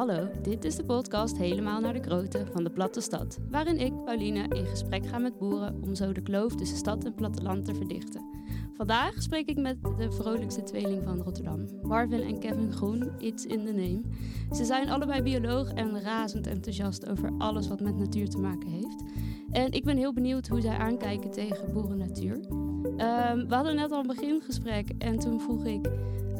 Hallo, 0.00 0.28
dit 0.42 0.64
is 0.64 0.76
de 0.76 0.84
podcast 0.84 1.36
Helemaal 1.36 1.80
naar 1.80 1.92
de 1.92 2.02
Grote 2.02 2.46
van 2.52 2.64
de 2.64 2.70
Platte 2.70 3.00
Stad, 3.00 3.38
waarin 3.50 3.78
ik, 3.78 4.04
Pauline, 4.04 4.48
in 4.48 4.66
gesprek 4.66 5.06
ga 5.06 5.18
met 5.18 5.38
boeren 5.38 5.82
om 5.82 5.94
zo 5.94 6.12
de 6.12 6.20
kloof 6.20 6.54
tussen 6.54 6.76
stad 6.76 7.04
en 7.04 7.14
platteland 7.14 7.64
te 7.64 7.74
verdichten. 7.74 8.24
Vandaag 8.76 9.22
spreek 9.22 9.48
ik 9.48 9.58
met 9.58 9.82
de 9.82 10.12
vrolijkste 10.12 10.62
tweeling 10.62 11.02
van 11.02 11.22
Rotterdam, 11.22 11.66
Marvin 11.82 12.22
en 12.22 12.38
Kevin 12.38 12.72
Groen, 12.72 13.10
It's 13.18 13.44
in 13.44 13.64
the 13.64 13.72
Name. 13.72 14.02
Ze 14.52 14.64
zijn 14.64 14.88
allebei 14.88 15.22
bioloog 15.22 15.72
en 15.72 16.00
razend 16.00 16.46
enthousiast 16.46 17.08
over 17.08 17.32
alles 17.38 17.68
wat 17.68 17.80
met 17.80 17.96
natuur 17.96 18.28
te 18.28 18.38
maken 18.38 18.68
heeft. 18.68 19.02
En 19.50 19.72
ik 19.72 19.84
ben 19.84 19.96
heel 19.96 20.12
benieuwd 20.12 20.48
hoe 20.48 20.60
zij 20.60 20.76
aankijken 20.76 21.30
tegen 21.30 21.72
boerennatuur. 21.72 22.34
Um, 22.34 23.48
we 23.48 23.54
hadden 23.54 23.76
net 23.76 23.92
al 23.92 24.00
een 24.00 24.06
begingesprek 24.06 24.90
en 24.98 25.18
toen 25.18 25.40
vroeg 25.40 25.64
ik 25.64 25.90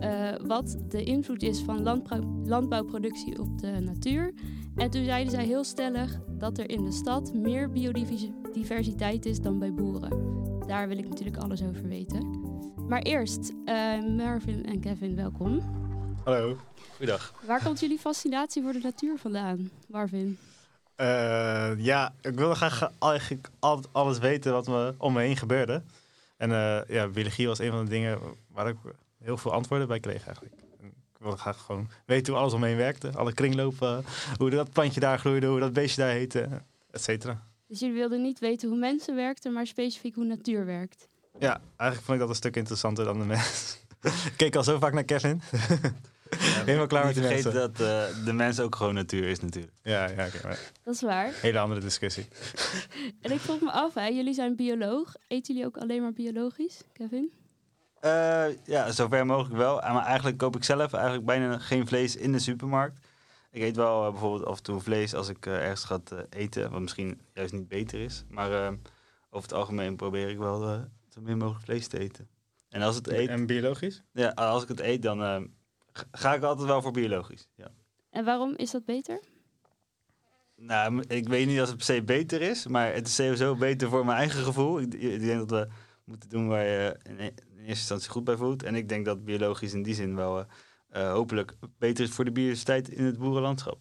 uh, 0.00 0.46
wat 0.46 0.78
de 0.88 1.04
invloed 1.04 1.42
is 1.42 1.60
van 1.60 1.82
landbouw, 1.82 2.42
landbouwproductie 2.44 3.38
op 3.38 3.58
de 3.58 3.80
natuur. 3.80 4.32
En 4.76 4.90
toen 4.90 5.04
zeiden 5.04 5.32
zij 5.32 5.44
heel 5.44 5.64
stellig 5.64 6.18
dat 6.28 6.58
er 6.58 6.70
in 6.70 6.84
de 6.84 6.92
stad 6.92 7.34
meer 7.34 7.70
biodiversiteit 7.70 9.26
is 9.26 9.40
dan 9.40 9.58
bij 9.58 9.74
boeren. 9.74 10.38
Daar 10.66 10.88
wil 10.88 10.98
ik 10.98 11.08
natuurlijk 11.08 11.36
alles 11.36 11.62
over 11.62 11.88
weten. 11.88 12.40
Maar 12.88 13.02
eerst, 13.02 13.52
uh, 13.64 14.02
Marvin 14.16 14.66
en 14.66 14.80
Kevin, 14.80 15.16
welkom. 15.16 15.60
Hallo, 16.24 16.56
goeiedag. 16.96 17.34
Waar 17.46 17.62
komt 17.62 17.80
jullie 17.80 17.98
fascinatie 17.98 18.62
voor 18.62 18.72
de 18.72 18.80
natuur 18.82 19.18
vandaan, 19.18 19.70
Marvin? 19.88 20.38
Uh, 20.96 21.70
ja, 21.76 22.14
ik 22.20 22.34
wilde 22.34 22.54
graag 22.54 22.90
eigenlijk 22.98 23.48
altijd 23.58 23.94
alles 23.94 24.18
weten 24.18 24.52
wat 24.52 24.66
me 24.66 24.94
om 24.98 25.12
me 25.12 25.20
heen 25.20 25.36
gebeurde. 25.36 25.82
En 26.36 26.50
uh, 26.50 26.80
ja, 26.88 27.08
biologie 27.08 27.46
was 27.46 27.58
een 27.58 27.70
van 27.70 27.84
de 27.84 27.90
dingen 27.90 28.18
waar 28.52 28.68
ik 28.68 28.76
heel 29.22 29.36
veel 29.36 29.52
antwoorden 29.52 29.88
bij 29.88 30.00
kreeg 30.00 30.26
eigenlijk. 30.26 30.54
En 30.80 30.86
ik 30.86 31.18
wilde 31.18 31.36
graag 31.36 31.60
gewoon 31.60 31.88
weten 32.06 32.32
hoe 32.32 32.42
alles 32.42 32.52
omheen 32.52 32.76
werkte. 32.76 33.12
Alle 33.16 33.32
kringlopen, 33.32 34.04
hoe 34.36 34.50
dat 34.50 34.72
plantje 34.72 35.00
daar 35.00 35.18
groeide, 35.18 35.46
hoe 35.46 35.60
dat 35.60 35.72
beestje 35.72 36.02
daar 36.02 36.10
heette, 36.10 36.48
et 36.90 37.02
cetera. 37.02 37.48
Dus 37.66 37.80
jullie 37.80 37.94
wilden 37.94 38.22
niet 38.22 38.38
weten 38.38 38.68
hoe 38.68 38.78
mensen 38.78 39.14
werkten, 39.14 39.52
maar 39.52 39.66
specifiek 39.66 40.14
hoe 40.14 40.24
natuur 40.24 40.66
werkt? 40.66 41.08
Ja, 41.38 41.60
eigenlijk 41.76 42.00
vond 42.00 42.12
ik 42.12 42.18
dat 42.18 42.28
een 42.28 42.34
stuk 42.34 42.56
interessanter 42.56 43.04
dan 43.04 43.18
de 43.18 43.24
mens. 43.24 43.78
ik 44.30 44.32
keek 44.36 44.56
al 44.56 44.64
zo 44.64 44.78
vaak 44.78 44.92
naar 44.92 45.04
Kevin. 45.04 45.40
Ja, 46.30 46.64
Helemaal 46.64 46.86
klaar 46.86 47.06
met 47.06 47.14
de 47.14 47.20
mensen. 47.20 47.54
dat 47.54 47.70
uh, 47.70 48.24
de 48.24 48.32
mens 48.32 48.60
ook 48.60 48.74
gewoon 48.74 48.94
natuur 48.94 49.28
is 49.28 49.40
natuurlijk. 49.40 49.74
Ja, 49.82 50.04
ja 50.04 50.26
okay, 50.26 50.40
maar... 50.42 50.72
Dat 50.82 50.94
is 50.94 51.00
waar. 51.00 51.32
Hele 51.40 51.58
andere 51.58 51.80
discussie. 51.80 52.26
en 53.22 53.32
ik 53.32 53.40
vroeg 53.40 53.60
me 53.60 53.70
af, 53.70 53.94
hè, 53.94 54.06
jullie 54.06 54.34
zijn 54.34 54.56
bioloog. 54.56 55.14
Eten 55.26 55.54
jullie 55.54 55.68
ook 55.68 55.76
alleen 55.76 56.02
maar 56.02 56.12
biologisch, 56.12 56.82
Kevin? 56.92 57.30
Uh, 58.04 58.56
ja, 58.64 58.90
zover 58.90 59.26
mogelijk 59.26 59.56
wel. 59.56 59.74
Maar 59.74 60.04
eigenlijk 60.04 60.38
koop 60.38 60.56
ik 60.56 60.64
zelf 60.64 60.92
eigenlijk 60.92 61.24
bijna 61.24 61.58
geen 61.58 61.86
vlees 61.86 62.16
in 62.16 62.32
de 62.32 62.38
supermarkt. 62.38 63.06
Ik 63.50 63.62
eet 63.62 63.76
wel 63.76 64.04
uh, 64.04 64.10
bijvoorbeeld 64.10 64.44
af 64.44 64.56
en 64.56 64.62
toe 64.62 64.80
vlees 64.80 65.14
als 65.14 65.28
ik 65.28 65.46
uh, 65.46 65.54
ergens 65.54 65.84
ga 65.84 66.00
eten, 66.30 66.70
wat 66.70 66.80
misschien 66.80 67.20
juist 67.34 67.52
niet 67.52 67.68
beter 67.68 68.00
is. 68.00 68.24
Maar 68.28 68.72
over 69.30 69.48
het 69.48 69.52
algemeen 69.52 69.96
probeer 69.96 70.28
ik 70.28 70.38
wel 70.38 70.60
zo 71.08 71.20
min 71.20 71.38
mogelijk 71.38 71.64
vlees 71.64 71.86
te 71.86 71.98
eten. 71.98 72.28
En 72.68 72.82
als 72.82 72.96
het 72.96 73.08
eet. 73.08 73.28
En 73.28 73.46
biologisch? 73.46 74.02
Ja, 74.12 74.28
als 74.28 74.62
ik 74.62 74.68
het 74.68 74.80
eet, 74.80 75.02
dan 75.02 75.50
ga 76.12 76.34
ik 76.34 76.42
altijd 76.42 76.68
wel 76.68 76.82
voor 76.82 76.92
biologisch. 76.92 77.48
Ja. 77.54 77.70
En 78.10 78.24
waarom 78.24 78.54
is 78.56 78.70
dat 78.70 78.84
beter? 78.84 79.20
Nou, 80.56 81.04
ik 81.08 81.28
weet 81.28 81.46
niet 81.46 81.60
of 81.60 81.66
het 81.66 81.76
per 81.76 81.84
se 81.84 82.02
beter 82.02 82.42
is, 82.42 82.66
maar 82.66 82.94
het 82.94 83.06
is 83.06 83.14
sowieso 83.14 83.56
beter 83.56 83.88
voor 83.88 84.04
mijn 84.04 84.18
eigen 84.18 84.44
gevoel. 84.44 84.80
Ik, 84.80 84.94
ik 84.94 85.20
denk 85.20 85.48
dat 85.48 85.50
we 85.50 85.68
moeten 86.04 86.28
doen 86.28 86.48
waar 86.48 86.64
je 86.64 86.96
in, 87.60 87.66
eerste 87.66 87.80
instantie 87.80 88.10
goed 88.10 88.24
bij 88.24 88.36
voelt. 88.36 88.62
En 88.62 88.74
ik 88.74 88.88
denk 88.88 89.04
dat 89.04 89.24
biologisch 89.24 89.72
in 89.72 89.82
die 89.82 89.94
zin 89.94 90.16
wel 90.16 90.38
uh, 90.38 91.12
hopelijk 91.12 91.56
beter 91.78 92.04
is 92.04 92.10
voor 92.10 92.24
de 92.24 92.32
biodiversiteit 92.32 92.88
in 92.88 93.04
het 93.04 93.18
boerenlandschap. 93.18 93.78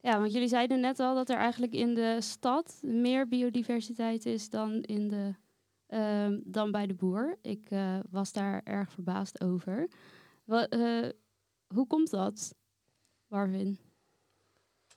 Ja, 0.00 0.18
want 0.20 0.32
jullie 0.32 0.48
zeiden 0.48 0.80
net 0.80 1.00
al 1.00 1.14
dat 1.14 1.28
er 1.28 1.36
eigenlijk 1.36 1.72
in 1.72 1.94
de 1.94 2.16
stad 2.20 2.78
meer 2.82 3.28
biodiversiteit 3.28 4.26
is 4.26 4.50
dan, 4.50 4.82
in 4.82 5.08
de, 5.08 5.34
uh, 5.88 6.38
dan 6.44 6.70
bij 6.70 6.86
de 6.86 6.94
boer. 6.94 7.38
Ik 7.42 7.70
uh, 7.70 7.98
was 8.10 8.32
daar 8.32 8.60
erg 8.64 8.92
verbaasd 8.92 9.40
over. 9.40 9.88
Wat, 10.44 10.76
hoe 11.66 11.86
komt 11.86 12.10
dat, 12.10 12.54
Marvin? 13.28 13.78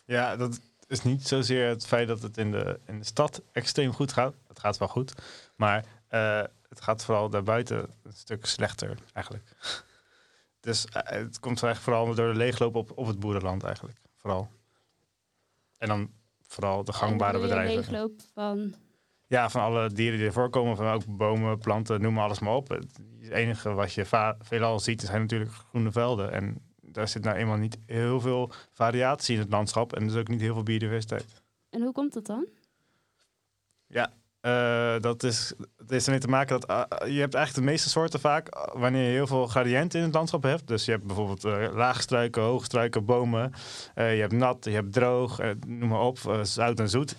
Ja, 0.05 0.35
dat 0.35 0.59
is 0.87 1.03
niet 1.03 1.27
zozeer 1.27 1.67
het 1.67 1.85
feit 1.85 2.07
dat 2.07 2.21
het 2.21 2.37
in 2.37 2.51
de, 2.51 2.79
in 2.85 2.99
de 2.99 3.05
stad 3.05 3.41
extreem 3.51 3.93
goed 3.93 4.13
gaat. 4.13 4.35
Het 4.47 4.59
gaat 4.59 4.77
wel 4.77 4.87
goed. 4.87 5.13
Maar 5.55 5.85
het 6.69 6.81
gaat 6.81 7.05
vooral 7.05 7.29
daarbuiten 7.29 7.89
een 8.03 8.13
stuk 8.13 8.45
slechter 8.45 8.97
eigenlijk. 9.13 9.45
Dus 10.59 10.85
uh, 10.85 11.01
het 11.03 11.39
komt 11.39 11.63
echt 11.63 11.81
vooral 11.81 12.15
door 12.15 12.31
de 12.31 12.37
leegloop 12.37 12.75
op, 12.75 12.91
op 12.95 13.07
het 13.07 13.19
boerenland 13.19 13.63
eigenlijk. 13.63 13.97
Vooral. 14.15 14.49
En 15.77 15.87
dan 15.87 16.11
vooral 16.41 16.83
de 16.83 16.93
gangbare 16.93 17.33
en 17.33 17.41
bedrijven. 17.41 17.75
leegloop 17.75 18.21
van... 18.33 18.75
Ja, 19.27 19.49
van 19.49 19.61
alle 19.61 19.89
dieren 19.89 20.17
die 20.17 20.27
er 20.27 20.33
voorkomen. 20.33 20.75
Van 20.75 20.87
ook 20.87 21.05
bomen, 21.05 21.57
planten, 21.57 22.01
noem 22.01 22.13
maar 22.13 22.23
alles 22.23 22.39
maar 22.39 22.55
op. 22.55 22.69
Het 22.69 22.99
enige 23.29 23.73
wat 23.73 23.93
je 23.93 24.35
veelal 24.39 24.79
ziet 24.79 25.01
zijn 25.01 25.21
natuurlijk 25.21 25.51
groene 25.51 25.91
velden. 25.91 26.31
En 26.31 26.61
daar 26.81 27.07
zit 27.07 27.23
nou 27.23 27.37
eenmaal 27.37 27.57
niet 27.57 27.77
heel 27.85 28.19
veel 28.21 28.51
variatie 28.71 29.35
in 29.35 29.41
het 29.41 29.51
landschap. 29.51 29.93
En 29.93 30.07
dus 30.07 30.15
ook 30.15 30.27
niet 30.27 30.41
heel 30.41 30.53
veel 30.53 30.63
biodiversiteit. 30.63 31.41
En 31.69 31.81
hoe 31.81 31.91
komt 31.91 32.13
dat 32.13 32.25
dan? 32.25 32.47
Ja, 33.87 34.13
uh, 34.41 34.95
dat 34.99 35.23
is, 35.23 35.53
het 35.77 35.91
is 35.91 36.05
ermee 36.05 36.19
te 36.19 36.27
maken 36.27 36.59
dat 36.59 36.69
uh, 36.69 37.13
je 37.13 37.19
hebt 37.19 37.33
eigenlijk 37.33 37.65
de 37.65 37.71
meeste 37.71 37.89
soorten 37.89 38.19
vaak 38.19 38.69
wanneer 38.73 39.03
je 39.03 39.11
heel 39.11 39.27
veel 39.27 39.47
gradiënten 39.47 39.99
in 39.99 40.05
het 40.05 40.13
landschap 40.13 40.43
hebt. 40.43 40.67
Dus 40.67 40.85
je 40.85 40.91
hebt 40.91 41.03
bijvoorbeeld 41.03 41.45
uh, 41.45 41.67
lage 41.73 42.01
struiken, 42.01 42.41
hoge 42.41 42.65
struiken, 42.65 43.05
bomen. 43.05 43.51
je 43.95 44.01
hebt 44.01 44.31
nat, 44.31 44.65
je 44.65 44.71
hebt 44.71 44.93
droog, 44.93 45.39
noem 45.67 45.89
maar 45.89 45.99
op, 45.99 46.39
zout 46.41 46.79
en 46.79 46.89
zoet, 46.89 47.15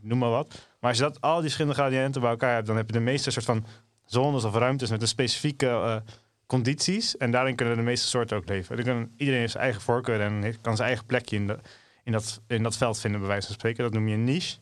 noem 0.00 0.18
maar 0.18 0.30
wat. 0.30 0.68
Maar 0.80 0.90
als 0.90 0.98
je 0.98 1.04
dat, 1.04 1.20
al 1.20 1.34
die 1.34 1.42
verschillende 1.42 1.76
gradiënten 1.76 2.20
bij 2.20 2.30
elkaar 2.30 2.54
hebt, 2.54 2.66
dan 2.66 2.76
heb 2.76 2.86
je 2.86 2.92
de 2.92 3.00
meeste 3.00 3.30
soort 3.30 3.44
van 3.44 3.64
zones 4.04 4.44
of 4.44 4.54
ruimtes 4.54 4.90
met 4.90 5.02
een 5.02 5.08
specifieke 5.08 6.02
condities. 6.46 7.16
En 7.16 7.30
daarin 7.30 7.54
kunnen 7.54 7.76
de 7.76 7.82
meeste 7.82 8.06
soorten 8.06 8.36
ook 8.36 8.48
leven. 8.48 8.78
Iedereen 8.78 9.40
heeft 9.40 9.52
zijn 9.52 9.64
eigen 9.64 9.82
voorkeur 9.82 10.20
en 10.20 10.60
kan 10.60 10.76
zijn 10.76 10.88
eigen 10.88 11.06
plekje 11.06 11.36
in, 11.36 11.60
in, 12.04 12.12
dat, 12.12 12.40
in 12.46 12.62
dat 12.62 12.76
veld 12.76 13.00
vinden, 13.00 13.20
bij 13.20 13.28
wijze 13.28 13.46
van 13.46 13.54
spreken. 13.54 13.84
Dat 13.84 13.92
noem 13.92 14.08
je 14.08 14.14
een 14.14 14.24
niche. 14.24 14.58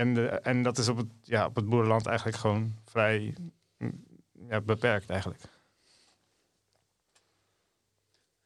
En, 0.00 0.14
de, 0.14 0.28
en 0.28 0.62
dat 0.62 0.78
is 0.78 0.88
op 0.88 0.96
het, 0.96 1.08
ja, 1.22 1.46
op 1.46 1.56
het 1.56 1.68
boerenland 1.68 2.06
eigenlijk 2.06 2.36
gewoon 2.36 2.74
vrij 2.84 3.34
mm, 3.78 4.04
ja, 4.48 4.60
beperkt 4.60 5.10
eigenlijk. 5.10 5.42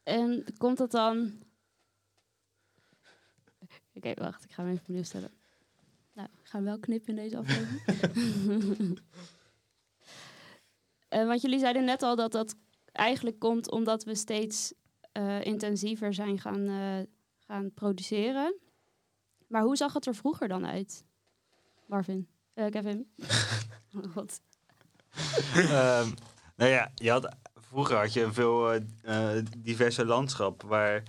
En 0.03 0.45
komt 0.57 0.77
dat 0.77 0.91
dan... 0.91 1.43
Oké, 3.93 4.13
wacht, 4.13 4.43
ik 4.43 4.51
ga 4.51 4.63
hem 4.63 4.71
even 4.71 4.83
opnieuw 4.83 5.03
stellen. 5.03 5.31
Nou, 6.13 6.27
we 6.41 6.47
gaan 6.47 6.63
wel 6.63 6.79
knippen 6.79 7.09
in 7.09 7.23
deze 7.23 7.37
aflevering. 7.37 7.81
uh, 11.09 11.27
want 11.27 11.41
jullie 11.41 11.59
zeiden 11.59 11.85
net 11.85 12.03
al 12.03 12.15
dat 12.15 12.31
dat 12.31 12.55
eigenlijk 12.91 13.39
komt 13.39 13.71
omdat 13.71 14.03
we 14.03 14.15
steeds 14.15 14.73
uh, 15.17 15.45
intensiever 15.45 16.13
zijn 16.13 16.39
gaan, 16.39 16.69
uh, 16.69 16.99
gaan 17.37 17.73
produceren. 17.73 18.55
Maar 19.47 19.63
hoe 19.63 19.77
zag 19.77 19.93
het 19.93 20.05
er 20.05 20.15
vroeger 20.15 20.47
dan 20.47 20.65
uit? 20.65 21.04
Marvin. 21.87 22.27
Uh, 22.55 22.69
Kevin. 22.69 23.07
oh, 23.95 24.11
God. 24.15 24.41
um, 25.57 26.13
nou 26.55 26.71
ja, 26.71 26.91
je 26.95 27.11
had, 27.11 27.35
vroeger 27.55 27.97
had 27.97 28.13
je 28.13 28.23
een 28.23 28.33
veel 28.33 28.75
uh, 28.75 28.81
diverse 29.57 30.05
landschap 30.05 30.61
waar 30.61 31.03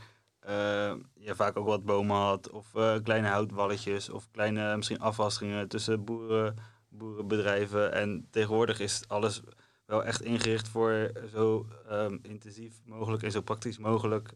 uh, 0.49 0.95
je 1.15 1.35
vaak 1.35 1.57
ook 1.57 1.67
wat 1.67 1.85
bomen 1.85 2.17
had. 2.17 2.51
Of 2.51 2.67
kleine 3.03 3.29
houtwalletjes 3.29 4.11
of 4.11 4.31
kleine 4.31 4.77
misschien 4.77 5.01
afwasteringen 5.01 5.69
tussen 5.69 6.05
boeren, 6.05 6.57
boerenbedrijven. 6.89 7.93
En 7.93 8.27
tegenwoordig 8.31 8.81
is 8.81 9.03
alles 9.09 9.41
wel 9.85 10.05
echt 10.05 10.23
ingericht 10.23 10.69
voor 10.69 11.13
zo 11.33 11.67
um, 11.91 12.19
intensief 12.23 12.81
mogelijk 12.85 13.23
en 13.23 13.31
zo 13.31 13.41
praktisch 13.41 13.79
mogelijk 13.79 14.31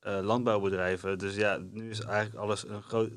landbouwbedrijven. 0.00 1.18
Dus 1.18 1.34
ja, 1.34 1.56
nu 1.56 1.90
is 1.90 2.00
eigenlijk 2.00 2.36
alles 2.36 2.68
een 2.68 2.82
groot 2.82 3.10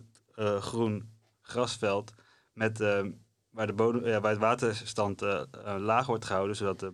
groen 0.60 1.17
grasveld 1.48 2.14
met, 2.54 2.82
uh, 2.82 3.06
waar, 3.50 3.68
de 3.68 3.74
bodem, 3.74 4.06
ja, 4.06 4.22
waar 4.22 4.32
het 4.32 4.40
waterstand 4.40 5.22
uh, 5.22 5.44
laag 5.78 6.06
wordt 6.06 6.26
gehouden, 6.26 6.56
zodat 6.56 6.82
er 6.82 6.94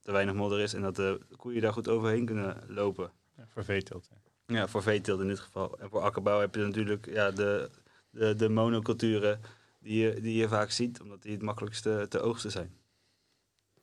te 0.00 0.12
weinig 0.12 0.34
modder 0.34 0.60
is 0.60 0.74
en 0.74 0.82
dat 0.82 0.96
de 0.96 1.20
koeien 1.36 1.62
daar 1.62 1.72
goed 1.72 1.88
overheen 1.88 2.24
kunnen 2.24 2.64
lopen. 2.66 3.12
Ja, 3.36 3.46
voor 3.48 3.64
veeteelt. 3.64 4.08
Ja, 4.46 4.68
voor 4.68 4.82
veeteelt 4.82 5.20
in 5.20 5.28
dit 5.28 5.40
geval. 5.40 5.78
En 5.78 5.90
voor 5.90 6.00
akkerbouw 6.00 6.40
heb 6.40 6.54
je 6.54 6.64
natuurlijk 6.64 7.06
ja, 7.06 7.30
de, 7.30 7.70
de, 8.10 8.34
de 8.34 8.48
monoculturen 8.48 9.40
die 9.78 9.98
je, 9.98 10.20
die 10.20 10.36
je 10.36 10.48
vaak 10.48 10.70
ziet, 10.70 11.00
omdat 11.00 11.22
die 11.22 11.32
het 11.32 11.42
makkelijkste 11.42 12.06
te 12.08 12.20
oogsten 12.20 12.50
zijn. 12.50 12.78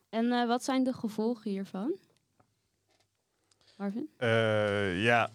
En 0.09 0.47
wat 0.47 0.63
zijn 0.63 0.83
de 0.83 0.93
gevolgen 0.93 1.51
hiervan? 1.51 1.95
Marvin? 3.77 4.09
ja, 5.01 5.31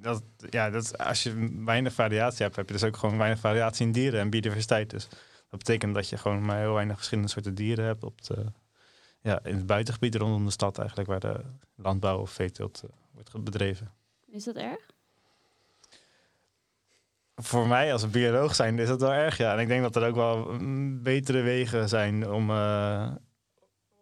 dat, 0.00 0.22
ja, 0.50 0.70
dat, 0.70 0.98
als 0.98 1.22
je 1.22 1.62
weinig 1.64 1.92
variatie 1.92 2.42
hebt, 2.42 2.56
heb 2.56 2.66
je 2.66 2.72
dus 2.72 2.84
ook 2.84 2.96
gewoon 2.96 3.18
weinig 3.18 3.38
variatie 3.40 3.86
in 3.86 3.92
dieren 3.92 4.20
en 4.20 4.30
biodiversiteit. 4.30 4.90
Dus 4.90 5.08
dat 5.48 5.58
betekent 5.58 5.94
dat 5.94 6.08
je 6.08 6.16
gewoon 6.16 6.44
maar 6.44 6.58
heel 6.58 6.74
weinig 6.74 6.96
verschillende 6.96 7.30
soorten 7.30 7.54
dieren 7.54 7.84
hebt 7.84 8.04
op 8.04 8.22
de, 8.22 8.44
ja, 9.20 9.40
in 9.44 9.56
het 9.56 9.66
buitengebied 9.66 10.14
rondom 10.14 10.44
de 10.44 10.50
stad 10.50 10.78
eigenlijk, 10.78 11.08
waar 11.08 11.20
de 11.20 11.40
landbouw 11.74 12.20
of 12.20 12.30
veeteelt 12.30 12.82
uh, 12.84 12.90
wordt 13.10 13.44
bedreven. 13.44 13.92
Is 14.30 14.44
dat 14.44 14.56
erg? 14.56 14.90
voor 17.42 17.66
mij 17.66 17.92
als 17.92 18.02
een 18.02 18.10
bioloog 18.10 18.54
zijn 18.54 18.78
is 18.78 18.88
dat 18.88 19.00
wel 19.00 19.12
erg, 19.12 19.36
ja. 19.36 19.52
En 19.52 19.58
ik 19.58 19.68
denk 19.68 19.82
dat 19.82 19.96
er 19.96 20.08
ook 20.08 20.14
wel 20.14 20.52
mm, 20.52 21.02
betere 21.02 21.40
wegen 21.42 21.88
zijn 21.88 22.30
om, 22.30 22.50
eh, 22.50 23.08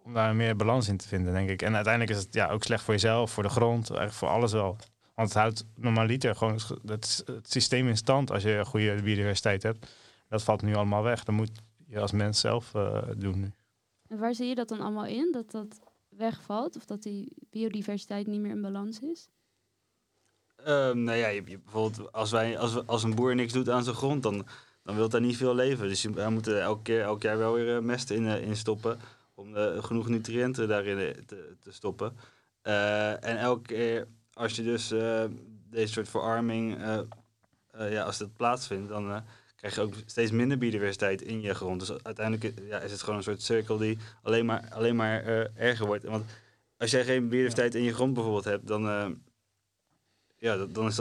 om 0.05 0.15
daar 0.15 0.37
meer 0.37 0.57
balans 0.57 0.89
in 0.89 0.97
te 0.97 1.09
vinden, 1.09 1.33
denk 1.33 1.49
ik. 1.49 1.63
En 1.63 1.75
uiteindelijk 1.75 2.17
is 2.17 2.25
het 2.25 2.35
ja, 2.35 2.49
ook 2.49 2.65
slecht 2.65 2.85
voor 2.85 2.95
jezelf, 2.95 3.31
voor 3.31 3.43
de 3.43 3.49
grond, 3.49 3.91
eigenlijk 3.91 4.19
voor 4.19 4.29
alles 4.29 4.53
wel. 4.53 4.77
Want 5.19 5.29
het 5.33 5.39
houdt 5.39 5.65
normaliter 5.75 6.37
gewoon 6.37 6.59
het, 6.87 7.23
het 7.27 7.51
systeem 7.53 7.89
in 7.89 7.97
stand 7.97 8.31
als 8.31 8.43
je 8.43 8.51
een 8.53 8.65
goede 8.67 9.03
biodiversiteit 9.03 9.63
hebt. 9.63 9.87
Dat 10.29 10.43
valt 10.43 10.63
nu 10.63 10.75
allemaal 10.75 11.03
weg. 11.03 11.25
Dat 11.25 11.35
moet 11.35 11.51
je 11.87 12.01
als 12.01 12.13
mens 12.13 12.41
zelf 12.41 12.75
eh, 12.75 13.03
doen 13.17 13.41
nu. 13.41 13.53
En 14.09 14.19
waar 14.19 14.35
zie 14.35 14.47
je 14.49 14.55
dat 14.55 14.69
dan 14.69 14.81
allemaal 14.81 15.05
in? 15.07 15.33
Dat 15.33 15.51
dat 15.51 15.81
wegvalt 16.09 16.77
of 16.77 16.85
dat 16.85 17.03
die 17.03 17.33
biodiversiteit 17.51 18.27
niet 18.27 18.41
meer 18.41 18.51
in 18.51 18.61
balans 18.63 18.99
is? 19.01 19.29
Ehm, 20.57 21.03
nou 21.05 21.19
ja, 21.19 21.29
je, 21.29 21.43
je- 21.47 21.59
bijvoorbeeld 21.59 22.13
als, 22.13 22.31
wij, 22.31 22.59
als, 22.59 22.75
we- 22.75 22.85
als 22.87 23.03
een 23.03 23.15
boer 23.15 23.35
niks 23.35 23.53
doet 23.53 23.69
aan 23.71 23.85
zijn 23.85 23.97
grond, 23.97 24.23
dan, 24.23 24.47
dan 24.83 24.95
wil 24.97 25.09
daar 25.09 25.21
niet 25.21 25.37
veel 25.37 25.55
leven. 25.55 25.89
Dus 25.89 26.03
je, 26.03 26.11
hij 26.15 26.31
moet 26.31 26.47
er 26.47 26.59
elke, 26.61 26.83
keer, 26.83 27.01
elk 27.03 27.23
jaar 27.23 27.39
wel 27.39 27.53
weer 27.55 27.77
eh, 27.77 27.83
mest 27.83 28.11
in, 28.11 28.27
eh, 28.27 28.43
in 28.43 28.57
stoppen 28.57 28.99
om 29.35 29.55
genoeg 29.83 30.09
nutriënten 30.09 30.69
daarin 30.69 31.25
te, 31.27 31.57
te 31.61 31.73
stoppen. 31.73 32.17
Eh, 32.63 33.25
en 33.25 33.39
elke 33.39 33.63
keer 33.67 34.07
als 34.39 34.57
je 34.57 34.63
dus 34.63 34.91
eh, 34.91 35.25
deze 35.71 35.93
soort 35.93 36.09
verarming, 36.09 36.79
eh, 36.79 36.99
eh, 37.71 37.93
ja, 37.93 38.03
als 38.03 38.19
dat 38.19 38.37
plaatsvindt, 38.37 38.89
dan 38.89 39.23
krijg 39.57 39.75
je 39.75 39.81
ook 39.81 39.95
steeds 40.07 40.31
minder 40.31 40.59
biodiversiteit 40.59 41.23
in 41.23 41.41
je 41.41 41.55
grond. 41.55 41.81
Dus 41.81 42.03
uiteindelijk 42.03 42.61
ja, 42.61 42.79
is 42.79 42.91
het 42.91 43.01
gewoon 43.01 43.17
een 43.17 43.23
soort 43.23 43.43
cirkel 43.43 43.77
die 43.77 43.99
alleen 44.23 44.47
maar, 44.47 44.69
alleen 44.71 44.97
maar 44.97 45.25
erger 45.55 45.87
wordt. 45.87 46.05
Want 46.05 46.25
als 46.77 46.91
jij 46.91 47.05
geen 47.05 47.29
biodiversiteit 47.29 47.75
in 47.75 47.83
je 47.83 47.95
grond 47.95 48.15
bijvoorbeeld 48.15 48.45
hebt, 48.45 48.67
dan, 48.67 48.83
ja, 50.37 50.67
dan 50.67 50.87
is 50.87 50.97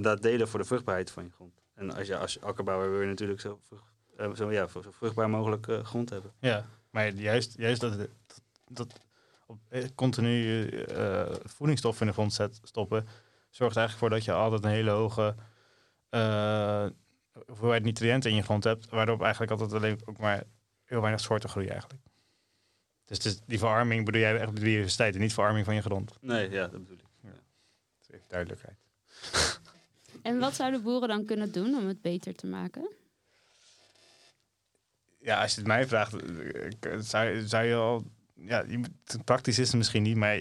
dat 0.00 0.22
delen 0.22 0.48
voor 0.48 0.58
de 0.58 0.66
vruchtbaarheid 0.66 1.10
van 1.10 1.24
je 1.24 1.30
grond. 1.30 1.62
En 1.74 1.94
als 1.94 2.06
je 2.06 2.16
als 2.16 2.40
akkerbouwer 2.40 2.90
wil 2.90 3.00
je 3.00 3.06
natuurlijk 3.06 3.40
zo, 3.40 3.60
zo, 4.34 4.52
ja, 4.52 4.66
zo 4.66 4.82
vruchtbaar 4.90 5.30
mogelijk 5.30 5.66
grond 5.82 6.10
hebben. 6.10 6.32
Ja, 6.38 6.66
maar 6.90 7.12
juist, 7.12 7.56
juist 7.56 7.80
dat, 7.80 8.08
dat, 8.68 9.00
continu 9.94 10.66
eh, 10.68 11.34
voedingsstoffen 11.44 12.00
in 12.02 12.06
de 12.06 12.12
grond 12.12 12.32
zet, 12.32 12.60
stoppen, 12.62 13.06
zorgt 13.50 13.76
eigenlijk 13.76 13.98
voor 13.98 14.10
dat 14.18 14.24
je 14.24 14.32
altijd 14.32 14.64
een 14.64 14.70
hele 14.70 14.90
hoge 14.90 15.34
eh, 16.08 16.86
hoeveelheid 17.46 17.82
nutriënten 17.84 18.30
in 18.30 18.36
je 18.36 18.42
grond 18.42 18.64
hebt, 18.64 18.88
waardoor 18.88 19.20
eigenlijk 19.22 19.52
altijd 19.52 19.72
alleen 19.72 20.00
ook 20.04 20.18
maar 20.18 20.42
heel 20.84 21.00
weinig 21.00 21.20
soorten 21.20 21.48
groeien 21.48 21.70
eigenlijk. 21.70 22.02
Dus, 23.04 23.16
het 23.16 23.26
is- 23.26 23.40
die 23.46 23.58
verarming 23.58 24.04
bedoel 24.04 24.20
jij 24.20 24.38
echt 24.38 24.56
de 24.56 24.60
biodiversiteit 24.62 25.14
en 25.14 25.20
niet 25.20 25.32
verarming 25.34 25.64
van 25.64 25.74
je 25.74 25.80
grond. 25.82 26.12
Nee, 26.20 26.50
ja, 26.50 26.66
dat 26.66 26.80
bedoel 26.86 26.96
ik. 26.96 27.04
Dat 27.22 27.32
is 28.00 28.14
even 28.14 28.26
duidelijkheid. 28.28 28.76
En 30.22 30.38
wat 30.38 30.54
zouden 30.54 30.82
boeren 30.82 31.08
dan 31.08 31.24
kunnen 31.24 31.52
doen 31.52 31.74
om 31.74 31.86
het 31.86 32.00
beter 32.02 32.34
te 32.34 32.46
maken? 32.46 32.90
Ja, 35.18 35.42
als 35.42 35.50
je 35.50 35.58
het 35.58 35.66
mij 35.66 35.86
vraagt, 35.86 36.14
eh, 36.80 36.98
zou, 36.98 37.40
zou 37.46 37.64
je 37.64 37.74
al. 37.74 38.04
Ja, 38.46 38.64
praktisch 39.24 39.58
is 39.58 39.66
het 39.66 39.76
misschien 39.76 40.02
niet, 40.02 40.16
maar 40.16 40.36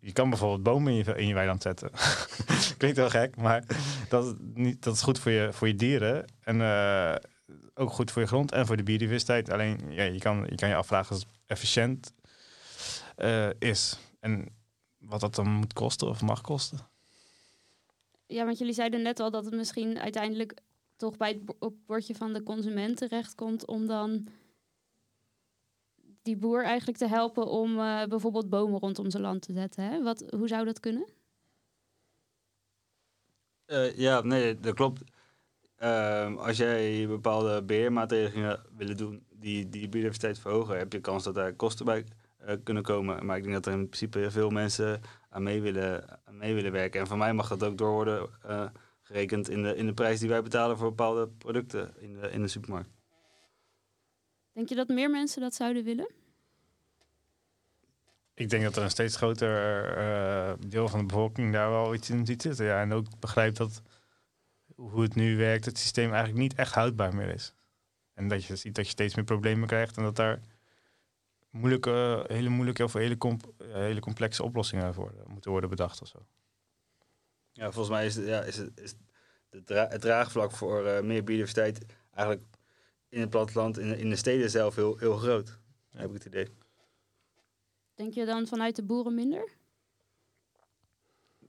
je 0.00 0.12
kan 0.12 0.28
bijvoorbeeld 0.28 0.62
bomen 0.62 0.92
in 0.92 0.98
je, 0.98 1.14
in 1.14 1.26
je 1.26 1.34
weiland 1.34 1.62
zetten. 1.62 1.90
Klinkt 2.78 2.96
wel 2.96 3.10
gek, 3.10 3.36
maar 3.36 3.64
dat, 4.08 4.36
dat 4.78 4.94
is 4.94 5.02
goed 5.02 5.18
voor 5.18 5.32
je, 5.32 5.52
voor 5.52 5.68
je 5.68 5.74
dieren. 5.74 6.24
En 6.40 6.60
eh, 6.60 7.14
ook 7.74 7.90
goed 7.90 8.10
voor 8.10 8.22
je 8.22 8.28
grond 8.28 8.52
en 8.52 8.66
voor 8.66 8.76
de 8.76 8.82
biodiversiteit. 8.82 9.50
Alleen 9.50 9.80
ja, 9.88 10.02
je, 10.02 10.18
kan, 10.18 10.46
je 10.48 10.54
kan 10.54 10.68
je 10.68 10.74
afvragen 10.74 11.16
of 11.16 11.22
het 11.22 11.30
efficiënt 11.46 12.12
eh, 13.16 13.48
is. 13.58 13.98
En 14.20 14.48
wat 14.98 15.20
dat 15.20 15.34
dan 15.34 15.50
moet 15.50 15.72
kosten 15.72 16.08
of 16.08 16.22
mag 16.22 16.40
kosten. 16.40 16.78
Ja, 18.26 18.44
want 18.44 18.58
jullie 18.58 18.74
zeiden 18.74 19.02
net 19.02 19.20
al 19.20 19.30
dat 19.30 19.44
het 19.44 19.54
misschien 19.54 19.98
uiteindelijk 19.98 20.54
toch 20.96 21.16
bij 21.16 21.28
het 21.28 21.86
bordje 21.86 22.14
van 22.14 22.32
de 22.32 22.42
consument 22.42 22.96
terechtkomt 22.96 23.66
om 23.66 23.86
dan 23.86 24.26
die 26.22 26.36
boer 26.36 26.64
eigenlijk 26.64 26.98
te 26.98 27.08
helpen 27.08 27.46
om 27.46 27.78
eh, 27.78 28.04
bijvoorbeeld 28.04 28.48
bomen 28.48 28.80
rondom 28.80 29.10
zijn 29.10 29.22
land 29.22 29.42
te 29.42 29.52
zetten. 29.52 29.84
Hè? 29.84 30.02
Wat, 30.02 30.24
hoe 30.36 30.48
zou 30.48 30.64
dat 30.64 30.80
kunnen? 30.80 31.08
Eh, 33.64 33.96
ja, 33.96 34.20
nee, 34.20 34.60
dat 34.60 34.74
klopt. 34.74 35.02
Ehm, 35.76 36.36
als 36.36 36.56
jij 36.56 37.06
bepaalde 37.08 37.62
beheermaatregelen 37.62 38.60
willen 38.76 38.96
doen 38.96 39.26
die 39.30 39.68
die 39.68 39.88
biodiversiteit 39.88 40.38
verhogen, 40.38 40.78
heb 40.78 40.92
je 40.92 41.00
kans 41.00 41.24
dat 41.24 41.34
daar 41.34 41.52
kosten 41.52 41.84
bij 41.84 42.04
eh, 42.38 42.56
kunnen 42.64 42.82
komen. 42.82 43.26
Maar 43.26 43.36
ik 43.36 43.42
denk 43.42 43.54
dat 43.54 43.66
er 43.66 43.72
in 43.72 43.86
principe 43.86 44.30
veel 44.30 44.50
mensen 44.50 45.00
aan 45.28 45.42
mee 45.42 45.60
willen, 45.60 46.20
mee 46.30 46.54
willen 46.54 46.72
werken. 46.72 47.00
En 47.00 47.06
voor 47.06 47.18
mij 47.18 47.32
mag 47.32 47.48
dat 47.48 47.64
ook 47.64 47.78
door 47.78 47.92
worden 47.92 48.28
eh, 48.42 48.66
gerekend 49.02 49.48
in 49.48 49.62
de, 49.62 49.76
in 49.76 49.86
de 49.86 49.94
prijs 49.94 50.20
die 50.20 50.28
wij 50.28 50.42
betalen 50.42 50.78
voor 50.78 50.88
bepaalde 50.88 51.28
producten 51.28 51.94
in 51.98 52.14
de, 52.20 52.30
in 52.30 52.42
de 52.42 52.48
supermarkt. 52.48 52.99
Denk 54.52 54.68
je 54.68 54.74
dat 54.74 54.88
meer 54.88 55.10
mensen 55.10 55.40
dat 55.40 55.54
zouden 55.54 55.84
willen? 55.84 56.10
Ik 58.34 58.50
denk 58.50 58.62
dat 58.62 58.76
er 58.76 58.82
een 58.82 58.90
steeds 58.90 59.16
groter 59.16 59.84
eh, 59.96 60.52
deel 60.66 60.88
van 60.88 60.98
de 60.98 61.06
bevolking 61.06 61.52
daar 61.52 61.70
wel 61.70 61.94
iets 61.94 62.10
in 62.10 62.26
ziet 62.26 62.42
zitten. 62.42 62.64
Ja, 62.66 62.80
en 62.80 62.92
ook 62.92 63.18
begrijpt 63.18 63.56
dat 63.56 63.82
hoe 64.74 65.02
het 65.02 65.14
nu 65.14 65.36
werkt, 65.36 65.64
het 65.64 65.78
systeem 65.78 66.08
eigenlijk 66.12 66.38
niet 66.38 66.54
echt 66.54 66.74
houdbaar 66.74 67.14
meer 67.14 67.28
is. 67.28 67.54
En 68.14 68.28
dat 68.28 68.44
je 68.44 68.56
ziet 68.56 68.74
dat 68.74 68.84
je 68.84 68.90
steeds 68.90 69.14
meer 69.14 69.24
problemen 69.24 69.68
krijgt 69.68 69.96
en 69.96 70.02
dat 70.02 70.16
daar 70.16 70.40
moeilijke, 71.50 72.24
hele 72.28 72.48
moeilijke 72.48 72.84
of 72.84 72.92
hele, 72.92 73.16
comp- 73.16 73.52
eh, 73.58 73.72
hele 73.72 74.00
complexe 74.00 74.42
oplossingen 74.42 74.94
voor 74.94 75.12
moeten 75.26 75.50
worden 75.50 75.70
bedacht 75.70 76.02
of 76.02 76.08
zo. 76.08 76.26
Ja, 77.52 77.64
volgens 77.70 77.88
mij 77.94 78.06
is, 78.06 78.14
het- 78.16 78.26
ja, 78.26 78.42
is, 78.42 78.56
het, 78.56 78.80
is 78.80 78.94
de 79.48 79.62
dra- 79.62 79.88
het 79.88 80.00
draagvlak 80.00 80.52
voor 80.52 80.86
eh, 80.86 81.02
meer 81.02 81.24
biodiversiteit 81.24 81.84
eigenlijk 82.14 82.46
in 83.10 83.20
het 83.20 83.30
platteland, 83.30 83.78
in 83.78 83.88
de, 83.88 83.98
in 83.98 84.08
de 84.08 84.16
steden 84.16 84.50
zelf, 84.50 84.74
heel, 84.74 84.96
heel 84.96 85.16
groot. 85.16 85.58
Heb 85.92 86.08
ik 86.08 86.14
het 86.14 86.24
idee. 86.24 86.48
Denk 87.94 88.14
je 88.14 88.24
dan 88.24 88.46
vanuit 88.46 88.76
de 88.76 88.82
boeren 88.82 89.14
minder? 89.14 89.48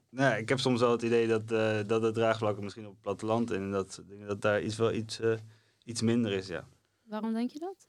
Nou, 0.08 0.36
ik 0.36 0.48
heb 0.48 0.58
soms 0.58 0.80
wel 0.80 0.90
het 0.90 1.02
idee 1.02 1.26
dat, 1.26 1.52
eh, 1.52 1.78
dat 1.86 2.02
het 2.02 2.14
draagvlak 2.14 2.60
misschien 2.60 2.86
op 2.86 2.92
het 2.92 3.00
platteland 3.00 3.50
en 3.50 3.70
dat, 3.70 4.02
dat 4.26 4.40
daar 4.40 4.62
iets 4.62 4.76
wel 4.76 4.92
iets, 4.92 5.20
eh, 5.20 5.34
iets 5.84 6.02
minder 6.02 6.32
is, 6.32 6.46
ja. 6.46 6.68
Waarom 7.02 7.32
denk 7.32 7.50
je 7.50 7.58
dat? 7.58 7.88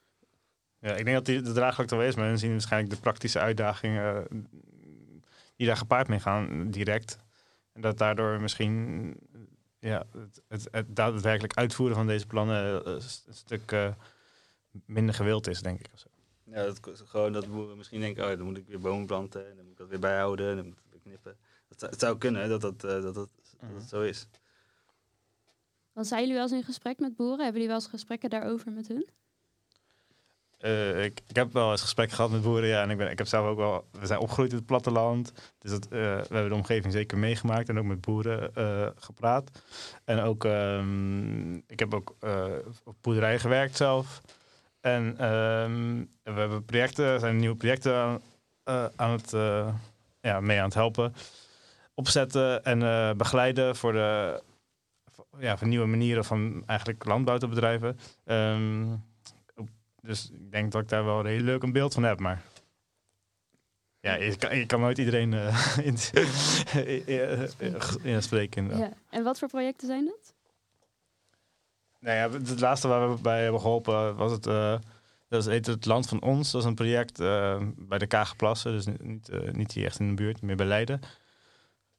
Ja, 0.78 0.94
ik 0.94 1.04
denk 1.04 1.16
dat 1.16 1.26
die, 1.26 1.40
de 1.40 1.52
draagvlak 1.52 1.90
er 1.90 1.96
wel 1.96 2.06
is, 2.06 2.14
maar 2.14 2.28
dan 2.28 2.38
zien 2.38 2.48
we 2.48 2.54
waarschijnlijk 2.54 2.94
de 2.94 3.00
praktische 3.00 3.38
uitdagingen 3.38 4.28
eh, 4.30 4.38
die 5.56 5.66
daar 5.66 5.76
gepaard 5.76 6.08
mee 6.08 6.20
gaan, 6.20 6.70
direct. 6.70 7.18
En 7.72 7.80
dat 7.80 7.98
daardoor 7.98 8.40
misschien 8.40 9.16
ja, 9.88 10.06
het, 10.12 10.42
het, 10.48 10.68
het 10.70 10.96
daadwerkelijk 10.96 11.54
uitvoeren 11.54 11.96
van 11.96 12.06
deze 12.06 12.26
plannen 12.26 12.84
eh, 12.84 12.92
een 13.26 13.34
stuk 13.34 13.72
eh, 13.72 13.92
minder 14.86 15.14
gewild 15.14 15.46
is, 15.46 15.60
denk 15.62 15.80
ik. 15.80 15.88
of 15.92 15.98
zo. 15.98 16.08
Ja, 16.44 16.64
dat, 16.64 16.80
gewoon 17.04 17.32
dat 17.32 17.50
boeren 17.50 17.76
misschien 17.76 18.00
denken, 18.00 18.22
oh, 18.30 18.36
dan 18.36 18.46
moet 18.46 18.56
ik 18.56 18.66
weer 18.66 18.78
bomen 18.78 19.06
planten 19.06 19.50
en 19.50 19.56
dan 19.56 19.64
moet 19.64 19.72
ik 19.72 19.78
dat 19.78 19.88
weer 19.88 19.98
bijhouden 19.98 20.50
en 20.50 20.56
dan 20.56 20.66
moet 20.66 20.78
ik 20.78 20.84
weer 20.90 21.00
knippen. 21.00 21.36
Dat 21.68 21.90
het 21.90 22.00
zou 22.00 22.18
kunnen 22.18 22.48
dat 22.48 22.60
dat, 22.60 22.84
eh, 22.84 22.90
dat, 22.90 23.02
dat, 23.02 23.14
dat 23.14 23.30
Mhm. 23.60 23.74
het 23.74 23.88
zo 23.88 24.00
is. 24.02 24.26
Want 25.92 26.06
zijn 26.06 26.20
jullie 26.20 26.34
wel 26.34 26.42
eens 26.44 26.52
in 26.52 26.62
gesprek 26.62 26.98
met 26.98 27.16
boeren? 27.16 27.36
Hebben 27.44 27.52
jullie 27.52 27.68
wel 27.68 27.76
eens 27.76 27.86
gesprekken 27.86 28.30
daarover 28.30 28.72
met 28.72 28.88
hun? 28.88 29.08
Eh, 30.64 31.04
ik, 31.04 31.20
heb 31.32 31.52
wel 31.52 31.70
eens 31.70 31.80
gesprekken 31.80 32.16
gehad 32.16 32.30
met 32.30 32.42
boeren, 32.42 32.68
ja, 32.68 32.82
en 32.82 32.90
ik, 32.90 32.96
ben, 32.96 33.10
ik 33.10 33.18
heb 33.18 33.26
zelf 33.26 33.46
ook 33.46 33.56
wel, 33.56 33.84
we 33.90 34.06
zijn 34.06 34.20
opgegroeid 34.20 34.50
in 34.50 34.56
het 34.56 34.66
platteland, 34.66 35.32
dus 35.58 35.70
dat, 35.70 35.84
eh, 35.84 35.90
we 35.90 36.26
hebben 36.28 36.48
de 36.48 36.54
omgeving 36.54 36.92
zeker 36.92 37.18
meegemaakt 37.18 37.68
en 37.68 37.78
ook 37.78 37.84
met 37.84 38.00
boeren 38.00 38.54
eh, 38.54 38.86
gepraat. 38.96 39.50
En 40.04 40.20
ook, 40.20 40.44
ehm, 40.44 41.54
ik 41.54 41.78
heb 41.78 41.94
ook 41.94 42.14
op 42.84 42.96
boerderijen 43.00 43.40
gewerkt 43.40 43.76
zelf. 43.76 44.20
En 44.80 45.18
ehm, 45.18 46.04
we 46.22 46.40
hebben 46.40 46.64
projecten, 46.64 47.20
zijn 47.20 47.36
nieuwe 47.36 47.56
projecten 47.56 47.94
aan, 47.94 48.90
aan 48.96 49.10
het, 49.10 49.30
ja, 50.20 50.40
mee 50.40 50.58
aan 50.58 50.64
het 50.64 50.74
helpen. 50.74 51.14
Opzetten 51.94 52.64
en 52.64 53.16
begeleiden 53.16 53.76
voor 53.76 53.92
de 53.92 54.42
ja, 55.38 55.56
voor 55.56 55.68
nieuwe 55.68 55.86
manieren 55.86 56.24
van 56.24 56.62
eigenlijk 56.66 57.04
landbouw 57.04 57.38
te 57.38 57.48
bedrijven. 57.48 57.98
Ehm, 58.24 58.86
dus 60.04 60.30
ik 60.30 60.50
denk 60.50 60.72
dat 60.72 60.82
ik 60.82 60.88
daar 60.88 61.04
wel 61.04 61.20
een 61.20 61.26
heel 61.26 61.40
leuk 61.40 61.62
een 61.62 61.72
beeld 61.72 61.94
van 61.94 62.02
heb, 62.02 62.20
maar... 62.20 62.42
Ja, 64.00 64.14
je 64.14 64.36
kan, 64.36 64.56
je 64.58 64.66
kan 64.66 64.80
nooit 64.80 64.98
iedereen 64.98 65.32
eh, 65.34 65.76
in, 65.88 65.96
in, 67.58 67.78
in 68.02 68.22
spreken. 68.22 68.78
Ja. 68.78 68.92
En 69.10 69.24
wat 69.24 69.38
voor 69.38 69.48
projecten 69.48 69.86
zijn 69.86 70.04
dat? 70.04 70.34
Nou 72.00 72.16
ja, 72.16 72.30
het 72.38 72.60
laatste 72.60 72.88
waar 72.88 73.14
we 73.14 73.20
bij 73.22 73.42
hebben 73.42 73.60
geholpen 73.60 74.16
was 74.16 74.32
het... 74.32 74.46
eh, 74.46 74.78
dat 75.28 75.44
heet 75.44 75.66
het 75.66 75.84
Land 75.86 76.08
van 76.08 76.22
Ons. 76.22 76.50
Dat 76.50 76.60
is 76.60 76.66
een 76.66 76.74
project 76.74 77.20
eh, 77.20 77.62
bij 77.76 77.98
de 77.98 78.06
Kagerplassen. 78.06 78.72
Dus 78.72 78.86
niet- 78.86 79.02
niet, 79.02 79.28
eh, 79.28 79.50
niet 79.52 79.72
hier 79.72 79.84
echt 79.86 79.98
in 80.00 80.08
de 80.08 80.14
buurt, 80.14 80.42
meer 80.42 80.56
bij 80.56 80.66
Leiden. 80.66 81.00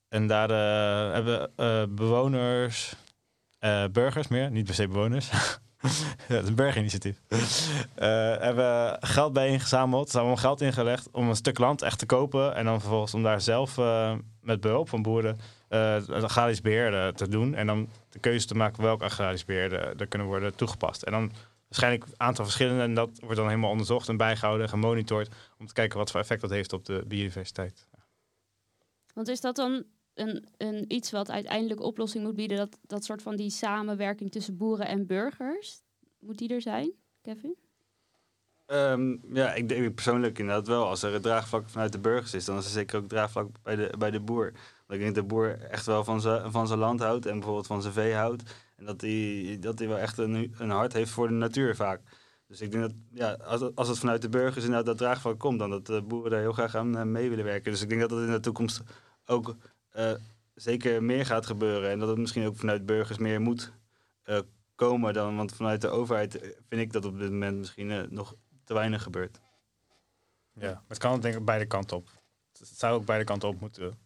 En 0.10 0.28
daar 0.28 0.50
eh, 0.50 1.14
hebben 1.14 1.52
eh, 1.56 1.84
bewoners... 1.90 2.96
eh, 3.60 3.86
burgers 3.92 4.28
meer, 4.28 4.52
niet 4.52 4.66
per 4.66 4.74
se 4.74 4.88
bewoners. 4.88 5.30
ja, 6.27 6.36
het 6.36 6.44
is 6.44 6.50
een 6.50 6.56
burgerinitiatief. 6.56 7.22
Eh, 7.96 8.08
hebben 8.38 8.98
geld 9.00 9.34
bij 9.34 9.48
ingezameld. 9.48 10.10
Ze 10.10 10.18
hebben 10.18 10.38
geld 10.38 10.62
ingelegd 10.62 11.10
om 11.12 11.30
een 11.30 11.36
stuk 11.36 11.58
land 11.58 11.82
echt 11.82 12.00
te 12.00 12.06
kopen. 12.06 12.56
En 12.56 12.65
dan 12.65 12.80
vervolgens 12.80 13.13
om 13.13 13.24
daar 13.24 13.42
zelf 13.42 13.77
eh, 13.77 14.15
met 14.42 14.62
behulp 14.62 14.89
van 14.89 15.01
boeren 15.01 15.39
eh, 15.70 15.94
het 15.94 16.24
agrarisch 16.24 16.62
te 16.62 17.27
doen. 17.30 17.56
En 17.56 17.68
dan 17.68 17.89
de 18.10 18.20
keuze 18.20 18.48
te 18.48 18.56
maken 18.56 18.84
welk 18.84 19.01
agrarisch 19.01 19.46
beheer 19.46 19.74
er, 19.74 19.96
er 19.98 20.08
kunnen 20.08 20.27
worden 20.27 20.56
toegepast. 20.56 21.01
En 21.01 21.12
dan 21.12 21.32
waarschijnlijk 21.68 22.06
een 22.06 22.13
aantal 22.18 22.46
verschillende. 22.46 22.84
En 22.84 22.94
dat 22.94 23.10
wordt 23.20 23.36
dan 23.36 23.48
helemaal 23.48 23.72
onderzocht 23.72 24.10
en 24.10 24.18
bijgehouden 24.18 24.65
en 24.65 24.72
gemonitord. 24.72 25.36
Om 25.60 25.68
te 25.68 25.74
kijken 25.74 25.98
wat 25.98 26.12
voor 26.12 26.20
effect 26.20 26.42
dat 26.42 26.50
heeft 26.50 26.74
op 26.74 26.86
de 26.86 27.04
biodiversiteit. 27.08 27.88
Want 29.13 29.27
is 29.27 29.42
dat 29.42 29.56
dan 29.56 29.86
een, 30.16 30.46
een 30.58 30.94
iets 30.94 31.12
wat 31.12 31.32
uiteindelijk 31.32 31.82
oplossing 31.82 32.24
moet 32.24 32.36
bieden? 32.36 32.58
Dat, 32.58 32.78
dat 32.82 33.04
soort 33.04 33.22
van 33.22 33.36
die 33.36 33.50
samenwerking 33.50 34.32
tussen 34.32 34.58
boeren 34.58 34.88
en 34.88 35.06
burgers? 35.06 35.82
Moet 36.20 36.38
die 36.38 36.54
er 36.54 36.62
zijn, 36.62 36.92
Kevin? 37.22 37.58
Ehm, 38.66 39.16
ja, 39.36 39.54
ik 39.54 39.70
denk 39.70 39.96
persoonlijk 39.96 40.40
inderdaad 40.40 40.68
wel. 40.68 40.88
Als 40.88 41.04
er 41.04 41.14
een 41.14 41.22
draagvlak 41.22 41.70
vanuit 41.70 41.92
de 41.92 42.00
burgers 42.00 42.34
is, 42.34 42.46
dan 42.46 42.58
is 42.58 42.66
er 42.66 42.72
zeker 42.72 43.00
ook 43.00 43.08
draagvlak 43.08 43.48
bij 43.62 43.76
de, 43.76 43.94
bij 43.98 44.12
de 44.12 44.20
boer. 44.20 44.52
Want 44.52 45.00
ik 45.00 45.00
denk 45.00 45.16
dat 45.16 45.24
de 45.24 45.36
boer 45.36 45.60
echt 45.62 45.86
wel 45.86 46.04
van 46.04 46.22
zijn 46.22 46.52
van 46.52 46.78
land 46.78 47.00
houdt 47.00 47.26
en 47.26 47.34
bijvoorbeeld 47.34 47.68
van 47.68 47.82
zijn 47.82 47.94
vee 47.94 48.14
houdt. 48.14 48.44
En 48.76 48.86
dat 48.86 49.02
hij 49.02 49.58
dat 49.60 49.80
hij 49.80 49.88
wel 49.88 49.98
echt 49.98 50.18
een, 50.18 50.54
een 50.58 50.70
hart 50.70 50.94
heeft 50.94 51.12
voor 51.12 51.28
de 51.28 51.34
natuur 51.34 51.76
vaak. 51.76 52.02
Dus 52.48 52.62
ik 52.62 52.72
denk 52.72 52.84
dat 52.84 52.94
ja, 53.12 53.34
als, 53.34 53.76
als 53.76 53.88
het 53.88 54.00
vanuit 54.00 54.22
de 54.22 54.30
burgers 54.30 54.66
inderdaad 54.66 54.86
dat 54.86 54.98
draagvlak 54.98 55.40
komt, 55.40 55.60
dan 55.60 55.70
dat 55.70 55.86
de 55.86 56.02
boeren 56.02 56.32
daar 56.32 56.40
heel 56.40 56.52
graag 56.52 56.76
aan 56.76 56.98
eh, 56.98 57.04
mee 57.04 57.30
willen 57.30 57.46
werken. 57.46 57.72
Dus 57.72 57.82
ik 57.82 57.90
denk 57.90 58.02
dat 58.02 58.10
dat 58.10 58.20
in 58.20 58.32
de 58.32 58.40
toekomst 58.40 58.82
ook 59.26 59.56
uh, 59.98 60.14
zeker 60.54 61.04
meer 61.04 61.25
gaat 61.25 61.46
gebeuren. 61.46 61.90
En 61.90 62.00
dat 62.00 62.10
het 62.10 62.18
misschien 62.18 62.46
ook 62.46 62.56
vanuit 62.56 62.86
burgers 62.86 63.18
meer 63.18 63.42
moet 63.42 63.72
uh, 64.25 64.40
komen 64.75 65.14
dan. 65.14 65.36
Want 65.36 65.56
vanuit 65.56 65.82
de 65.82 65.90
overheid 65.90 66.32
vind 66.70 66.82
ik 66.82 66.94
dat 66.94 67.06
op 67.06 67.20
dit 67.20 67.32
moment 67.32 67.58
misschien 67.58 68.14
nog 68.14 68.36
te 68.64 68.74
weinig 68.74 69.04
gebeurt. 69.04 69.40
Ja, 70.54 70.84
het 70.88 70.98
kan 70.98 71.20
denk 71.20 71.36
ik 71.36 71.46
beide 71.46 71.66
kanten 71.66 71.98
op. 71.98 72.10
Het 72.58 72.68
zou 72.68 72.94
ook 72.94 73.06
beide 73.06 73.25
kanten 73.25 73.50
op 73.50 73.60
moeten. 73.60 74.00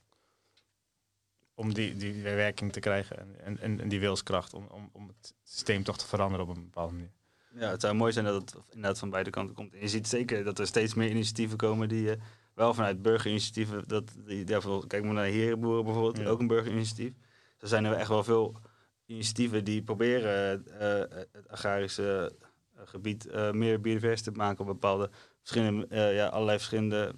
Om 1.54 1.74
die, 1.74 1.96
die 1.96 2.24
werking 2.24 2.72
te 2.72 2.80
krijgen 2.80 3.40
en, 3.40 3.60
en, 3.60 3.80
en 3.80 3.88
die 3.88 4.00
wilskracht 4.00 4.54
om, 4.54 4.66
om, 4.66 4.90
om 4.94 5.08
het 5.08 5.34
systeem 5.44 5.84
toch 5.84 5.98
te 5.98 6.08
veranderen 6.08 6.48
op 6.48 6.56
een 6.56 6.64
bepaalde 6.64 6.94
manier. 6.94 7.12
Ja, 7.54 7.70
het 7.70 7.82
zou 7.82 7.94
mooi 7.94 8.12
zijn 8.12 8.26
dat 8.26 8.42
het 8.42 8.56
inderdaad 8.70 9.00
van 9.00 9.10
beide 9.10 9.30
kanten 9.30 9.56
komt. 9.56 9.74
En 9.74 9.80
je 9.80 9.88
ziet 9.88 10.08
zeker 10.08 10.44
dat 10.44 10.60
er 10.60 10.68
steeds 10.68 10.94
meer 10.94 11.10
initiatieven 11.10 11.58
komen 11.58 11.90
die 11.90 12.18
wel 12.60 12.74
vanuit 12.74 13.02
burgerinitiatieven. 13.02 13.84
Dat, 13.88 14.12
die, 14.26 14.44
kijk 14.88 15.04
maar 15.04 15.14
naar 15.14 15.26
Herenboeren 15.26 15.84
bijvoorbeeld, 15.84 16.28
ook 16.28 16.40
een 16.40 16.48
burgerinitiatief. 16.48 17.14
Er 17.58 17.68
zijn 17.68 17.86
er 17.86 17.94
echt 17.94 18.10
wel 18.10 18.24
veel 18.24 18.56
initiatieven 19.06 19.64
die 19.64 19.84
proberen 19.84 20.66
uh, 20.68 20.78
het 21.32 21.48
agrarische 21.48 22.36
gebied 22.76 23.28
uh, 23.28 23.52
meer 23.52 23.82
biodivers 23.82 24.22
te 24.22 24.32
maken 24.32 24.60
op 24.60 24.66
bepaalde 24.66 25.10
verschillende, 25.40 25.88
uh, 25.90 26.16
ja, 26.16 26.28
allerlei 26.28 26.58
verschillende 26.58 27.16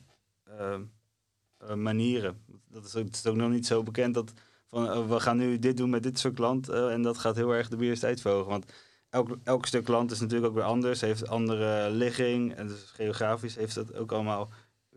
uh, 0.49 1.75
manieren. 1.75 2.43
Dat 2.67 2.85
is, 2.85 2.95
ook, 2.95 3.05
het 3.05 3.15
is 3.15 3.25
ook 3.25 3.35
nog 3.35 3.49
niet 3.49 3.65
zo 3.65 3.83
bekend 3.83 4.13
dat 4.13 4.33
van 4.69 5.07
we 5.07 5.19
gaan 5.19 5.37
nu 5.37 5.59
dit 5.59 5.77
doen 5.77 5.89
met 5.89 6.03
dit 6.03 6.19
soort 6.19 6.37
land 6.37 6.69
en 6.69 7.01
dat 7.01 7.17
gaat 7.17 7.35
heel 7.35 7.51
erg 7.51 7.67
de 7.67 7.75
biodiversiteit 7.75 8.21
verhogen. 8.21 8.49
Want 8.49 8.73
elk, 9.09 9.37
elk 9.43 9.65
stuk 9.65 9.87
land 9.87 10.11
is 10.11 10.19
natuurlijk 10.19 10.49
ook 10.49 10.55
weer 10.55 10.63
anders, 10.63 11.01
heeft 11.01 11.27
andere 11.27 11.89
ligging 11.89 12.53
en 12.53 12.67
dus 12.67 12.83
geografisch 12.83 13.55
heeft 13.55 13.75
dat 13.75 13.95
ook 13.95 14.11
allemaal 14.11 14.49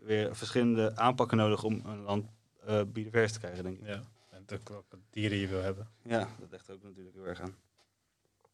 weer 0.05 0.35
verschillende 0.35 0.95
aanpakken 0.95 1.37
nodig 1.37 1.63
om 1.63 1.81
een 1.85 2.01
land 2.01 2.25
biodivers 2.65 3.31
te 3.31 3.39
krijgen, 3.39 3.63
denk 3.63 3.79
ik. 3.79 3.87
Ja, 3.87 4.01
en 4.29 4.43
welke 4.47 4.97
dieren 5.09 5.37
je 5.37 5.47
wil 5.47 5.61
hebben. 5.61 5.87
Ja, 6.03 6.27
dat 6.39 6.51
ligt 6.51 6.71
ook 6.71 6.83
natuurlijk 6.83 7.15
heel 7.15 7.25
erg 7.25 7.41
aan. 7.41 7.55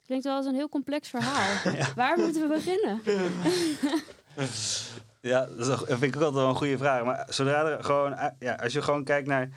Klinkt 0.05 0.25
wel 0.25 0.35
als 0.35 0.45
een 0.45 0.55
heel 0.55 0.69
complex 0.69 1.09
verhaal. 1.09 1.73
Waar 1.95 2.19
moeten 2.19 2.41
we 2.41 2.47
beginnen? 2.47 3.01
ja, 5.31 5.45
dat 5.45 5.83
vind 5.87 6.03
ik 6.03 6.15
ook 6.15 6.21
altijd 6.21 6.33
wel 6.33 6.49
een 6.49 6.55
goede 6.55 6.77
vraag. 6.77 7.03
Maar 7.03 7.27
zodra 7.29 7.65
er 7.65 7.83
gewoon, 7.83 8.13
eh, 8.13 8.27
ja, 8.39 8.53
als 8.53 8.73
je 8.73 8.81
gewoon 8.81 9.03
kijkt 9.03 9.27
naar 9.27 9.49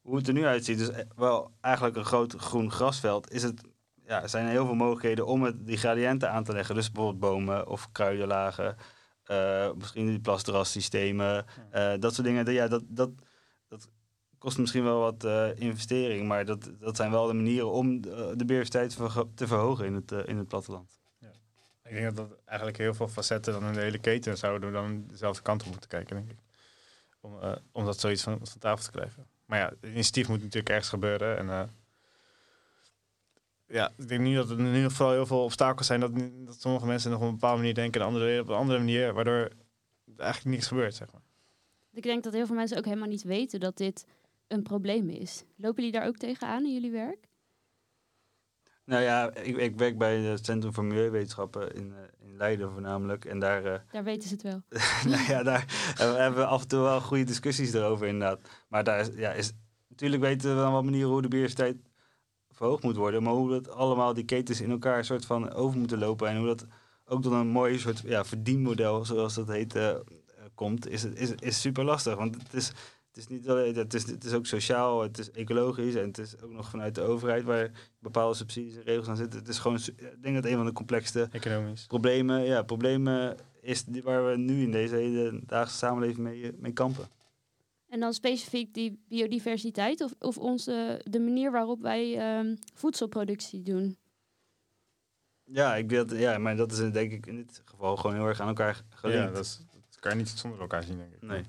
hoe 0.00 0.16
het 0.16 0.28
er 0.28 0.32
nu 0.32 0.46
uitziet, 0.46 0.78
dus 0.78 0.90
eh, 0.90 1.04
wel 1.16 1.50
eigenlijk 1.60 1.96
een 1.96 2.04
groot 2.04 2.34
groen 2.34 2.70
grasveld, 2.70 3.32
is 3.32 3.42
het, 3.42 3.60
ja, 4.04 4.26
zijn 4.26 4.44
er 4.44 4.50
heel 4.50 4.66
veel 4.66 4.74
mogelijkheden 4.74 5.26
om 5.26 5.42
het, 5.42 5.66
die 5.66 5.76
gradiënten 5.76 6.30
aan 6.30 6.44
te 6.44 6.52
leggen. 6.52 6.74
Dus 6.74 6.92
bijvoorbeeld 6.92 7.32
bomen 7.32 7.68
of 7.68 7.92
kruidenlagen, 7.92 8.76
uh, 9.30 9.72
misschien 9.72 10.06
die 10.06 10.20
plasdrassystemen, 10.20 11.44
uh, 11.74 11.94
dat 11.98 12.14
soort 12.14 12.26
dingen. 12.26 12.52
Ja, 12.52 12.68
dat, 12.68 12.82
dat, 12.88 13.10
kost 14.38 14.58
misschien 14.58 14.84
wel 14.84 15.00
wat 15.00 15.24
uh, 15.24 15.48
investering, 15.60 16.28
maar 16.28 16.44
dat, 16.44 16.70
dat 16.78 16.96
zijn 16.96 17.10
wel 17.10 17.26
de 17.26 17.32
manieren 17.32 17.70
om 17.70 18.00
de, 18.00 18.34
biodiversiteit 18.36 18.96
te 19.34 19.46
verhogen 19.46 19.86
in 19.86 19.94
het, 19.94 20.12
in 20.12 20.36
het 20.36 20.48
platteland. 20.48 20.98
Ja. 21.18 21.30
Ik 21.84 21.92
denk 21.92 22.04
dat 22.04 22.16
dat 22.16 22.38
eigenlijk 22.44 22.78
heel 22.78 22.94
veel 22.94 23.08
facetten 23.08 23.52
dan 23.52 23.64
in 23.64 23.72
de 23.72 23.80
hele 23.80 23.98
keten 23.98 24.38
zouden 24.38 24.72
dan 24.72 25.04
dezelfde 25.08 25.42
kant 25.42 25.62
op 25.62 25.68
moeten 25.70 25.88
kijken, 25.88 26.16
denk 26.16 26.30
ik. 26.30 26.38
Om, 27.20 27.38
om 27.72 27.84
dat 27.84 28.00
zoiets 28.00 28.22
van, 28.22 28.38
van 28.42 28.58
tafel 28.58 28.84
te 28.84 28.90
krijgen. 28.90 29.26
Maar 29.44 29.58
ja, 29.58 29.68
het 29.68 29.90
initiatief 29.90 30.28
moet 30.28 30.38
natuurlijk 30.38 30.68
ergens 30.68 30.88
gebeuren. 30.88 31.38
En 31.38 31.70
ja, 33.66 33.92
ik 33.96 34.08
denk 34.08 34.20
niet 34.20 34.36
dat 34.36 34.50
er 34.50 34.56
nu 34.56 34.82
nog 34.82 34.92
vooral 34.92 35.14
heel 35.14 35.26
veel 35.26 35.44
obstakels 35.44 35.86
zijn 35.86 36.00
dat, 36.00 36.12
dat 36.44 36.60
sommige 36.60 36.86
mensen 36.86 37.10
nog 37.10 37.20
op 37.20 37.26
een 37.26 37.32
bepaalde 37.32 37.56
manier 37.56 37.74
denken 37.74 38.00
en 38.00 38.06
andere 38.06 38.40
op 38.40 38.48
een 38.48 38.54
andere 38.54 38.78
manier, 38.78 39.12
waardoor 39.14 39.50
eigenlijk 40.16 40.56
niks 40.56 40.66
gebeurt, 40.66 40.94
zeg 40.94 41.12
maar. 41.12 41.22
Ik 41.92 42.02
denk 42.02 42.24
dat 42.24 42.32
heel 42.32 42.46
veel 42.46 42.54
mensen 42.54 42.78
ook 42.78 42.84
helemaal 42.84 43.08
niet 43.08 43.22
weten 43.22 43.60
dat 43.60 43.76
dit 43.76 44.06
een 44.46 44.62
probleem 44.62 45.08
is. 45.08 45.44
Lopen 45.56 45.84
jullie 45.84 45.98
daar 45.98 46.08
ook 46.08 46.16
tegenaan 46.16 46.64
in 46.64 46.72
jullie 46.72 46.90
werk? 46.90 47.28
Nou 48.84 49.02
ja, 49.02 49.34
ik, 49.34 49.56
ik 49.56 49.76
werk 49.76 49.98
bij 49.98 50.18
het 50.18 50.44
Centrum 50.44 50.72
voor 50.72 50.84
Milieuwetenschappen 50.84 51.74
in, 51.74 51.88
uh, 51.88 52.28
in 52.28 52.36
Leiden 52.36 52.72
voornamelijk. 52.72 53.24
En 53.24 53.38
daar, 53.38 53.66
uh, 53.66 53.74
daar 53.90 54.04
weten 54.04 54.28
ze 54.28 54.34
het 54.34 54.42
wel. 54.42 54.62
nou 55.12 55.22
ja, 55.26 55.42
daar 55.42 55.64
hebben 55.96 56.40
we 56.40 56.46
af 56.46 56.62
en 56.62 56.68
toe 56.68 56.80
wel 56.80 57.00
goede 57.00 57.24
discussies 57.24 57.72
erover 57.72 58.06
inderdaad. 58.06 58.48
Maar 58.68 58.84
daar 58.84 59.00
is, 59.00 59.08
ja, 59.14 59.32
is, 59.32 59.52
natuurlijk 59.88 60.22
weten 60.22 60.48
we 60.48 60.54
wel 60.54 60.72
wat 60.72 60.84
manieren 60.84 61.10
hoe 61.10 61.22
de 61.22 61.28
biodiversiteit 61.28 61.76
verhoogd 62.56 62.82
moet 62.82 62.96
worden. 62.96 63.22
Maar 63.22 63.32
hoe 63.32 63.50
dat 63.50 63.70
allemaal 63.70 64.14
die 64.14 64.24
ketens 64.24 64.60
in 64.60 64.70
elkaar 64.70 65.04
soort 65.04 65.26
van 65.26 65.52
over 65.52 65.78
moeten 65.78 65.98
lopen. 65.98 66.28
En 66.28 66.36
hoe 66.36 66.46
dat 66.46 66.66
ook 67.04 67.22
tot 67.22 67.32
een 67.32 67.46
mooi 67.46 67.78
soort 67.78 68.02
ja, 68.04 68.24
verdienmodel, 68.24 69.04
zoals 69.04 69.34
dat 69.34 69.48
heet, 69.48 69.76
uh, 69.76 69.90
komt, 70.54 70.88
is, 70.88 71.04
is, 71.04 71.30
is 71.30 71.60
super 71.60 71.84
lastig. 71.84 72.16
Want 72.16 72.34
het 72.34 72.54
is 72.54 72.72
het 73.16 73.30
is 73.30 73.36
niet 73.36 73.48
alleen, 73.48 73.74
het 73.74 73.94
is, 73.94 74.06
het 74.06 74.24
is 74.24 74.32
ook 74.32 74.46
sociaal, 74.46 75.02
het 75.02 75.18
is 75.18 75.30
ecologisch 75.30 75.94
en 75.94 76.06
het 76.06 76.18
is 76.18 76.40
ook 76.42 76.50
nog 76.50 76.70
vanuit 76.70 76.94
de 76.94 77.00
overheid 77.00 77.44
waar 77.44 77.70
bepaalde 77.98 78.34
subsidies 78.34 78.76
en 78.76 78.82
regels 78.82 79.08
aan 79.08 79.16
zitten. 79.16 79.38
Het 79.38 79.48
is 79.48 79.58
gewoon, 79.58 79.78
ik 79.96 80.22
denk 80.22 80.34
dat 80.34 80.44
een 80.44 80.56
van 80.56 80.64
de 80.64 80.72
complexste 80.72 81.28
Economisch. 81.32 81.86
problemen, 81.86 82.44
ja, 82.44 82.62
problemen 82.62 83.36
is 83.60 83.84
waar 84.02 84.26
we 84.26 84.36
nu 84.36 84.62
in 84.62 84.70
deze 84.70 84.94
hele 84.94 85.40
dagelijkse 85.46 85.76
samenleving 85.76 86.18
mee, 86.18 86.52
mee 86.58 86.72
kampen. 86.72 87.08
En 87.88 88.00
dan 88.00 88.12
specifiek 88.12 88.74
die 88.74 89.04
biodiversiteit 89.08 90.00
of, 90.00 90.14
of 90.18 90.38
onze, 90.38 91.00
de 91.04 91.20
manier 91.20 91.50
waarop 91.50 91.80
wij 91.80 92.38
um, 92.38 92.58
voedselproductie 92.74 93.62
doen? 93.62 93.96
Ja, 95.44 95.76
ik 95.76 95.88
dat, 95.88 96.10
ja, 96.10 96.38
maar 96.38 96.56
dat 96.56 96.72
is 96.72 96.92
denk 96.92 97.12
ik 97.12 97.26
in 97.26 97.36
dit 97.36 97.62
geval 97.64 97.96
gewoon 97.96 98.16
heel 98.16 98.26
erg 98.26 98.40
aan 98.40 98.48
elkaar 98.48 98.84
gelinkt. 98.88 99.24
Ja, 99.24 99.30
dat, 99.30 99.44
is, 99.44 99.60
dat 99.70 100.00
kan 100.00 100.10
je 100.10 100.16
niet 100.16 100.28
zonder 100.28 100.60
elkaar 100.60 100.82
zien, 100.82 100.96
denk 100.96 101.14
ik. 101.14 101.22
Nee. 101.22 101.42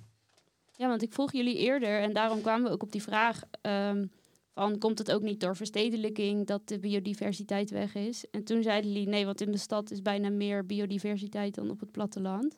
Ja, 0.76 0.88
want 0.88 1.02
ik 1.02 1.14
vroeg 1.14 1.32
jullie 1.32 1.58
eerder, 1.58 2.00
en 2.00 2.14
daarom 2.14 2.42
kwamen 2.42 2.68
we 2.68 2.74
ook 2.74 2.84
op 2.84 2.92
die 2.92 3.02
vraag: 3.02 3.42
um, 3.62 4.12
van 4.54 4.78
komt 4.78 4.98
het 4.98 5.12
ook 5.12 5.22
niet 5.22 5.40
door 5.40 5.56
verstedelijking 5.56 6.48
dat 6.48 6.68
de 6.68 6.80
biodiversiteit 6.80 7.70
weg 7.70 7.96
is? 7.96 8.30
En 8.30 8.44
toen 8.44 8.64
zeiden 8.64 8.92
jullie 8.92 9.08
nee, 9.08 9.26
want 9.26 9.42
in 9.42 9.52
de 9.52 9.58
stad 9.58 9.92
is 9.92 10.02
bijna 10.02 10.30
meer 10.30 10.66
biodiversiteit 10.66 11.56
dan 11.56 11.70
op 11.70 11.80
het 11.80 11.92
platteland. 11.92 12.58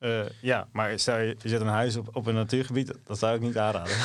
Uh, 0.00 0.28
ja, 0.40 0.68
maar 0.72 0.98
stel 0.98 1.18
je, 1.18 1.36
je 1.38 1.48
zet 1.48 1.60
een 1.60 1.66
huis 1.66 1.96
op, 1.96 2.16
op 2.16 2.26
een 2.26 2.34
natuurgebied, 2.34 2.94
dat 3.04 3.18
zou 3.18 3.34
ik 3.34 3.40
niet 3.40 3.58
aanraden. 3.58 3.96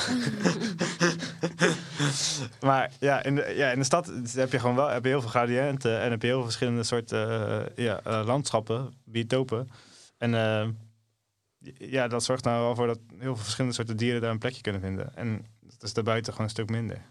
maar 2.68 2.92
ja 3.00 3.24
in, 3.24 3.36
de, 3.36 3.54
ja, 3.56 3.72
in 3.72 3.80
de 3.80 3.86
stad 3.86 4.12
heb 4.34 4.52
je 4.52 4.60
gewoon 4.60 4.76
wel 4.76 4.88
heb 4.88 5.04
je 5.04 5.10
heel 5.10 5.22
veel 5.22 5.30
gradiënten 5.30 6.00
en 6.00 6.12
heb 6.12 6.22
je 6.22 6.28
heel 6.28 6.36
veel 6.36 6.46
verschillende 6.46 6.84
soorten 6.84 7.30
uh, 7.30 7.86
ja, 7.86 8.02
uh, 8.08 8.26
landschappen, 8.26 8.94
biotopen. 9.04 9.70
En 10.18 10.32
ja, 11.78 12.08
dat 12.08 12.24
zorgt 12.24 12.44
nou 12.44 12.62
wel 12.62 12.76
voor 12.76 12.88
dat 12.88 13.00
heel 13.10 13.36
veel 13.36 13.44
verschillende 13.44 13.76
soorten 13.76 13.98
dieren 13.98 14.22
daar 14.22 14.32
een 14.32 14.38
plekje 14.38 14.62
kunnen 14.62 14.82
vinden. 14.82 15.16
En 15.16 15.46
dat 15.60 15.84
is 15.84 15.94
daarbuiten 15.94 16.32
gewoon 16.32 16.48
een 16.48 16.54
stuk 16.54 16.70
minder. 16.70 17.02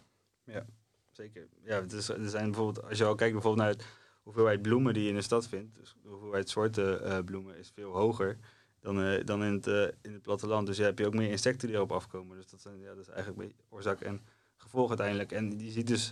Ja, 0.45 0.65
zeker. 1.11 1.49
Ja, 1.65 1.81
het 1.81 1.93
er 2.09 2.29
zijn 2.29 2.45
bijvoorbeeld, 2.45 2.89
als 2.89 2.99
je 2.99 3.05
al 3.05 3.15
kijkt 3.15 3.33
bijvoorbeeld 3.33 3.67
naar 3.67 3.77
de 3.77 3.85
hoeveelheid 4.23 4.63
bloemen 4.63 4.95
die 4.95 5.03
je 5.03 5.09
in 5.09 5.15
de 5.15 5.23
stad 5.23 5.49
vindt, 5.49 5.75
dus 5.75 5.95
de 6.03 6.09
hoeveelheid 6.09 6.49
soorten 6.49 7.25
bloemen 7.25 7.59
is 7.59 7.71
veel 7.75 7.91
hoger 7.91 8.39
dan, 8.83 9.01
uh, 9.01 9.25
dan 9.25 9.45
in, 9.45 9.53
het, 9.53 9.67
uh, 9.67 9.83
in 9.83 10.13
het 10.13 10.23
platteland. 10.23 10.67
Dus 10.67 10.77
je 10.77 10.83
hebt 10.83 10.99
je 10.99 11.07
ook 11.07 11.15
meer 11.15 11.31
insecten 11.31 11.69
die 11.69 11.77
erop 11.77 11.93
afkomen. 11.93 12.37
Dus 12.37 12.47
dat, 12.47 12.61
zijn, 12.61 12.81
ja, 12.81 12.95
dat 12.95 12.99
is 12.99 13.09
eigenlijk 13.09 13.53
oorzaak 13.69 14.01
en 14.01 14.21
gevolg 14.57 14.89
uiteindelijk. 14.89 15.33
En 15.33 15.59
je 15.59 15.71
ziet 15.71 15.87
dus 15.87 16.11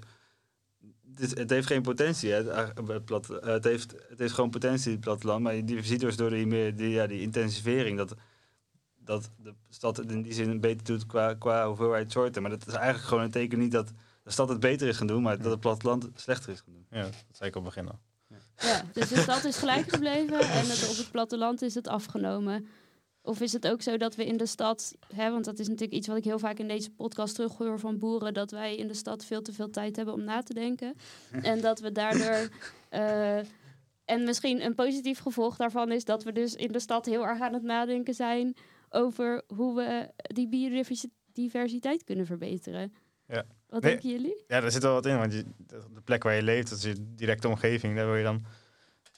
het, 1.14 1.38
het, 1.38 1.50
heeft 1.50 1.66
geen 1.66 1.82
potentie. 1.82 2.30
Hè. 2.30 2.52
Het, 2.52 3.04
plat, 3.04 3.26
het, 3.26 3.64
heeft, 3.64 3.94
het 4.08 4.18
heeft 4.18 4.34
gewoon 4.34 4.50
potentie, 4.50 4.92
het 4.92 5.00
platteland. 5.00 5.42
Maar 5.42 5.54
je 5.54 5.82
ziet 5.82 6.00
dus 6.00 6.16
door 6.16 6.30
die, 6.30 6.46
meer, 6.46 6.76
die, 6.76 6.90
ja, 6.90 7.06
die 7.06 7.20
intensivering 7.20 7.96
dat 7.96 8.14
dat 9.10 9.30
de 9.36 9.54
stad 9.68 9.96
het 9.96 10.10
in 10.10 10.22
die 10.22 10.32
zin 10.32 10.60
beter 10.60 10.84
doet 10.84 11.06
qua, 11.06 11.34
qua 11.34 11.66
hoeveelheid 11.66 12.12
soorten. 12.12 12.42
Maar 12.42 12.50
dat 12.50 12.66
is 12.66 12.74
eigenlijk 12.74 13.08
gewoon 13.08 13.24
een 13.24 13.30
teken 13.30 13.58
niet 13.58 13.72
dat 13.72 13.92
de 14.22 14.30
stad 14.30 14.48
het 14.48 14.60
beter 14.60 14.88
is 14.88 14.96
gaan 14.96 15.06
doen, 15.06 15.22
maar 15.22 15.38
dat 15.38 15.50
het 15.50 15.60
platteland 15.60 16.08
slechter 16.14 16.52
is 16.52 16.60
gaan 16.60 16.72
doen. 16.72 16.86
Ja, 16.90 17.02
dat 17.02 17.24
zei 17.32 17.48
ik 17.48 17.56
al 17.56 17.62
begin 17.62 17.88
al. 17.88 17.98
Ja. 18.60 18.84
dus 18.92 19.08
de 19.08 19.20
stad 19.20 19.44
is 19.44 19.56
gelijk 19.56 19.88
gebleven 19.88 20.40
en 20.40 20.66
het, 20.68 20.88
op 20.90 20.96
het 20.96 21.10
platteland 21.10 21.62
is 21.62 21.74
het 21.74 21.88
afgenomen. 21.88 22.66
Of 23.22 23.40
is 23.40 23.52
het 23.52 23.68
ook 23.68 23.82
zo 23.82 23.96
dat 23.96 24.16
we 24.16 24.26
in 24.26 24.36
de 24.36 24.46
stad, 24.46 24.94
hè, 25.14 25.30
want 25.30 25.44
dat 25.44 25.58
is 25.58 25.68
natuurlijk 25.68 25.98
iets 25.98 26.06
wat 26.06 26.16
ik 26.16 26.24
heel 26.24 26.38
vaak 26.38 26.58
in 26.58 26.68
deze 26.68 26.90
podcast 26.90 27.34
terughoor 27.34 27.78
van 27.78 27.98
boeren, 27.98 28.34
dat 28.34 28.50
wij 28.50 28.76
in 28.76 28.88
de 28.88 28.94
stad 28.94 29.24
veel 29.24 29.42
te 29.42 29.52
veel 29.52 29.70
tijd 29.70 29.96
hebben 29.96 30.14
om 30.14 30.24
na 30.24 30.42
te 30.42 30.54
denken. 30.54 30.94
en 31.42 31.60
dat 31.60 31.80
we 31.80 31.92
daardoor. 31.92 32.48
eh, 32.88 33.38
en 34.04 34.24
misschien 34.24 34.64
een 34.64 34.74
positief 34.74 35.18
gevolg 35.18 35.56
daarvan 35.56 35.92
is 35.92 36.04
dat 36.04 36.22
we 36.22 36.32
dus 36.32 36.54
in 36.54 36.72
de 36.72 36.80
stad 36.80 37.06
heel 37.06 37.26
erg 37.26 37.40
aan 37.40 37.52
het 37.52 37.62
nadenken 37.62 38.14
zijn 38.14 38.56
over 38.88 39.42
hoe 39.54 39.74
we 39.74 40.10
die 40.16 40.48
biodiversiteit 40.48 42.04
kunnen 42.04 42.26
verbeteren. 42.26 42.94
Ja. 43.26 43.44
Wat 43.70 43.82
Nee. 43.82 43.90
denken 43.90 44.10
jullie? 44.10 44.44
Ja, 44.46 44.60
daar 44.60 44.70
zit 44.70 44.82
wel 44.82 44.92
wat 44.92 45.06
in. 45.06 45.18
Want 45.18 45.32
je, 45.32 45.44
de 45.56 45.80
de 45.94 46.00
plek 46.00 46.22
waar 46.22 46.34
je 46.34 46.42
leeft, 46.42 46.68
dat 46.70 46.78
is 46.78 46.84
je 46.84 47.14
directe 47.14 47.48
omgeving. 47.48 47.96
Daar 47.96 48.06
wil 48.06 48.16
je 48.16 48.22
dan 48.22 48.44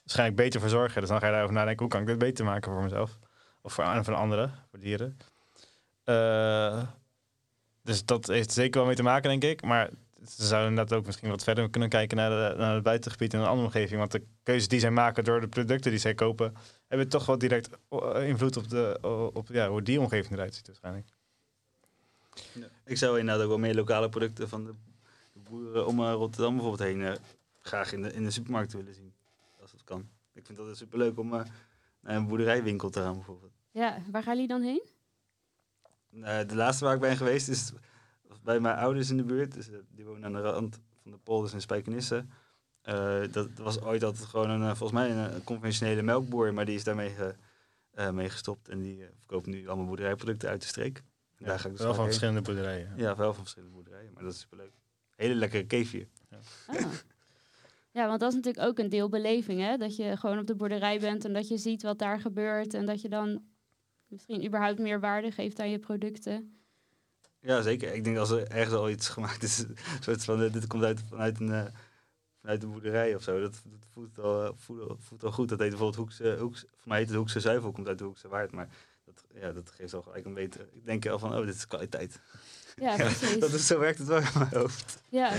waarschijnlijk 0.01 0.37
beter 0.39 0.61
voor 0.61 0.69
zorgen. 0.69 1.01
Dus 1.01 1.11
dan 1.11 1.19
ga 1.19 1.27
je 1.27 1.33
daarover 1.33 1.55
nadenken, 1.55 1.83
hoe 1.83 1.93
kan 1.93 2.01
ik 2.01 2.07
dit 2.07 2.19
beter 2.19 2.45
maken 2.45 2.73
voor 2.73 2.83
mezelf? 2.83 3.19
Of 3.61 3.73
voor, 3.73 4.05
voor 4.05 4.15
anderen, 4.15 4.53
voor 4.71 4.79
dieren. 4.79 5.17
Eh, 6.05 6.83
dus 7.83 8.05
dat 8.05 8.27
heeft 8.27 8.53
zeker 8.53 8.79
wel 8.79 8.87
mee 8.87 8.97
te 8.97 9.03
maken, 9.03 9.31
denk 9.31 9.45
ik. 9.45 9.63
Maar 9.63 9.91
ze 10.29 10.45
zouden 10.47 10.71
inderdaad 10.71 10.99
ook 10.99 11.07
misschien 11.07 11.29
wat 11.29 11.45
verder 11.45 11.71
kunnen 11.71 11.89
kijken 11.89 12.17
naar, 12.17 12.31
de, 12.31 12.57
naar 12.59 12.75
het 12.75 12.83
buitengebied 12.83 13.35
en 13.35 13.41
een 13.41 13.47
andere 13.47 13.67
omgeving. 13.67 13.99
Want 13.99 14.13
de 14.13 14.23
keuzes 14.43 14.69
die 14.69 14.81
zij 14.81 14.91
maken 14.91 15.25
door 15.25 15.41
de 15.41 15.49
producten 15.49 15.91
die 15.91 16.01
zij 16.01 16.15
kopen, 16.15 16.55
hebben 16.89 17.09
toch 17.09 17.27
wel 17.27 17.39
direct 17.39 17.69
eh, 17.89 18.29
invloed 18.29 18.57
op, 18.57 18.69
de, 18.69 18.99
op 19.35 19.49
ja, 19.49 19.69
hoe 19.69 19.83
die 19.83 20.01
omgeving 20.01 20.33
eruit 20.35 20.55
ziet 20.55 20.67
waarschijnlijk. 20.67 21.09
Ik 22.85 22.97
zou 22.97 23.19
inderdaad 23.19 23.43
ook 23.43 23.49
wel 23.51 23.59
meer 23.59 23.75
lokale 23.75 24.09
producten 24.09 24.49
van 24.49 24.65
de, 24.65 24.75
de 25.33 25.41
boeren 25.41 25.87
om 25.87 26.01
eh, 26.01 26.13
Rotterdam 26.13 26.55
bijvoorbeeld 26.57 26.89
heen 26.89 27.03
eh, 27.03 27.13
graag 27.61 27.93
in 27.93 28.03
de, 28.03 28.13
in 28.13 28.25
de 28.25 28.31
supermarkt 28.31 28.73
willen 28.73 28.95
zien. 28.95 29.13
Als 29.61 29.71
dat 29.73 29.85
kan. 29.85 30.09
Ik 30.33 30.47
vind 30.47 30.59
dat 30.59 30.77
superleuk 30.77 31.19
om 31.19 31.35
eh, 31.35 31.45
naar 32.01 32.17
een 32.17 32.27
boerderijwinkel 32.27 32.91
te 32.91 33.01
gaan 33.01 33.15
bijvoorbeeld. 33.15 33.53
Ja, 33.71 33.99
waar 34.11 34.23
gaan 34.23 34.33
jullie 34.35 34.49
dan 34.49 34.63
heen? 34.63 34.83
De 36.47 36.55
laatste 36.55 36.85
waar 36.85 36.95
ik 36.95 37.01
ben 37.01 37.17
geweest 37.17 37.49
is 37.49 37.73
bij 38.43 38.61
mijn 38.61 38.77
ouders 38.77 39.11
in 39.11 39.17
de 39.17 39.25
buurt. 39.25 39.53
Dus, 39.55 39.69
die 39.91 40.05
wonen 40.05 40.25
aan 40.25 40.33
de 40.33 40.41
rand 40.41 40.81
van 41.03 41.11
de 41.11 41.19
polders 41.19 41.53
in 41.53 41.61
Spijkenisse. 41.61 42.25
Eh, 42.83 43.21
dat 43.33 43.49
was 43.57 43.81
ooit 43.81 44.05
altijd 44.05 44.25
gewoon 44.25 44.51
een, 44.51 44.77
volgens 44.77 44.99
mij 45.01 45.11
een, 45.11 45.35
een 45.35 45.45
conventionele 45.45 46.03
melkboer, 46.03 46.55
maar 46.55 46.65
die 46.65 46.75
is 46.75 46.85
daarmee 46.85 47.11
ge- 47.11 47.35
mee 48.13 48.31
gestopt. 48.31 48.69
En 48.69 48.81
die 48.83 49.05
verkoopt 49.19 49.47
nu 49.47 49.67
allemaal 49.69 49.87
boerderijproducten 49.87 50.49
uit 50.49 50.61
de 50.61 50.67
streek. 50.67 51.03
Ik 51.45 51.63
dus 51.63 51.63
wel 51.63 51.75
van 51.77 51.95
heen. 51.95 52.05
verschillende 52.05 52.41
boerderijen. 52.41 52.93
Ja, 52.97 53.17
wel 53.17 53.35
van 53.35 53.43
verschillende 53.43 53.75
boerderijen, 53.75 54.13
maar 54.13 54.23
dat 54.23 54.33
is 54.33 54.41
superleuk. 54.41 54.73
Hele 55.17 55.35
lekkere 55.35 55.67
keefje. 55.67 56.09
Ah. 56.67 56.77
Ja, 57.91 58.07
want 58.07 58.21
dat 58.21 58.29
is 58.29 58.35
natuurlijk 58.35 58.67
ook 58.67 58.79
een 58.79 58.89
deel 58.89 59.09
beleving, 59.09 59.61
hè? 59.61 59.77
Dat 59.77 59.97
je 59.97 60.17
gewoon 60.17 60.39
op 60.39 60.47
de 60.47 60.55
boerderij 60.55 61.01
bent 61.01 61.25
en 61.25 61.33
dat 61.33 61.49
je 61.49 61.57
ziet 61.57 61.83
wat 61.83 61.99
daar 61.99 62.21
gebeurt 62.21 62.75
en 62.75 62.87
dat 62.87 63.01
je 63.01 63.09
dan 63.09 63.43
misschien 64.07 64.45
überhaupt 64.45 64.79
meer 64.79 65.01
waarde 65.01 65.31
geeft 65.31 65.61
aan 65.61 65.71
je 65.71 65.79
producten. 65.79 66.57
Ja, 67.41 67.63
zeker. 67.63 67.95
Ik 67.95 68.05
denk 68.05 68.17
als 68.17 68.31
er 68.31 68.49
ergens 68.49 68.75
al 68.75 68.91
iets 68.91 69.09
gemaakt 69.09 69.43
is, 69.43 69.59
een 69.63 69.77
soort 70.01 70.25
van, 70.25 70.39
dit 70.39 70.67
komt 70.67 70.85
uit, 70.85 71.01
vanuit, 71.09 71.41
een, 71.41 71.53
eh, 71.53 71.67
vanuit 72.41 72.61
de 72.61 72.67
boerderij 72.67 73.15
of 73.15 73.23
zo. 73.23 73.41
Dat, 73.41 73.63
dat 73.65 73.87
voelt, 73.93 74.19
al, 74.19 74.45
eh, 74.45 74.51
voelt, 74.55 74.97
voelt 74.99 75.25
al 75.25 75.33
goed. 75.33 75.49
Dat 75.49 75.59
heet 75.59 75.69
bijvoorbeeld 75.69 75.99
Hoekse, 75.99 76.37
Hoekse, 76.39 76.67
voor 76.77 76.89
mij 76.89 76.99
heet 76.99 77.09
het 77.09 77.17
Hoekse 77.17 77.41
zuivel, 77.41 77.73
komt 77.73 77.89
uit 77.89 77.99
de 77.99 78.05
Hoekse 78.05 78.29
Waard. 78.29 78.53
Maar 78.53 78.69
dat, 79.15 79.43
ja, 79.43 79.53
dat 79.53 79.71
geeft 79.71 79.95
al 79.95 80.03
gelijk 80.03 80.25
een 80.25 80.35
beter, 80.35 80.61
ik 80.73 80.85
denk 80.85 81.07
al 81.07 81.19
van, 81.19 81.37
oh, 81.39 81.47
dit 81.47 81.55
is 81.55 81.67
kwaliteit. 81.67 82.21
Ja, 82.77 82.97
precies. 82.97 83.39
Dat 83.39 83.53
is, 83.53 83.67
zo 83.67 83.79
werkt 83.79 83.99
het 83.99 84.09
wel 84.09 84.19
in 84.19 84.27
mijn 84.35 84.49
hoofd. 84.55 85.03
Ja. 85.09 85.33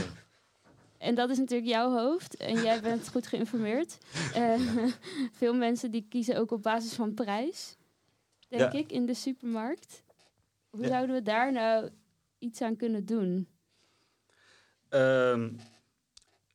En 0.98 1.16
dat 1.16 1.30
is 1.30 1.38
natuurlijk 1.38 1.70
jouw 1.70 1.92
hoofd 1.92 2.36
en 2.36 2.62
jij 2.62 2.82
bent 2.82 3.10
goed 3.10 3.28
geïnformeerd. 3.28 3.98
Eh, 4.34 4.60
veel 5.40 5.54
mensen 5.54 5.92
die 5.92 6.06
kiezen 6.10 6.38
ook 6.38 6.52
op 6.52 6.64
basis 6.64 6.94
van 6.94 7.14
prijs, 7.14 7.78
denk 8.48 8.62
Ja. 8.74 8.80
ik, 8.80 8.92
in 8.92 9.06
de 9.06 9.14
supermarkt. 9.14 10.04
Hoe 10.70 10.82
Ja. 10.82 10.88
zouden 10.88 11.16
we 11.16 11.22
daar 11.22 11.52
nou 11.52 11.90
iets 12.40 12.62
aan 12.62 12.76
kunnen 12.76 13.06
doen? 13.06 13.48
Ehm, 14.90 15.50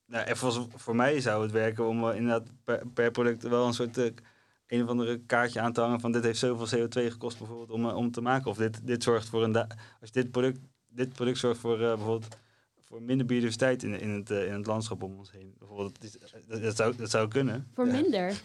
nou, 0.05 0.25
en 0.27 0.37
voor, 0.37 0.95
mij 0.95 1.19
zou 1.21 1.43
het 1.43 1.51
werken 1.51 1.87
om 1.87 2.09
eh, 2.09 2.15
inderdaad 2.15 2.47
per, 2.63 2.87
per 2.87 3.11
product 3.11 3.43
wel 3.43 3.67
een 3.67 3.73
soort 3.73 3.97
eh, 3.97 4.11
een 4.69 4.83
of 4.83 4.89
andere 4.89 5.19
kaartje 5.25 5.59
aan 5.59 5.73
te 5.73 5.81
hangen 5.81 5.99
van 5.99 6.11
dit 6.11 6.23
heeft 6.23 6.39
zoveel 6.39 6.79
CO2 6.79 7.11
gekost 7.11 7.37
bijvoorbeeld 7.37 7.71
om, 7.71 7.89
eh, 7.89 7.95
om 7.95 8.11
te 8.11 8.21
maken. 8.21 8.51
Of 8.51 8.57
dit, 8.57 8.87
dit 8.87 9.03
zorgt 9.03 9.29
voor 9.29 9.43
een 9.43 9.55
als 10.01 10.11
dit 10.11 10.31
product, 10.31 10.59
dit 10.87 11.13
product 11.13 11.37
zorgt 11.37 11.59
voor 11.59 11.73
eh, 11.81 11.95
bijvoorbeeld 11.95 12.37
voor 12.79 13.01
minder 13.01 13.25
biodiversiteit 13.25 13.83
in, 13.83 13.99
in, 13.99 14.09
het, 14.09 14.31
eh, 14.31 14.45
in 14.45 14.53
het 14.53 14.65
landschap 14.65 15.03
om 15.03 15.17
ons 15.17 15.31
heen. 15.31 15.55
Bijvoorbeeld, 15.57 16.01
dat, 16.01 16.03
is- 16.03 16.31
dat, 16.47 16.61
dat 16.61 16.75
zou, 16.75 16.95
dat 16.95 17.09
zou 17.09 17.27
kunnen. 17.27 17.67
Voor 17.73 17.85
ja. 17.85 17.91
minder. 17.91 18.33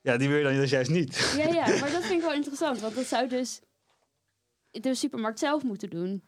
Ja, 0.00 0.16
die 0.16 0.28
wil 0.28 0.38
je 0.38 0.44
dan 0.44 0.54
dus 0.54 0.70
juist 0.70 0.90
niet. 0.90 1.34
Ja, 1.36 1.48
ja, 1.48 1.68
maar 1.80 1.90
dat 1.90 2.02
vind 2.02 2.12
ik 2.12 2.20
wel 2.20 2.32
interessant, 2.32 2.80
want 2.80 2.94
dat 2.94 3.06
zou 3.06 3.28
dus 3.28 3.60
de 4.70 4.94
supermarkt 4.94 5.38
zelf 5.38 5.62
moeten 5.62 5.90
doen. 5.90 6.24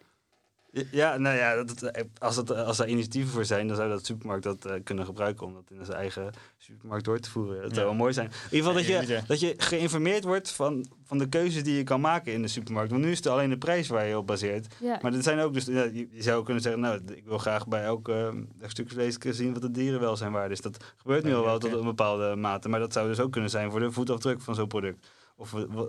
Ja, 0.90 1.16
nou 1.16 1.36
ja, 1.36 1.54
dat, 1.54 1.78
dat- 1.78 2.04
als, 2.18 2.36
het, 2.36 2.50
als 2.50 2.76
daar 2.76 2.88
initiatieven 2.88 3.30
voor 3.30 3.44
zijn, 3.44 3.66
dan 3.68 3.76
zou 3.76 3.88
dat 3.88 4.06
supermarkt 4.06 4.42
dat 4.44 4.64
eh, 4.64 4.74
kunnen 4.84 5.04
gebruiken 5.04 5.46
om 5.46 5.54
dat 5.54 5.70
in 5.70 5.84
zijn 5.84 5.96
eigen 5.98 6.30
supermarkt 6.58 7.04
door 7.04 7.18
te 7.18 7.30
voeren. 7.30 7.54
Dat 7.62 7.70
zou 7.70 7.80
Ja. 7.80 7.84
wel 7.86 7.94
mooi 7.94 8.12
zijn. 8.12 8.26
In 8.26 8.56
ieder 8.56 8.56
geval 8.72 8.74
dat 8.74 9.06
je, 9.08 9.22
dat 9.26 9.40
je 9.40 9.54
geïnformeerd 9.56 10.24
wordt 10.24 10.50
van, 10.50 10.86
van 11.04 11.18
de 11.18 11.28
keuzes 11.28 11.62
die 11.64 11.76
je 11.76 11.82
kan 11.82 12.00
maken 12.00 12.32
in 12.32 12.42
de 12.42 12.48
supermarkt. 12.48 12.90
Want 12.90 13.02
nu 13.04 13.10
is 13.10 13.16
het 13.16 13.26
alleen 13.26 13.50
de 13.50 13.58
prijs 13.58 13.88
waar 13.88 14.06
je 14.06 14.18
op 14.18 14.26
baseert. 14.26 14.74
Ja, 14.80 14.98
Maar 15.02 15.12
er 15.14 15.22
zijn 15.22 15.38
ook 15.38 15.54
dus, 15.54 15.64
ja, 15.64 15.82
je, 15.82 16.08
zou 16.18 16.44
kunnen 16.44 16.62
zeggen, 16.62 16.80
nou, 16.80 17.00
ik 17.14 17.24
wil 17.24 17.38
graag 17.38 17.66
bij 17.68 17.82
elk 17.84 18.08
eh, 18.08 18.28
stuk 18.62 18.90
vlees 18.90 19.16
zien 19.20 19.52
wat 19.52 19.62
de 19.62 19.70
dierenwelzijnwaarde 19.70 20.54
is. 20.54 20.60
Dat 20.60 20.84
gebeurt 20.96 21.24
nu 21.24 21.30
Ja, 21.30 21.36
al 21.36 21.44
wel 21.44 21.52
ja, 21.52 21.58
tot 21.58 21.72
een 21.72 21.84
bepaalde 21.84 22.36
mate, 22.36 22.68
maar 22.68 22.80
dat 22.80 22.92
zou 22.92 23.08
dus 23.08 23.20
ook 23.20 23.32
kunnen 23.32 23.50
zijn 23.50 23.70
voor 23.70 23.80
de 23.80 23.92
voetafdruk 23.92 24.40
van 24.40 24.54
zo'n 24.54 24.68
product. 24.68 25.06
Of 25.36 25.54
eh, 25.54 25.60
eh, 25.62 25.80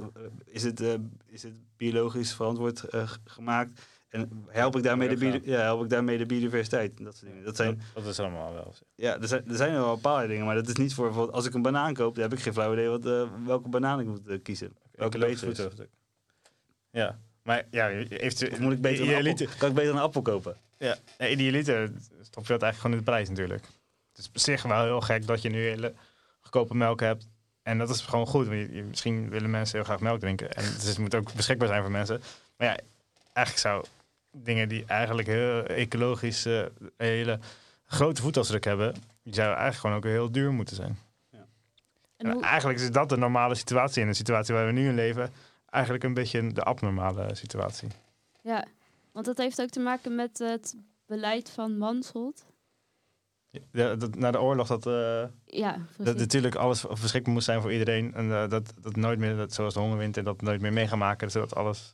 is 0.46 0.64
het, 0.64 0.82
eh, 0.82 0.94
is 1.28 1.44
het 1.44 1.54
biologisch 1.78 2.34
verantwoord 2.34 2.84
eh, 2.84 3.10
gemaakt? 3.26 3.82
En 4.10 4.46
help 4.48 4.76
ik, 4.76 4.84
daarmee 4.84 5.16
de 5.16 5.40
Ja, 5.44 5.60
help 5.60 5.84
ik 5.84 5.90
daarmee 5.90 6.18
de 6.18 6.26
biodiversiteit? 6.26 6.98
Dat 7.04 7.16
soort 7.18 7.32
dingen. 7.32 7.46
Dat 7.46 7.56
zijn, 7.56 7.82
Dat, 7.94 8.06
is 8.06 8.20
allemaal 8.20 8.54
wel. 8.54 8.74
ja, 8.96 9.20
er 9.22 9.28
zijn, 9.28 9.44
er 9.50 9.56
zijn 9.56 9.72
wel 9.74 9.96
bepaalde 9.96 10.28
dingen, 10.28 10.46
maar 10.46 10.56
dat 10.56 10.68
is 10.68 10.76
niet 10.76 10.94
voor 10.94 11.06
bijvoorbeeld 11.06 11.36
als 11.36 11.46
ik 11.46 11.54
een 11.54 11.62
banaan 11.62 11.94
koop, 11.94 12.14
dan 12.16 12.24
heb 12.24 12.34
ik 12.34 12.40
geen 12.40 12.54
flauw 12.54 12.74
idee 12.74 12.88
wat, 12.88 13.06
eh, 13.06 13.24
welke 13.46 13.70
banaan 13.70 14.00
ik 14.00 14.06
moet 14.06 14.28
eh, 14.28 14.38
kiezen. 14.44 14.76
Welke 14.92 15.18
beter 15.18 15.48
is. 15.48 15.68
Ja, 16.92 17.20
maar 17.44 17.64
ja, 17.72 17.90
moet 18.60 18.74
ik 18.74 18.82
beter 18.82 19.10
een 19.18 19.28
appel, 19.30 19.48
kan 19.58 19.70
ik 19.70 19.76
beter 19.76 19.92
een 19.94 20.00
appel 20.00 20.22
kopen? 20.22 20.56
ja, 20.78 20.96
nee, 21.18 21.32
idealiter 21.32 21.92
stop 22.22 22.46
je 22.46 22.54
dat 22.54 22.62
eigenlijk 22.62 22.76
gewoon 22.76 22.92
in 22.92 22.98
de 22.98 23.04
prijs 23.12 23.30
natuurlijk. 23.30 23.66
Het 24.10 24.18
is 24.18 24.28
op 24.28 24.38
zich 24.38 24.64
wel 24.64 24.84
heel 24.84 25.02
gek 25.02 25.28
dat 25.28 25.42
je 25.42 25.50
nu 25.50 25.62
hele 25.68 25.94
goedkope 26.40 26.76
melk 26.76 27.00
hebt. 27.00 27.28
En 27.64 27.78
dat 27.78 27.90
is 27.90 28.02
gewoon 28.02 28.28
goed, 28.28 28.48
want 28.48 28.60
je, 28.60 28.76
je- 28.76 28.84
misschien 28.84 29.30
willen 29.30 29.50
mensen 29.50 29.76
heel 29.76 29.86
graag 29.86 30.00
melk 30.00 30.20
drinken. 30.20 30.52
En 30.52 30.64
dus 30.64 30.84
het 30.84 30.98
moet 30.98 31.16
ook 31.16 31.34
beschikbaar 31.34 31.68
zijn 31.68 31.82
voor 31.82 31.92
mensen. 31.92 32.22
Maar 32.58 32.68
ja, 32.68 32.78
eigenlijk 33.34 33.58
zou 33.68 33.86
dingen 34.32 34.70
die 34.70 34.86
eigenlijk 34.86 35.28
heel 35.28 35.64
ecologisch 35.64 36.46
eh, 36.46 36.58
een 36.58 36.72
hele 36.98 37.40
grote 37.86 38.22
voetafdruk 38.22 38.64
hebben, 38.64 38.94
die 39.24 39.34
zouden 39.34 39.58
eigenlijk 39.58 39.78
gewoon 39.80 39.96
ook 39.96 40.20
heel 40.20 40.32
duur 40.32 40.52
moeten 40.52 40.76
zijn. 40.76 40.98
en 41.32 41.48
En 42.18 42.32
hoe, 42.32 42.44
eigenlijk 42.44 42.80
is 42.80 42.92
dat 42.92 43.10
de 43.10 43.18
normale 43.18 43.56
situatie. 43.56 44.02
En 44.02 44.08
de 44.08 44.14
situatie 44.14 44.54
waar 44.56 44.66
we 44.66 44.72
nu 44.72 44.88
in 44.88 44.96
leven, 44.96 45.30
eigenlijk 45.70 46.04
een 46.04 46.14
beetje 46.14 46.54
de 46.54 46.64
abnormale 46.64 47.36
situatie. 47.36 47.88
ja, 48.42 48.66
want 49.12 49.26
dat 49.26 49.38
heeft 49.38 49.62
ook 49.62 49.70
te 49.70 49.80
maken 49.80 50.16
met 50.16 50.38
het 50.38 50.76
beleid 51.06 51.50
van 51.50 51.78
Mansholt. 51.78 52.46
De, 53.72 53.96
dat- 53.98 54.16
na 54.16 54.32
de 54.32 54.42
oorlog 54.42 54.68
dat, 54.68 54.86
eh, 54.88 55.24
Ja, 55.46 55.78
dat 55.98 56.18
natuurlijk 56.18 56.56
alles 56.56 56.86
beschikbaar 57.02 57.34
moest 57.34 57.46
zijn 57.46 57.62
voor 57.62 57.72
iedereen. 57.72 58.14
En 58.14 58.32
eh, 58.32 58.50
dat, 58.50 58.74
dat 58.82 58.96
nooit 58.96 59.20
meer, 59.20 59.36
dat, 59.36 59.54
zoals 59.54 59.74
de 59.74 59.80
hongerwinter, 59.80 60.24
dat 60.24 60.42
nooit 60.42 60.62
meer 60.62 60.74
mee 60.74 60.88
gaan 60.88 60.98
maken. 60.98 61.32
Zodat 61.32 61.56
alles, 61.56 61.94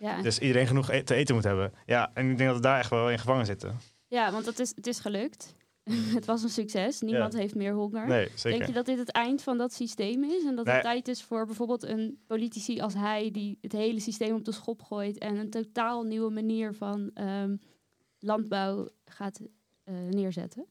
ja. 0.00 0.22
dus 0.22 0.38
iedereen 0.38 0.66
genoeg 0.66 0.90
e- 0.90 1.02
te 1.02 1.14
eten 1.14 1.34
moet 1.34 1.44
hebben. 1.44 1.72
Ja, 1.86 2.10
en 2.14 2.30
ik 2.30 2.36
denk 2.36 2.48
dat 2.48 2.58
we 2.58 2.62
daar 2.62 2.78
echt 2.78 2.90
wel 2.90 3.10
in 3.10 3.18
gevangen 3.18 3.46
zitten. 3.46 3.78
ja, 4.06 4.32
want 4.32 4.46
het 4.46 4.58
is, 4.58 4.72
het 4.74 4.86
is 4.86 5.00
gelukt. 5.00 5.54
het 6.16 6.24
was 6.24 6.42
een 6.42 6.48
succes. 6.48 7.00
Niemand 7.00 7.32
heeft 7.32 7.54
meer 7.54 7.74
honger. 7.74 8.06
Nee, 8.06 8.28
zeker. 8.34 8.58
Denk 8.58 8.70
je 8.70 8.74
dat 8.74 8.86
dit 8.86 8.98
het 8.98 9.10
eind 9.10 9.42
van 9.42 9.58
dat 9.58 9.72
systeem 9.72 10.24
is? 10.24 10.44
En 10.44 10.56
dat 10.56 10.66
het 10.66 10.82
tijd 10.82 11.08
is 11.08 11.22
voor 11.22 11.46
bijvoorbeeld 11.46 11.82
een 11.82 12.22
politici 12.26 12.80
als 12.80 12.94
hij... 12.94 13.30
die 13.30 13.58
het 13.60 13.72
hele 13.72 14.00
systeem 14.00 14.34
op 14.34 14.44
de 14.44 14.52
schop 14.52 14.82
gooit... 14.82 15.18
en 15.18 15.36
een 15.36 15.50
totaal 15.50 16.02
nieuwe 16.02 16.30
manier 16.30 16.74
van 16.74 17.10
ehm, 17.14 17.56
landbouw 18.18 18.88
gaat 19.04 19.40
eh, 19.84 19.94
neerzetten? 19.94 20.66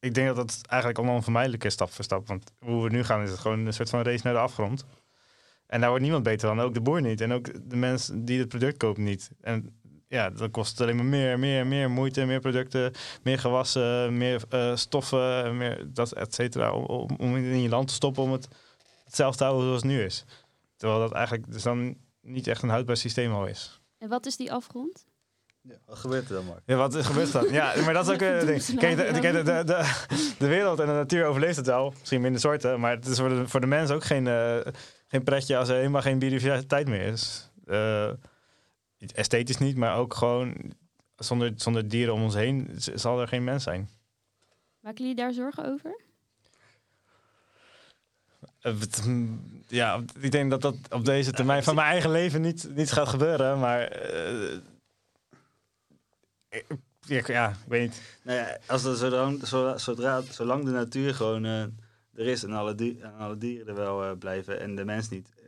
Ik 0.00 0.14
denk 0.14 0.26
dat 0.26 0.36
dat 0.36 0.60
eigenlijk 0.66 0.98
allemaal 0.98 1.16
onvermijdelijk 1.16 1.64
is, 1.64 1.72
stap 1.72 1.90
voor 1.90 2.04
stap. 2.04 2.26
Want 2.26 2.52
hoe 2.58 2.82
we 2.82 2.90
nu 2.90 3.04
gaan, 3.04 3.22
is 3.22 3.30
het 3.30 3.38
gewoon 3.38 3.66
een 3.66 3.72
soort 3.72 3.90
van 3.90 4.02
race 4.02 4.20
naar 4.24 4.32
de 4.32 4.38
afgrond. 4.38 4.84
En 5.66 5.78
daar 5.80 5.88
wordt 5.88 6.04
niemand 6.04 6.24
beter 6.24 6.48
van, 6.48 6.60
ook 6.60 6.74
de 6.74 6.80
boer 6.80 7.00
niet. 7.00 7.20
En 7.20 7.32
ook 7.32 7.70
de 7.70 7.76
mensen 7.76 8.24
die 8.24 8.38
het 8.38 8.48
product 8.48 8.76
kopen 8.76 9.02
niet. 9.02 9.30
En 9.40 9.76
ja, 10.08 10.30
dan 10.30 10.50
kost 10.50 10.80
alleen 10.80 10.96
maar 10.96 11.04
meer, 11.04 11.38
meer, 11.38 11.66
meer 11.66 11.90
moeite, 11.90 12.24
meer 12.24 12.40
producten, 12.40 12.92
meer 13.22 13.38
gewassen, 13.38 14.16
meer 14.16 14.42
eh, 14.48 14.76
stoffen, 14.76 15.56
meer 15.56 15.86
dat, 15.92 16.12
et 16.12 16.34
cetera. 16.34 16.72
Om, 16.72 17.16
om, 17.18 17.36
in 17.36 17.62
je 17.62 17.68
land 17.68 17.88
te 17.88 17.94
stoppen 17.94 18.22
om 18.22 18.32
het 18.32 18.48
hetzelfde 19.04 19.38
te 19.38 19.44
houden 19.44 19.66
zoals 19.66 19.82
het 19.82 19.90
nu 19.90 20.02
is. 20.02 20.24
Terwijl 20.76 21.00
dat 21.00 21.12
eigenlijk 21.12 21.52
dus 21.52 21.62
dan 21.62 21.96
niet 22.20 22.46
echt 22.46 22.62
een 22.62 22.68
houdbaar 22.68 22.96
systeem 22.96 23.32
al 23.32 23.46
is. 23.46 23.80
En 23.98 24.08
wat 24.08 24.26
is 24.26 24.36
die 24.36 24.52
afgrond? 24.52 25.06
Wat 25.86 25.98
gebeurt 25.98 26.28
er 26.28 26.34
dan, 26.34 26.44
Mark? 26.44 26.60
Ja, 26.66 26.76
wat 26.76 26.96
gebeurt 26.96 27.34
er 27.34 27.42
dan? 27.42 27.52
Ja, 27.52 27.72
maar 27.84 27.94
dat 27.94 28.08
is 28.08 28.14
ook 28.14 28.20
een 28.26 28.38
Doe 28.38 28.46
ding. 28.46 28.78
Kijk, 28.78 28.96
de, 28.96 29.20
de, 29.20 29.42
de, 29.42 29.64
de, 29.64 30.04
de 30.38 30.46
wereld 30.46 30.80
en 30.80 30.86
de 30.86 30.92
natuur 30.92 31.24
overleeft 31.24 31.56
het 31.56 31.66
wel. 31.66 31.94
Misschien 31.98 32.20
minder 32.20 32.40
soorten, 32.40 32.80
maar 32.80 32.90
het 32.90 33.06
is 33.06 33.18
voor 33.18 33.28
de, 33.28 33.48
voor 33.48 33.60
de 33.60 33.66
mens 33.66 33.90
ook 33.90 34.04
geen, 34.04 34.26
eh, 34.26 34.56
geen 35.08 35.22
pretje 35.22 35.56
als 35.56 35.68
er 35.68 35.76
helemaal 35.76 36.02
geen 36.02 36.18
biodiversiteit 36.18 36.88
meer 36.88 37.00
is. 37.06 37.50
Eh, 37.66 38.10
esthetisch 39.14 39.58
niet, 39.58 39.76
maar 39.76 39.96
ook 39.96 40.14
gewoon 40.14 40.72
zonder, 41.16 41.52
zonder 41.56 41.88
dieren 41.88 42.14
om 42.14 42.22
ons 42.22 42.34
heen 42.34 42.70
zal 42.76 43.20
er 43.20 43.28
geen 43.28 43.44
mens 43.44 43.62
zijn. 43.62 43.88
Maken 44.80 45.00
jullie 45.00 45.16
daar 45.16 45.32
zorgen 45.32 45.64
over? 45.72 46.00
Eh, 48.60 48.72
mm, 49.06 49.62
Ja, 49.68 50.00
ik 50.20 50.30
denk 50.30 50.50
dat 50.50 50.62
dat 50.62 50.76
op 50.90 51.04
deze 51.04 51.32
termijn 51.32 51.62
van 51.62 51.74
mijn 51.74 51.86
eigen 51.90 52.10
leven 52.10 52.40
niet, 52.40 52.68
niet 52.74 52.92
gaat 52.92 53.08
gebeuren, 53.08 53.58
maar... 53.58 53.88
ik- 56.56 56.78
ja, 57.00 57.22
ja, 57.26 57.48
ik 57.48 57.56
weet 57.68 57.80
niet. 57.82 58.00
Nou 58.22 58.38
ja, 58.38 58.58
als 58.66 58.84
er 58.84 58.96
zolang, 58.96 59.46
zodra, 59.46 59.78
zodra, 59.78 60.22
zolang 60.30 60.64
de 60.64 60.70
natuur 60.70 61.14
gewoon 61.14 61.44
eh, 61.44 61.60
er 62.14 62.26
is 62.26 62.42
en 62.44 62.52
alle, 62.52 62.74
di- 62.74 62.98
en 63.00 63.14
alle 63.18 63.36
dieren 63.38 63.66
er 63.68 63.74
wel 63.74 64.04
eh, 64.04 64.10
blijven 64.18 64.60
en 64.60 64.76
de 64.76 64.84
mens 64.84 65.08
niet, 65.08 65.28
eh, 65.38 65.44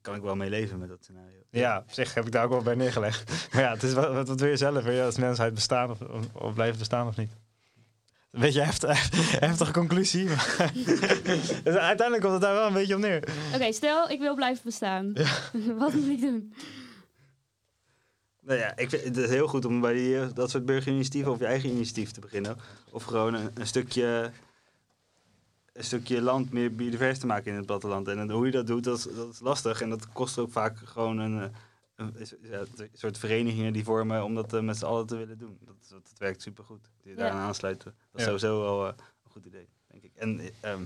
kan 0.00 0.14
ik 0.14 0.22
wel 0.22 0.36
mee 0.36 0.50
leven 0.50 0.78
met 0.78 0.88
dat 0.88 0.98
scenario. 1.02 1.34
Ja, 1.50 1.78
op 1.78 1.92
zich 1.92 2.14
heb 2.14 2.26
ik 2.26 2.32
daar 2.32 2.44
ook 2.44 2.50
wel 2.50 2.62
bij 2.62 2.74
neergelegd. 2.74 3.48
Maar 3.52 3.62
ja, 3.66 3.70
het 3.72 3.82
is 3.82 3.92
wat, 3.92 4.12
wat, 4.12 4.28
wat 4.28 4.40
wil 4.40 4.48
je 4.48 4.56
zelf? 4.56 4.84
Wil 4.84 4.92
je 4.94 5.02
als 5.04 5.16
mensheid 5.16 5.54
bestaan 5.54 5.90
of, 5.90 6.00
of, 6.00 6.24
of 6.34 6.54
blijven 6.54 6.78
bestaan 6.78 7.06
of 7.06 7.16
niet? 7.16 7.30
Een 8.32 8.40
beetje 8.42 8.60
heftig, 8.62 9.10
heftige 9.40 9.72
conclusie. 9.72 10.24
Maar 10.24 10.70
dus 11.64 11.74
uiteindelijk 11.74 12.20
komt 12.20 12.32
het 12.32 12.42
daar 12.42 12.54
wel 12.54 12.66
een 12.66 12.72
beetje 12.72 12.94
op 12.94 13.00
neer. 13.00 13.22
Oké, 13.54 13.72
stel 13.72 14.10
ik 14.10 14.18
wil 14.18 14.34
blijven 14.34 14.62
bestaan. 14.64 15.12
Wat 15.78 15.92
moet 15.94 16.08
ik 16.08 16.20
doen? 16.20 16.54
Nou 18.46 18.58
ja, 18.58 18.76
ik 18.76 18.90
vind 18.90 19.16
het 19.16 19.30
heel 19.30 19.48
goed 19.48 19.64
om 19.64 19.80
bij 19.80 19.92
die, 19.92 20.20
eh, 20.20 20.28
dat 20.34 20.50
soort 20.50 20.66
burgerinitiatieven 20.66 21.32
of 21.32 21.38
je 21.38 21.46
eigen 21.46 21.68
initiatief 21.68 22.10
te 22.10 22.20
beginnen. 22.20 22.56
Of 22.90 23.04
gewoon 23.04 23.34
een, 23.34 23.50
een 23.54 23.66
stukje 23.66 24.30
een 25.72 25.84
stukje 25.84 26.22
land 26.22 26.52
meer 26.52 26.74
biodivers 26.74 27.18
te 27.18 27.26
maken 27.26 27.50
in 27.50 27.56
het 27.56 27.66
platteland. 27.66 28.08
En 28.08 28.16
dan 28.16 28.30
hoe 28.30 28.46
je 28.46 28.52
dat 28.52 28.66
doet, 28.66 28.84
dat 28.84 28.98
is, 28.98 29.04
dat 29.14 29.32
is 29.32 29.40
lastig. 29.40 29.80
En 29.80 29.90
dat 29.90 30.12
kost 30.12 30.38
ook 30.38 30.52
vaak 30.52 30.78
gewoon 30.84 31.18
een, 31.18 31.52
eh, 31.96 32.06
een, 32.46 32.90
soort 32.92 33.18
verenigingen 33.18 33.72
die 33.72 33.84
vormen 33.84 34.24
om 34.24 34.34
dat 34.34 34.52
eh, 34.52 34.60
met 34.60 34.76
z'n 34.76 34.84
allen 34.84 35.06
te 35.06 35.16
willen 35.16 35.38
doen. 35.38 35.58
Dat, 35.64 35.76
dat 35.88 36.12
werkt 36.18 36.42
supergoed. 36.42 36.90
Die 37.02 37.12
je 37.12 37.18
Ja. 37.18 37.24
daaraan 37.24 37.46
aansluiten. 37.46 37.94
Dat 38.12 38.20
is 38.20 38.26
Ja. 38.26 38.38
sowieso 38.38 38.60
wel 38.60 38.86
een 38.86 38.94
goed 39.30 39.44
idee, 39.44 39.68
denk 39.86 40.02
ik. 40.02 40.12
En 40.14 40.40
ehm 40.60 40.82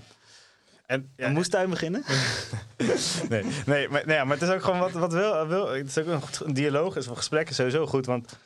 En, 0.90 1.10
een 1.16 1.32
moestuin 1.32 1.70
beginnen? 1.70 2.04
nee, 3.28 3.44
nee, 3.66 3.88
maar, 3.88 4.02
nee, 4.06 4.16
ja, 4.16 4.24
maar 4.24 4.38
het 4.38 4.48
is 4.48 4.54
ook 4.54 4.62
gewoon 4.62 4.78
wat, 4.78 4.92
wat 4.92 5.12
wil, 5.12 5.46
wil. 5.46 5.68
Het 5.68 5.86
is 5.86 5.98
ook 5.98 6.06
een, 6.06 6.20
goed- 6.22 6.40
een 6.44 6.54
dialoog, 6.54 6.96
is 6.96 7.06
een 7.06 7.16
gesprek 7.16 7.48
is 7.50 7.56
sowieso 7.56 7.86
goed. 7.86 8.06
Want 8.06 8.38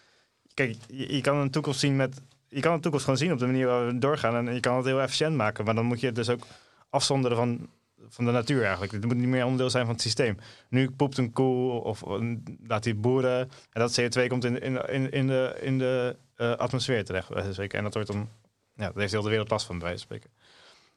kijk, 0.55 0.77
je, 0.87 1.15
je 1.15 1.21
kan 1.21 1.37
een 1.37 1.51
toekomst 1.51 1.81
zien 1.81 1.97
met. 1.97 2.21
Je 2.49 2.61
kan 2.61 2.73
een 2.73 2.81
toekomst 2.81 3.05
gewoon 3.05 3.21
zien 3.21 3.33
op 3.33 3.39
de 3.39 3.47
manier 3.47 3.67
waar 3.67 3.87
we 3.87 3.99
doorgaan. 3.99 4.49
En 4.49 4.55
je 4.55 4.61
kan 4.61 4.77
het 4.77 4.85
heel 4.85 5.01
efficiënt 5.01 5.37
maken. 5.37 5.65
Maar 5.65 5.75
dan 5.75 5.85
moet 5.85 6.01
je 6.01 6.07
het 6.07 6.15
dus 6.15 6.29
ook 6.29 6.47
afzonderen 6.91 7.37
van, 7.37 7.69
van 8.09 8.25
de 8.25 8.31
natuur 8.31 8.63
eigenlijk. 8.63 8.93
Het 8.93 9.05
moet 9.05 9.17
niet 9.17 9.27
meer 9.29 9.45
onderdeel 9.45 9.71
zijn 9.71 9.85
van 9.85 9.95
het 9.95 10.03
systeem. 10.03 10.39
Nu 10.69 10.91
poept 10.91 11.19
een 11.19 11.33
koe 11.33 11.71
of 11.83 12.01
een- 12.01 12.59
laat 12.67 12.83
die 12.83 12.95
boeren. 12.95 13.39
En 13.73 13.81
dat 13.81 14.01
CO2 14.01 14.27
komt 14.27 14.45
in, 14.45 14.61
in, 14.63 14.77
in, 14.89 15.11
in 15.11 15.27
de, 15.27 15.57
in 15.61 15.79
de 15.79 16.17
eh, 16.37 16.53
atmosfeer 16.53 17.05
terecht. 17.05 17.31
En 17.59 17.83
dat 17.83 17.95
wordt 17.95 18.09
dan. 18.13 18.29
Ja, 18.77 18.85
daar 18.85 18.93
heeft 19.01 19.13
heel 19.13 19.23
de 19.23 19.29
wereld 19.29 19.51
last 19.51 19.67
van, 19.67 19.79
bij 19.79 19.97
spreken. 19.97 20.31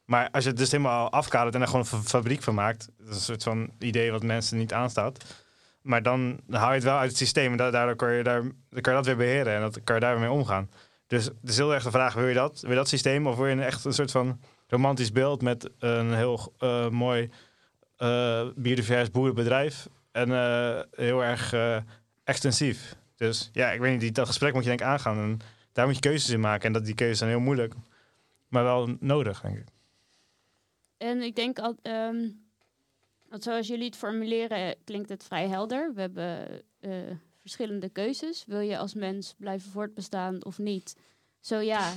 Maar 0.08 0.30
als 0.32 0.44
je 0.44 0.50
het 0.50 0.60
dus 0.60 0.72
helemaal 0.72 1.12
afkadert 1.12 1.56
en 1.56 1.62
er 1.62 1.68
gewoon 1.68 1.82
een 1.82 1.88
fa- 1.88 2.02
fabriek 2.02 2.44
van 2.44 2.54
maakt, 2.54 2.90
dat 2.98 3.08
is 3.08 3.16
een 3.16 3.22
soort 3.22 3.44
van 3.44 3.70
idee 3.80 4.12
wat 4.12 4.24
mensen 4.24 4.58
niet 4.58 4.74
aanstaat. 4.74 5.24
Maar 5.82 6.04
dan 6.04 6.40
haal 6.50 6.70
je 6.70 6.76
het 6.76 6.84
wel 6.84 6.98
uit 6.98 7.10
het 7.10 7.18
systeem 7.18 7.52
en 7.52 7.58
da- 7.58 7.72
daardoor 7.72 7.96
kan 7.96 8.14
je, 8.14 8.24
daar, 8.24 8.42
kan 8.70 8.94
je 8.94 9.00
dat 9.00 9.06
weer 9.06 9.18
beheren 9.18 9.56
en 9.56 9.62
dat 9.62 9.84
kan 9.84 9.96
je 9.96 10.02
daar 10.02 10.12
weer 10.12 10.22
mee 10.30 10.32
omgaan. 10.38 10.70
Dus 11.08 11.26
het 11.26 11.36
is 11.50 11.58
heel 11.58 11.74
erg 11.74 11.84
de 11.84 11.92
vraag, 11.92 12.14
wil 12.14 12.28
je 12.28 12.34
dat? 12.34 12.60
Wil 12.62 12.70
je 12.70 12.76
dat 12.76 12.88
systeem 12.88 13.28
of 13.28 13.36
wil 13.36 13.46
je 13.46 13.52
een 13.52 13.62
echt 13.62 13.86
een 13.86 13.94
soort 13.94 14.12
van 14.12 14.40
romantisch 14.68 15.12
beeld 15.12 15.42
met 15.42 15.70
een 15.80 16.14
heel 16.14 16.54
eh, 16.60 16.90
mooi 16.90 17.30
eh, 17.98 18.48
biodivers 18.56 19.12
boerenbedrijf 19.12 19.88
en 20.12 20.32
eh, 20.32 20.80
heel 20.92 21.24
erg 21.24 21.54
extensief. 22.24 22.96
Dus 23.16 23.50
ja, 23.54 23.72
ik 23.72 23.80
weet 23.80 24.00
niet, 24.02 24.16
dat 24.16 24.28
gesprek 24.28 24.54
moet 24.54 24.64
je 24.64 24.70
denk 24.70 24.82
ik 24.82 24.88
aangaan 24.88 25.18
en 25.18 25.40
daar 25.74 25.86
moet 25.86 25.96
je 25.96 26.02
keuzes 26.02 26.30
in 26.30 26.40
maken 26.40 26.68
en 26.68 26.74
dat, 26.74 26.86
die 26.86 26.96
keuzes 26.96 27.18
zijn 27.18 27.30
heel 27.30 27.40
moeilijk, 27.40 27.74
maar 28.48 28.64
wel 28.64 28.96
nodig 29.00 29.42
denk 29.42 29.58
ik. 29.58 29.66
En 30.98 31.22
ik 31.22 31.36
denk 31.36 31.60
al, 31.60 31.76
ehm, 31.82 32.30
want 33.30 33.44
zoals 33.44 33.68
jullie 33.68 33.86
het 33.86 33.96
formuleren, 33.96 34.76
klinkt 34.84 35.10
het 35.10 35.24
vrij 35.24 35.48
helder. 35.48 35.94
We 35.94 36.02
hebben 36.02 36.62
eh, 36.80 36.92
verschillende 37.42 37.90
keuzes. 37.90 38.44
Wil 38.48 38.60
je 38.60 38.78
als 38.78 38.94
mens 38.94 39.36
blijven 39.38 39.72
voortbestaan 39.72 40.46
of 40.46 40.58
niet? 40.58 40.96
Zo 41.40 41.60
ja, 41.60 41.92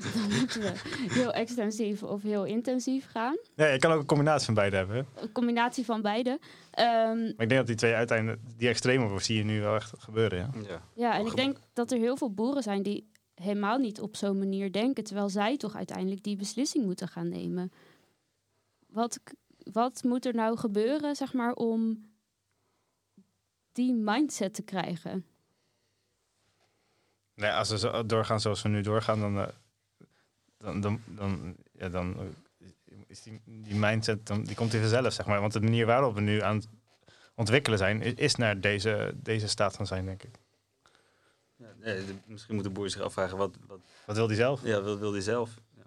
dan 0.14 0.38
moeten 0.38 0.60
we 0.60 0.72
heel 1.12 1.32
extensief 1.32 2.02
of 2.02 2.22
heel 2.22 2.44
intensief 2.44 3.10
gaan. 3.10 3.36
Ja, 3.56 3.66
je 3.66 3.78
kan 3.78 3.92
ook 3.92 4.00
een 4.00 4.06
combinatie 4.06 4.44
van 4.44 4.54
beide 4.54 4.76
hebben. 4.76 5.06
Een 5.14 5.32
combinatie 5.32 5.84
van 5.84 6.02
beide. 6.02 6.38
Ehm, 6.70 7.20
Maar 7.20 7.28
ik 7.28 7.48
denk 7.48 7.50
dat 7.50 7.66
die 7.66 7.76
twee 7.76 7.94
uiteindelijk, 7.94 8.40
die 8.56 8.68
extreme 8.68 9.20
zie 9.20 9.36
je 9.36 9.44
nu 9.44 9.60
wel 9.60 9.74
echt 9.74 9.92
gebeuren. 9.98 10.38
Ja. 10.38 10.60
Ja. 10.68 10.82
ja, 10.94 11.18
en 11.18 11.26
ik 11.26 11.36
denk 11.36 11.56
dat 11.72 11.90
er 11.92 11.98
heel 11.98 12.16
veel 12.16 12.30
boeren 12.34 12.62
zijn 12.62 12.82
die 12.82 13.10
helemaal 13.34 13.78
niet 13.78 14.00
op 14.00 14.16
zo'n 14.16 14.38
manier 14.38 14.72
denken, 14.72 15.04
terwijl 15.04 15.28
zij 15.28 15.56
toch 15.56 15.76
uiteindelijk 15.76 16.22
die 16.22 16.36
beslissing 16.36 16.84
moeten 16.84 17.08
gaan 17.08 17.28
nemen. 17.28 17.72
Wat, 18.86 19.20
wat 19.72 20.02
moet 20.02 20.26
er 20.26 20.34
nou 20.34 20.58
gebeuren, 20.58 21.16
zeg 21.16 21.32
maar, 21.32 21.52
om 21.52 22.10
die 23.72 23.94
mindset 23.94 24.54
te 24.54 24.62
krijgen? 24.62 25.26
Nee, 27.34 27.50
als 27.50 27.70
we 27.70 27.78
zo 27.78 28.06
doorgaan 28.06 28.40
zoals 28.40 28.62
we 28.62 28.68
nu 28.68 28.80
doorgaan, 28.80 29.20
dan, 29.20 29.38
eh, 29.38 29.48
dan, 30.80 31.00
dan, 31.06 31.56
ja, 31.72 31.88
dan 31.88 32.16
eh, 32.18 32.68
is 33.06 33.22
die, 33.22 33.74
mindset, 33.74 34.26
dan, 34.26 34.44
die 34.44 34.56
komt 34.56 34.72
hij 34.72 34.80
vanzelf, 34.80 35.12
zeg 35.12 35.26
maar. 35.26 35.40
Want 35.40 35.52
de 35.52 35.60
manier 35.60 35.86
waarop 35.86 36.14
we 36.14 36.20
nu 36.20 36.42
aan 36.42 36.56
het 36.56 36.68
ontwikkelen 37.34 37.78
zijn, 37.78 38.16
is 38.16 38.34
naar 38.34 38.60
deze, 38.60 39.14
deze 39.16 39.48
staat 39.48 39.76
van 39.76 39.86
zijn, 39.86 40.04
denk 40.04 40.22
ik. 40.22 40.38
Nee, 41.82 42.02
misschien 42.26 42.54
moet 42.54 42.64
de 42.64 42.70
boer 42.70 42.90
zich 42.90 43.00
afvragen, 43.00 43.36
wat, 43.36 43.56
wat, 43.66 43.78
Wat 44.06 44.16
wil 44.16 44.26
hij 44.26 44.36
zelf? 44.36 44.60
ja, 44.64 44.80
wat 44.82 44.98
wil 44.98 45.12
hij 45.12 45.20
zelf? 45.20 45.50
Ja. 45.76 45.82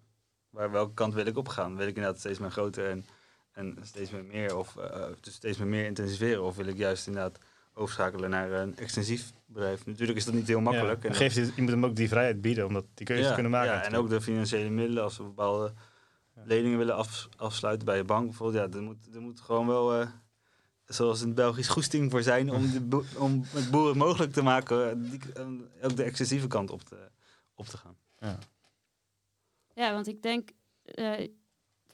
Waar, 0.49 0.71
welke 0.71 0.93
kant 0.93 1.13
wil 1.13 1.25
ik 1.25 1.38
op 1.38 1.47
gaan? 1.47 1.75
Wil 1.77 1.88
ik 1.88 1.95
inderdaad 1.95 2.19
steeds 2.19 2.39
meer 2.39 2.51
groter 2.51 2.89
en, 2.89 3.05
en 3.51 3.77
steeds 3.84 4.10
meer 4.12 4.23
meer, 4.23 4.58
of 4.58 4.75
eh, 4.77 5.05
dus 5.21 5.34
steeds 5.34 5.58
meer 5.58 5.86
intensiveren? 5.86 6.43
Of 6.43 6.55
wil 6.55 6.67
ik 6.67 6.77
juist 6.77 7.08
inderdaad 7.08 7.38
overschakelen 7.73 8.29
naar 8.29 8.51
een 8.51 8.77
extensief 8.77 9.31
bedrijf? 9.45 9.86
Natuurlijk 9.86 10.17
is 10.17 10.25
dat 10.25 10.34
niet 10.34 10.47
heel 10.47 10.62
makkelijk. 10.62 11.03
Ja, 11.03 11.10
en 11.10 11.15
geeft 11.15 11.36
je 11.36 11.62
moet 11.62 11.69
hem 11.71 11.86
ook 11.86 11.95
die 11.95 12.08
vrijheid 12.08 12.41
bieden 12.41 12.65
om 12.65 12.73
dat, 12.73 12.86
die 12.93 13.05
keuze 13.05 13.27
te 13.27 13.34
kunnen 13.34 13.51
maken. 13.51 13.73
Ja, 13.73 13.84
en 13.84 13.95
ook 13.95 14.10
de 14.10 14.21
financiële 14.21 14.69
middelen, 14.69 15.03
als 15.03 15.17
we 15.17 15.23
bepaalde 15.23 15.73
Ja. 16.36 16.41
leningen 16.45 16.77
willen 16.77 16.95
af, 16.95 17.27
afsluiten 17.38 17.86
bij 17.86 17.97
je 17.97 18.03
bank 18.03 18.25
bijvoorbeeld. 18.25 18.73
Ja, 18.73 18.77
er 18.79 18.84
moet, 18.84 18.97
er 19.13 19.21
moet 19.21 19.39
gewoon 19.41 19.67
wel, 19.67 19.93
eh, 20.01 20.08
zoals 20.86 21.21
in 21.21 21.26
het 21.28 21.36
Belgisch, 21.36 21.67
goesting 21.67 22.12
voor 22.12 22.21
zijn 22.24 22.52
om, 22.52 22.71
de 22.71 22.82
bo- 22.82 23.04
om 23.17 23.43
het 23.45 23.71
boeren 23.71 23.98
mogelijk 23.98 24.34
te 24.34 24.41
maken, 24.41 25.02
die, 25.10 25.19
ook 25.82 25.95
de 25.95 26.04
excessieve 26.04 26.48
kant 26.48 26.71
op 26.71 26.82
te, 26.82 27.10
op 27.56 27.65
te 27.65 27.78
gaan. 27.78 27.98
Ja. 28.19 28.38
Ja, 29.74 29.93
want 29.93 30.08
ik 30.08 30.21
denk, 30.21 30.50
eh, 30.84 31.12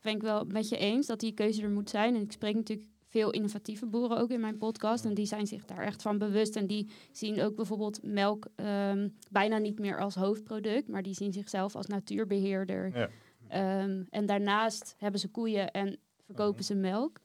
ben 0.02 0.16
ik 0.16 0.22
wel 0.22 0.46
met 0.46 0.70
je 0.70 0.78
eens 0.78 1.08
dat 1.08 1.20
die 1.20 1.34
keuze 1.34 1.62
er 1.62 1.70
moet 1.70 1.90
zijn. 1.90 2.16
En 2.16 2.22
ik 2.22 2.32
spreek 2.32 2.56
natuurlijk 2.56 2.90
veel 3.08 3.32
innovatieve 3.32 3.86
boeren 3.86 4.18
ook 4.18 4.30
in 4.30 4.40
mijn 4.40 4.58
podcast. 4.58 5.06
En 5.06 5.14
die 5.14 5.26
zijn 5.26 5.48
zich 5.48 5.66
daar 5.66 5.84
echt 5.84 6.02
van 6.02 6.18
bewust. 6.18 6.56
En 6.56 6.68
die 6.68 6.90
zien 7.12 7.42
ook 7.42 7.56
bijvoorbeeld 7.56 8.04
melk 8.04 8.48
ehm, 8.56 9.10
bijna 9.32 9.58
niet 9.58 9.80
meer 9.80 10.00
als 10.00 10.16
hoofdproduct, 10.16 10.88
maar 10.88 11.04
die 11.04 11.14
zien 11.14 11.34
zichzelf 11.34 11.76
als 11.76 11.86
natuurbeheerder. 11.88 12.98
Ja. 12.98 13.10
Ehm, 13.48 14.04
en 14.10 14.26
daarnaast 14.26 14.96
hebben 14.98 15.20
ze 15.20 15.28
koeien 15.28 15.72
en 15.72 16.00
verkopen 16.26 16.56
Mhm. 16.56 16.64
ze 16.64 16.76
melk. 16.76 17.20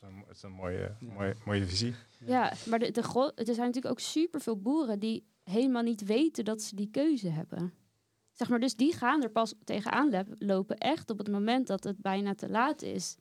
Dat 0.00 0.10
is 0.10 0.16
een, 0.16 0.24
dat 0.26 0.36
is 0.36 0.42
een 0.42 0.52
mooie, 0.52 0.96
mooie, 1.00 1.34
mooie 1.44 1.66
visie. 1.66 1.94
Ja, 2.18 2.52
maar 2.66 2.78
de, 2.78 2.90
de 2.90 3.32
er 3.34 3.54
zijn 3.54 3.66
natuurlijk 3.66 3.86
ook 3.86 4.00
superveel 4.00 4.60
boeren 4.60 4.98
die 4.98 5.26
helemaal 5.44 5.82
niet 5.82 6.04
weten 6.04 6.44
dat 6.44 6.62
ze 6.62 6.76
die 6.76 6.90
keuze 6.90 7.28
hebben. 7.28 7.74
Zeg 8.32 8.48
maar, 8.48 8.60
dus 8.60 8.76
die 8.76 8.92
gaan 8.92 9.22
er 9.22 9.30
pas 9.30 9.54
tegenaan 9.64 10.26
lopen, 10.38 10.78
echt 10.78 11.10
op 11.10 11.18
het 11.18 11.30
moment 11.30 11.66
dat 11.66 11.84
het 11.84 11.98
bijna 11.98 12.34
te 12.34 12.48
laat 12.48 12.82
is. 12.82 13.16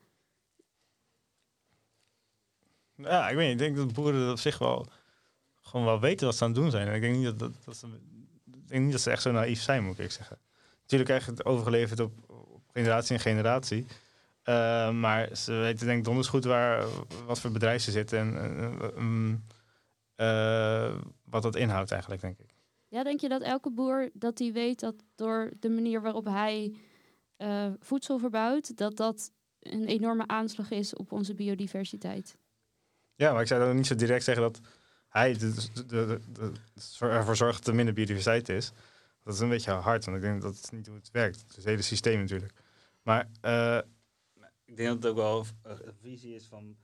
Ja, 2.96 3.30
ik 3.30 3.36
weet 3.36 3.52
niet. 3.52 3.62
Ik 3.62 3.76
denk 3.76 3.76
dat 3.76 3.94
boeren 3.94 4.32
op 4.32 4.40
zich 4.40 4.58
wel 4.58 4.88
gewoon 5.62 5.86
wel 5.86 6.00
weten 6.00 6.26
wat 6.26 6.36
ze 6.36 6.44
aan 6.44 6.52
het 6.52 6.60
doen 6.60 6.72
zijn. 6.72 6.88
En 6.88 6.96
ik 6.96 7.02
denk 7.02 7.16
niet 7.16 7.26
dat, 7.26 7.40
dat, 7.40 7.52
dat 7.66 7.78
ze, 7.78 7.88
ik 8.54 8.68
denk 8.68 8.84
niet 8.84 8.92
dat 8.92 9.02
ze 9.02 9.12
echt 9.12 9.22
zo 9.22 9.32
naïef 9.32 9.62
zijn, 9.62 9.84
moet 9.84 10.00
ik 10.00 10.12
zeggen. 10.12 10.38
Natuurlijk 10.82 11.10
echt 11.10 11.28
het 11.28 11.46
overgeleverd 11.46 12.00
op, 12.00 12.30
op 12.30 12.62
generatie 12.74 13.16
en 13.16 13.22
generatie. 13.22 13.86
Eh, 14.50 14.92
maar 14.92 15.36
ze 15.36 15.54
weten 15.54 15.86
denk 15.86 15.98
ik 15.98 16.04
donders 16.04 16.28
goed 16.28 16.44
waar, 16.44 16.86
wat 17.26 17.40
voor 17.40 17.52
bedrijf 17.52 17.82
ze 17.82 17.92
zitten 17.92 18.20
en 18.20 18.78
mm, 18.96 19.44
eh, 20.16 20.96
wat 21.24 21.42
dat 21.44 21.56
inhoudt 21.56 21.92
eigenlijk, 21.92 22.22
denk 22.22 22.40
ik. 22.40 22.54
Ja, 22.88 23.04
denk 23.04 23.20
je 23.20 23.30
dat 23.30 23.42
elke 23.42 23.72
boer 23.72 24.10
dat 24.14 24.38
die 24.38 24.54
weet 24.54 24.80
dat 24.80 24.96
door 25.16 25.52
de 25.60 25.70
manier 25.70 26.02
waarop 26.02 26.26
hij 26.26 26.76
eh, 27.38 27.68
voedsel 27.80 28.20
verbouwt, 28.20 28.78
dat 28.78 28.98
dat 28.98 29.32
een 29.60 29.86
enorme 29.86 30.28
aanslag 30.28 30.72
is 30.72 30.96
op 30.96 31.12
onze 31.12 31.34
biodiversiteit? 31.34 32.38
Ja, 33.16 33.32
maar 33.32 33.42
ik 33.42 33.48
zou 33.48 33.62
dan 33.66 33.76
niet 33.76 33.88
zo 33.88 33.96
direct 33.96 34.24
zeggen 34.24 34.44
dat 34.44 34.60
hij 35.10 35.34
de, 35.34 35.54
de, 35.74 35.86
de, 35.86 36.20
de- 36.34 36.52
ervoor 37.00 37.36
zorgt 37.36 37.58
dat 37.58 37.68
er 37.68 37.76
minder 37.76 37.94
biodiversiteit 37.94 38.50
is. 38.50 38.72
Dat 39.24 39.34
is 39.34 39.40
een 39.40 39.50
beetje 39.50 39.72
hard, 39.72 40.06
want 40.06 40.18
ik 40.18 40.24
denk 40.24 40.42
dat 40.42 40.56
het 40.56 40.72
niet 40.72 40.88
hoe 40.88 40.96
het 40.96 41.12
werkt. 41.12 41.44
Het 41.56 41.66
hele 41.66 41.82
systeem 41.82 42.20
natuurlijk. 42.20 42.54
Maar 43.02 43.28
Ik 44.70 44.76
denk 44.78 44.90
dat 44.90 44.98
het 44.98 45.08
ook 45.12 45.16
wel 45.18 45.46
een 45.64 45.94
visie 46.02 46.36
is 46.36 46.46
van 46.46 46.76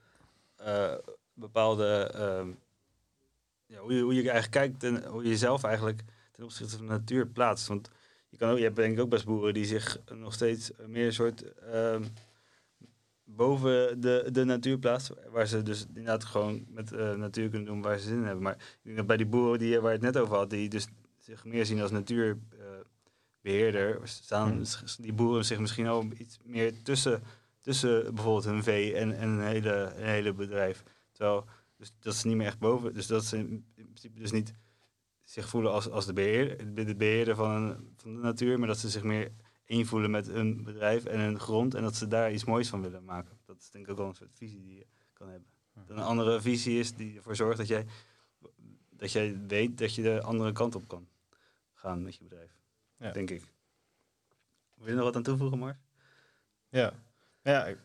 eh, 0.55 0.93
bepaalde. 1.33 2.11
ehm, 2.13 2.49
ja, 3.65 3.79
hoe, 3.79 3.93
je, 3.93 4.01
hoe 4.01 4.13
je 4.13 4.29
eigenlijk 4.29 4.51
kijkt 4.51 4.83
en 4.83 5.05
hoe 5.11 5.23
je 5.23 5.29
jezelf 5.29 5.63
eigenlijk 5.63 6.03
ten 6.31 6.43
opzichte 6.43 6.77
van 6.77 6.85
de 6.85 6.91
natuur 6.91 7.27
plaatst. 7.27 7.67
Want 7.67 7.89
je, 8.29 8.37
kan 8.37 8.49
ook, 8.49 8.57
je 8.57 8.63
hebt 8.63 8.75
denk 8.75 8.93
ik 8.93 8.99
ook 8.99 9.09
best 9.09 9.25
boeren 9.25 9.53
die 9.53 9.65
zich 9.65 9.99
nog 10.15 10.33
steeds 10.33 10.71
meer 10.87 11.05
een 11.05 11.13
soort. 11.13 11.53
ehm, 11.53 12.03
boven 13.23 14.01
de, 14.01 14.29
de 14.31 14.43
natuur 14.43 14.77
plaatsen. 14.77 15.17
Waar 15.29 15.47
ze 15.47 15.63
dus 15.63 15.85
inderdaad 15.87 16.23
gewoon 16.23 16.65
met 16.69 16.91
eh, 16.91 17.13
natuur 17.13 17.49
kunnen 17.49 17.67
doen 17.67 17.81
waar 17.81 17.97
ze 17.99 18.07
zin 18.07 18.17
in 18.17 18.23
hebben. 18.23 18.43
Maar 18.43 18.55
ik 18.55 18.79
denk 18.83 18.97
dat 18.97 19.07
bij 19.07 19.17
die 19.17 19.25
boeren 19.25 19.59
die, 19.59 19.79
waar 19.79 19.91
je 19.91 19.97
het 19.97 20.05
net 20.13 20.17
over 20.17 20.35
had, 20.35 20.49
die 20.49 20.69
dus 20.69 20.87
zich 21.17 21.45
meer 21.45 21.65
zien 21.65 21.81
als 21.81 21.91
natuurbeheerder, 21.91 23.99
staan 24.03 24.51
Hmm. 24.51 24.63
die 24.97 25.13
boeren 25.13 25.45
zich 25.45 25.59
misschien 25.59 25.87
al 25.87 26.05
iets 26.17 26.37
meer 26.43 26.81
tussen 26.83 27.23
tussen 27.65 28.15
bijvoorbeeld 28.15 28.45
hun 28.45 28.63
vee 28.63 28.95
en, 28.95 29.17
en 29.17 29.29
een, 29.29 29.41
hele, 29.41 29.93
een 29.95 30.05
hele 30.05 30.33
bedrijf. 30.33 30.83
Terwijl, 31.11 31.45
dus 31.77 31.93
dat 31.99 32.15
ze 32.15 32.27
niet 32.27 32.35
meer 32.35 32.47
echt 32.47 32.59
boven, 32.59 32.93
dus 32.93 33.07
dat 33.07 33.25
ze 33.25 33.37
in 33.37 33.65
principe 33.75 34.19
dus 34.19 34.31
niet 34.31 34.53
zich 35.23 35.49
voelen 35.49 35.71
als, 35.71 35.89
als 35.89 36.05
de, 36.05 36.13
beheer, 36.13 36.73
de 36.73 36.95
beheerder 36.95 37.35
van, 37.35 37.51
een, 37.51 37.93
van 37.95 38.13
de 38.13 38.21
natuur, 38.21 38.59
maar 38.59 38.67
dat 38.67 38.77
ze 38.77 38.89
zich 38.89 39.03
meer 39.03 39.31
één 39.65 39.85
voelen 39.85 40.11
met 40.11 40.27
hun 40.27 40.63
bedrijf 40.63 41.05
en 41.05 41.19
hun 41.19 41.39
grond 41.39 41.73
en 41.73 41.81
dat 41.81 41.95
ze 41.95 42.07
daar 42.07 42.31
iets 42.31 42.43
moois 42.43 42.69
van 42.69 42.81
willen 42.81 43.03
maken. 43.03 43.37
Dat 43.45 43.57
is 43.59 43.69
denk 43.69 43.85
ik 43.85 43.91
ook 43.91 43.97
wel 43.97 44.07
een 44.07 44.15
soort 44.15 44.33
visie 44.33 44.61
die 44.61 44.75
je 44.75 44.85
kan 45.13 45.29
hebben. 45.29 45.49
Dat 45.73 45.89
een 45.89 46.03
andere 46.03 46.41
visie 46.41 46.79
is 46.79 46.95
die 46.95 47.15
ervoor 47.15 47.35
zorgt 47.35 47.57
dat 47.57 47.67
jij, 47.67 47.85
dat 48.89 49.11
jij 49.11 49.39
weet 49.47 49.77
dat 49.77 49.95
je 49.95 50.01
de 50.01 50.21
andere 50.21 50.51
kant 50.51 50.75
op 50.75 50.87
kan 50.87 51.07
gaan 51.73 52.03
met 52.03 52.15
je 52.15 52.23
bedrijf. 52.23 52.57
Ja. 52.97 53.11
Denk 53.11 53.29
ik. 53.29 53.43
Wil 54.75 54.87
je 54.87 54.93
nog 54.93 55.03
wat 55.03 55.15
aan 55.15 55.23
toevoegen, 55.23 55.59
Mars? 55.59 55.77
ja, 56.69 56.93
ja, 57.51 57.65
ik, 57.65 57.77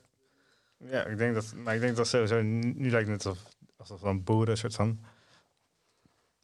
ja, 0.76 1.04
ik 1.04 1.18
denk 1.18 1.34
dat, 1.34 1.54
maar 1.54 1.74
ik 1.74 1.80
denk 1.80 1.96
dat 1.96 2.08
sowieso, 2.08 2.42
nu 2.42 2.90
lijkt 2.90 3.08
het 3.08 3.26
alsof, 3.26 3.44
alsof 3.76 4.00
dan 4.00 4.24
boeren 4.24 4.58
soort 4.58 4.74
van 4.74 5.00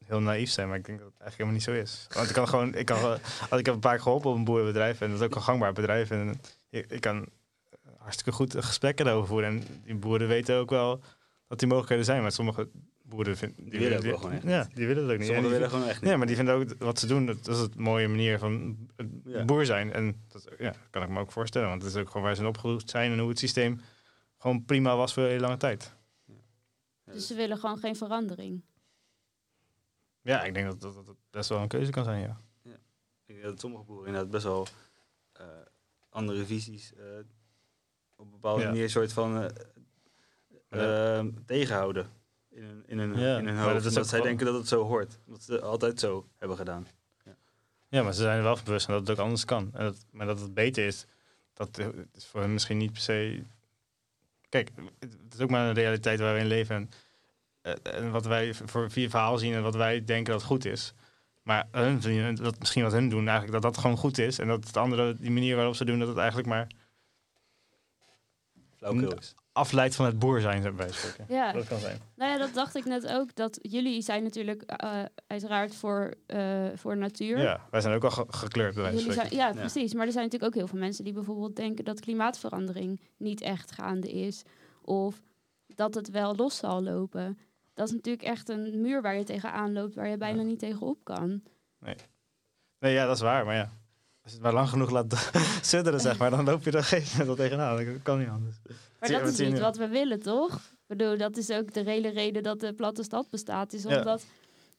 heel 0.04 0.20
naïef 0.20 0.50
zijn, 0.50 0.68
maar 0.68 0.76
ik 0.78 0.84
denk 0.84 0.98
dat 0.98 1.08
het 1.12 1.20
eigenlijk 1.20 1.50
helemaal 1.50 1.78
niet 1.78 1.88
zo 1.88 1.96
is. 1.96 2.06
Want 2.14 2.28
ik 2.28 2.34
kan 2.34 2.48
gewoon, 2.48 2.74
ik 2.74 2.86
kan, 2.86 3.02
als 3.50 3.60
ik 3.60 3.66
heb 3.66 3.74
een 3.74 3.80
paar 3.80 4.00
geholpen 4.00 4.30
op 4.30 4.36
een 4.36 4.44
boerenbedrijf 4.44 5.00
en 5.00 5.10
dat 5.10 5.20
is 5.20 5.26
ook 5.26 5.34
een 5.34 5.42
gangbaar 5.42 5.72
bedrijf 5.72 6.10
en 6.10 6.40
ik, 6.70 6.90
ik 6.90 7.00
kan 7.00 7.28
hartstikke 7.98 8.32
goed 8.32 8.64
gesprekken 8.64 9.04
daarover 9.04 9.28
voeren 9.28 9.48
en 9.48 9.82
die 9.84 9.94
boeren 9.94 10.28
weten 10.28 10.56
ook 10.56 10.70
wel 10.70 11.00
dat 11.48 11.58
die 11.58 11.68
mogelijkheden 11.68 12.04
zijn, 12.04 12.22
maar 12.22 12.32
sommige 12.32 12.68
boeren 13.08 13.36
vinden, 13.36 13.70
Die 13.70 13.78
willen 13.80 13.96
het 13.96 14.04
wel 14.04 14.16
gewoon 14.16 14.32
echt 14.32 14.42
ja, 14.42 14.68
die 14.74 14.86
willen 14.86 15.02
het 15.02 15.12
ook 15.12 15.18
niet. 15.18 15.28
En 15.28 15.34
Sommigen 15.34 15.50
willen 15.58 15.70
gewoon 15.70 15.88
echt 15.88 16.00
niet. 16.00 16.10
Ja, 16.10 16.16
maar 16.16 16.26
die 16.26 16.36
vinden 16.36 16.54
ook 16.54 16.74
wat 16.78 16.98
ze 16.98 17.06
doen, 17.06 17.26
dat, 17.26 17.44
dat 17.44 17.54
is 17.54 17.60
het 17.60 17.74
mooie 17.74 18.08
manier 18.08 18.38
van 18.38 18.76
Ja. 19.24 19.44
boer 19.44 19.66
zijn. 19.66 19.92
En 19.92 20.24
dat 20.28 20.48
ja, 20.58 20.74
kan 20.90 21.02
ik 21.02 21.08
me 21.08 21.20
ook 21.20 21.32
voorstellen, 21.32 21.68
want 21.68 21.82
het 21.82 21.94
is 21.94 22.00
ook 22.00 22.06
gewoon 22.10 22.22
waar 22.22 22.34
ze 22.34 22.40
in 22.42 22.48
opgegroeid 22.48 22.90
zijn 22.90 23.12
en 23.12 23.18
hoe 23.18 23.28
het 23.28 23.38
systeem 23.38 23.80
gewoon 24.38 24.64
prima 24.64 24.96
was 24.96 25.12
voor 25.14 25.22
een 25.22 25.28
hele 25.28 25.40
lange 25.40 25.56
tijd. 25.56 25.94
Dus 27.04 27.26
ze 27.26 27.34
willen 27.34 27.58
gewoon 27.58 27.78
geen 27.78 27.96
verandering. 27.96 28.62
Ja, 30.20 30.44
ik 30.44 30.54
denk 30.54 30.66
dat 30.66 30.80
dat, 30.80 31.06
dat 31.06 31.16
best 31.30 31.48
wel 31.48 31.60
een 31.60 31.68
keuze 31.68 31.90
kan 31.90 32.04
zijn, 32.04 32.20
ja. 32.20 32.40
Ik 33.26 33.34
denk 33.34 33.42
dat 33.42 33.60
sommige 33.60 33.84
boeren 33.84 34.06
inderdaad 34.06 34.30
best 34.30 34.44
wel 34.44 34.66
eh, 35.32 35.44
andere 36.08 36.46
visies 36.46 36.94
eh, 36.94 37.04
op 38.16 38.24
een 38.24 38.30
bepaalde 38.30 38.62
Ja. 38.62 38.68
manier 38.68 38.90
soort 38.90 39.12
van 39.12 39.42
eh, 39.42 39.48
Ja. 40.68 41.16
ehm, 41.18 41.30
tegenhouden 41.46 42.10
in 42.56 42.62
hun, 42.64 42.82
in 42.86 42.98
hun, 42.98 43.18
Ja, 43.18 43.38
in 43.38 43.46
hun 43.46 43.54
maar 43.54 43.64
hoofd. 43.64 43.82
dat 43.82 43.92
omdat 43.92 44.08
zij 44.08 44.18
wel- 44.18 44.26
denken 44.28 44.46
dat 44.46 44.54
het 44.54 44.68
zo 44.68 44.82
hoort. 44.84 45.18
Omdat 45.26 45.42
ze 45.42 45.60
altijd 45.60 46.00
zo 46.00 46.26
hebben 46.38 46.56
gedaan. 46.56 46.86
Ja, 47.88 48.02
maar 48.02 48.12
ze 48.14 48.20
zijn 48.22 48.36
er 48.36 48.42
wel 48.42 48.56
van 48.56 48.64
bewust 48.64 48.86
dat 48.86 49.00
het 49.00 49.10
ook 49.10 49.18
anders 49.24 49.44
kan. 49.44 49.70
En 49.72 49.84
dat, 49.84 50.04
maar 50.10 50.26
dat 50.26 50.40
het 50.40 50.54
beter 50.54 50.86
is, 50.86 51.06
dat 51.54 51.78
eh, 51.78 51.86
is 52.14 52.26
voor 52.26 52.40
hen 52.40 52.52
misschien 52.52 52.76
niet 52.76 52.92
per 52.92 53.00
se... 53.00 53.42
Kijk, 54.48 54.70
het 54.98 55.34
is 55.34 55.40
ook 55.40 55.50
maar 55.50 55.68
een 55.68 55.74
realiteit 55.74 56.20
waar 56.20 56.34
we 56.34 56.40
in 56.40 56.46
leven. 56.46 56.76
En, 56.76 56.90
eh, 57.82 57.94
en 57.94 58.10
wat 58.10 58.26
wij 58.26 58.54
voor 58.54 58.90
vier 58.90 59.10
verhaal 59.10 59.38
zien 59.38 59.54
en 59.54 59.62
wat 59.62 59.74
wij 59.74 60.04
denken 60.04 60.32
dat 60.32 60.42
goed 60.42 60.64
is. 60.64 60.92
Maar 61.42 61.68
hun 61.70 62.02
zien, 62.02 62.34
dat 62.34 62.58
misschien 62.58 62.82
wat 62.82 62.92
hun 62.92 63.08
doen, 63.08 63.28
eigenlijk 63.28 63.52
dat 63.52 63.62
dat 63.74 63.82
gewoon 63.82 63.96
goed 63.96 64.18
is. 64.18 64.38
En 64.38 64.48
dat 64.48 64.66
het 64.66 64.76
andere, 64.76 65.14
die 65.14 65.30
manier 65.30 65.56
waarop 65.56 65.74
ze 65.74 65.84
doen, 65.84 65.98
dat 65.98 66.08
het 66.08 66.16
eigenlijk 66.16 66.48
maar 66.48 66.66
Flauwkul 68.76 69.14
is. 69.18 69.34
Afleidt 69.56 69.94
van 69.94 70.06
het 70.06 70.18
boer 70.18 70.40
zijn, 70.40 70.76
bij 70.76 70.92
spreken. 70.92 71.24
Ja, 71.34 71.52
Dat 71.52 71.66
kan 71.68 71.78
zijn. 71.78 71.98
nou 72.16 72.30
ja, 72.32 72.38
dat 72.38 72.54
dacht 72.54 72.74
ik 72.74 72.84
net 72.84 73.06
ook. 73.12 73.34
Dat 73.34 73.58
jullie 73.62 74.02
zijn 74.02 74.22
natuurlijk 74.22 74.62
eh, 74.62 75.02
uiteraard 75.26 75.74
voor, 75.74 76.14
eh, 76.26 76.66
voor 76.74 76.96
natuur. 76.96 77.38
Ja, 77.38 77.66
wij 77.70 77.80
zijn 77.80 77.94
ook 77.94 78.04
al 78.04 78.10
ge- 78.10 78.24
gekleurd, 78.28 78.74
bij 78.74 78.82
wijze 78.82 78.98
van 78.98 79.06
Jullie 79.06 79.12
spreken. 79.12 79.36
zijn, 79.36 79.48
ja, 79.54 79.54
Ja. 79.54 79.60
precies. 79.70 79.94
Maar 79.94 80.06
er 80.06 80.12
zijn 80.12 80.24
natuurlijk 80.24 80.52
ook 80.54 80.58
heel 80.60 80.68
veel 80.70 80.78
mensen 80.78 81.04
die 81.04 81.12
bijvoorbeeld 81.12 81.56
denken 81.56 81.84
dat 81.84 82.00
klimaatverandering 82.00 83.00
niet 83.16 83.40
echt 83.40 83.72
gaande 83.72 84.10
is. 84.12 84.42
Of 84.82 85.22
dat 85.66 85.94
het 85.94 86.10
wel 86.10 86.34
los 86.36 86.56
zal 86.56 86.82
lopen. 86.82 87.38
Dat 87.74 87.88
is 87.88 87.94
natuurlijk 87.94 88.24
echt 88.28 88.48
een 88.48 88.80
muur 88.80 89.02
waar 89.02 89.16
je 89.16 89.24
tegenaan 89.24 89.72
loopt, 89.72 89.94
waar 89.94 90.08
je 90.08 90.16
bijna 90.16 90.40
Ja. 90.40 90.46
niet 90.46 90.58
tegenop 90.58 90.98
kan. 91.04 91.42
Nee, 92.78 92.92
ja, 92.92 93.06
dat 93.06 93.16
is 93.16 93.22
waar, 93.22 93.44
maar 93.44 93.54
ja. 93.54 93.70
Als 94.26 94.34
je 94.34 94.40
het 94.40 94.52
maar 94.52 94.60
lang 94.60 94.68
genoeg 94.68 94.90
laat 94.90 95.30
sudderen, 95.62 96.00
zeg 96.00 96.18
maar, 96.18 96.30
dan 96.30 96.44
loop 96.44 96.64
je 96.64 96.70
er 96.70 96.84
geen 96.84 97.04
wel 97.26 97.34
tegenaan. 97.34 97.76
Dat 97.84 98.02
kan 98.02 98.18
niet 98.18 98.28
anders. 98.28 98.56
Maar 99.00 99.10
dat 99.10 99.28
is 99.28 99.38
niet 99.38 99.58
wat 99.58 99.76
we 99.76 99.88
willen, 99.88 100.22
toch? 100.22 100.54
Ik 100.54 100.96
bedoel, 100.96 101.16
dat 101.16 101.36
is 101.36 101.50
ook 101.50 101.72
de 101.74 101.80
hele 101.80 102.08
reden 102.08 102.42
dat 102.42 102.60
de 102.60 102.72
platte 102.72 103.02
stad 103.02 103.30
bestaat. 103.30 103.72
Is 103.72 103.82
Ja. 103.82 103.98
omdat, 103.98 104.24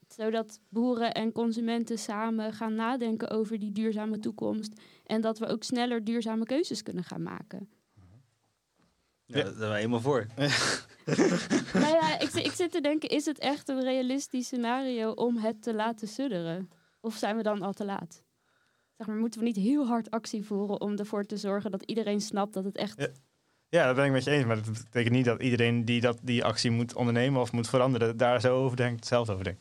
zodat 0.08 0.60
boeren 0.68 1.12
en 1.14 1.32
consumenten 1.32 1.98
samen 1.98 2.52
gaan 2.52 2.74
nadenken 2.74 3.30
over 3.30 3.58
die 3.58 3.72
duurzame 3.72 4.18
toekomst. 4.18 4.72
En 5.06 5.20
dat 5.20 5.38
we 5.38 5.46
ook 5.46 5.62
sneller 5.62 6.04
duurzame 6.04 6.44
keuzes 6.44 6.82
kunnen 6.82 7.04
gaan 7.04 7.22
maken. 7.22 7.68
Ja, 9.24 9.36
Ja. 9.38 9.42
Daar 9.42 9.52
zijn 9.56 9.70
we 9.70 9.76
helemaal 9.76 10.00
voor. 10.00 10.26
nou 11.82 11.94
ja, 11.94 12.18
ik, 12.18 12.32
ik 12.32 12.52
zit 12.52 12.72
te 12.72 12.80
denken, 12.80 13.08
is 13.08 13.24
het 13.24 13.38
echt 13.38 13.68
een 13.68 13.82
realistisch 13.82 14.46
scenario 14.46 15.10
om 15.10 15.36
het 15.36 15.62
te 15.62 15.74
laten 15.74 16.08
sudderen? 16.08 16.70
Of 17.00 17.14
zijn 17.14 17.36
we 17.36 17.42
dan 17.42 17.62
al 17.62 17.72
te 17.72 17.84
laat? 17.84 18.22
Zeg 18.98 19.06
maar, 19.06 19.16
moeten 19.16 19.40
we 19.40 19.46
niet 19.46 19.56
heel 19.56 19.86
hard 19.86 20.10
actie 20.10 20.44
voeren 20.44 20.80
om 20.80 20.96
ervoor 20.96 21.24
te 21.24 21.36
zorgen 21.36 21.70
dat 21.70 21.82
iedereen 21.82 22.20
snapt 22.20 22.54
dat 22.54 22.64
het 22.64 22.76
echt... 22.76 23.00
Ja. 23.00 23.08
Ja, 23.70 23.86
dat 23.86 23.94
ben 23.96 24.04
ik 24.04 24.12
met 24.12 24.24
je 24.24 24.30
eens. 24.30 24.44
Maar 24.44 24.56
dat 24.56 24.72
betekent 24.72 25.14
niet 25.14 25.24
dat 25.24 25.42
iedereen 25.42 25.84
die 25.84 26.00
dat, 26.00 26.18
die 26.22 26.44
actie 26.44 26.70
moet 26.70 26.94
ondernemen 26.94 27.40
of 27.40 27.52
moet 27.52 27.68
veranderen, 27.68 28.16
daar 28.16 28.40
zo 28.40 28.64
over 28.64 28.76
denkt, 28.76 28.96
hetzelfde 28.98 29.32
over 29.32 29.44
denkt. 29.44 29.60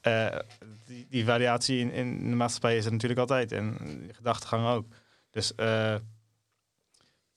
Eh, 0.00 0.38
die, 0.86 1.06
die 1.10 1.24
variatie 1.24 1.78
in, 1.78 1.90
in 1.92 2.30
de 2.30 2.36
maatschappij 2.36 2.76
is 2.76 2.84
er 2.84 2.92
natuurlijk 2.92 3.20
altijd. 3.20 3.52
En 3.52 3.76
gedachtegang 4.12 4.66
ook. 4.66 4.86
Dus 5.30 5.54
eh 5.54 5.96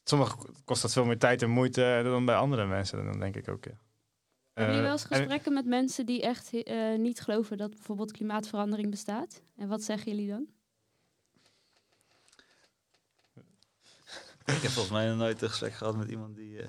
sommige 0.04 0.38
kost 0.66 0.82
dat 0.82 0.94
veel 0.94 1.06
meer 1.06 1.18
tijd 1.18 1.42
en 1.42 1.50
moeite 1.50 2.00
dan 2.04 2.26
bij 2.26 2.36
andere 2.36 2.66
mensen. 2.66 3.06
Dan 3.06 3.20
denk 3.20 3.36
ik 3.36 3.48
ook, 3.50 3.66
ja. 3.66 3.72
Hebben 4.54 4.76
jullie 4.76 4.90
wel 4.90 4.98
Eh, 4.98 5.02
eens 5.04 5.12
en- 5.12 5.18
gesprekken 5.18 5.54
met 5.54 5.66
mensen 5.66 6.06
die 6.06 6.22
echt 6.22 6.52
niet 6.98 7.20
geloven 7.20 7.58
dat 7.58 7.70
bijvoorbeeld 7.70 8.12
klimaatverandering 8.12 8.90
bestaat? 8.90 9.42
En 9.58 9.68
wat 9.68 9.84
zeggen 9.84 10.12
jullie 10.12 10.30
dan? 10.30 10.48
Ik 14.56 14.62
heb 14.62 14.72
volgens 14.72 14.94
mij 14.94 15.08
nog 15.08 15.18
nooit 15.18 15.42
een 15.42 15.50
gesprek 15.50 15.74
gehad 15.74 15.96
met 15.96 16.10
iemand 16.10 16.36
die, 16.36 16.62
eh, 16.62 16.68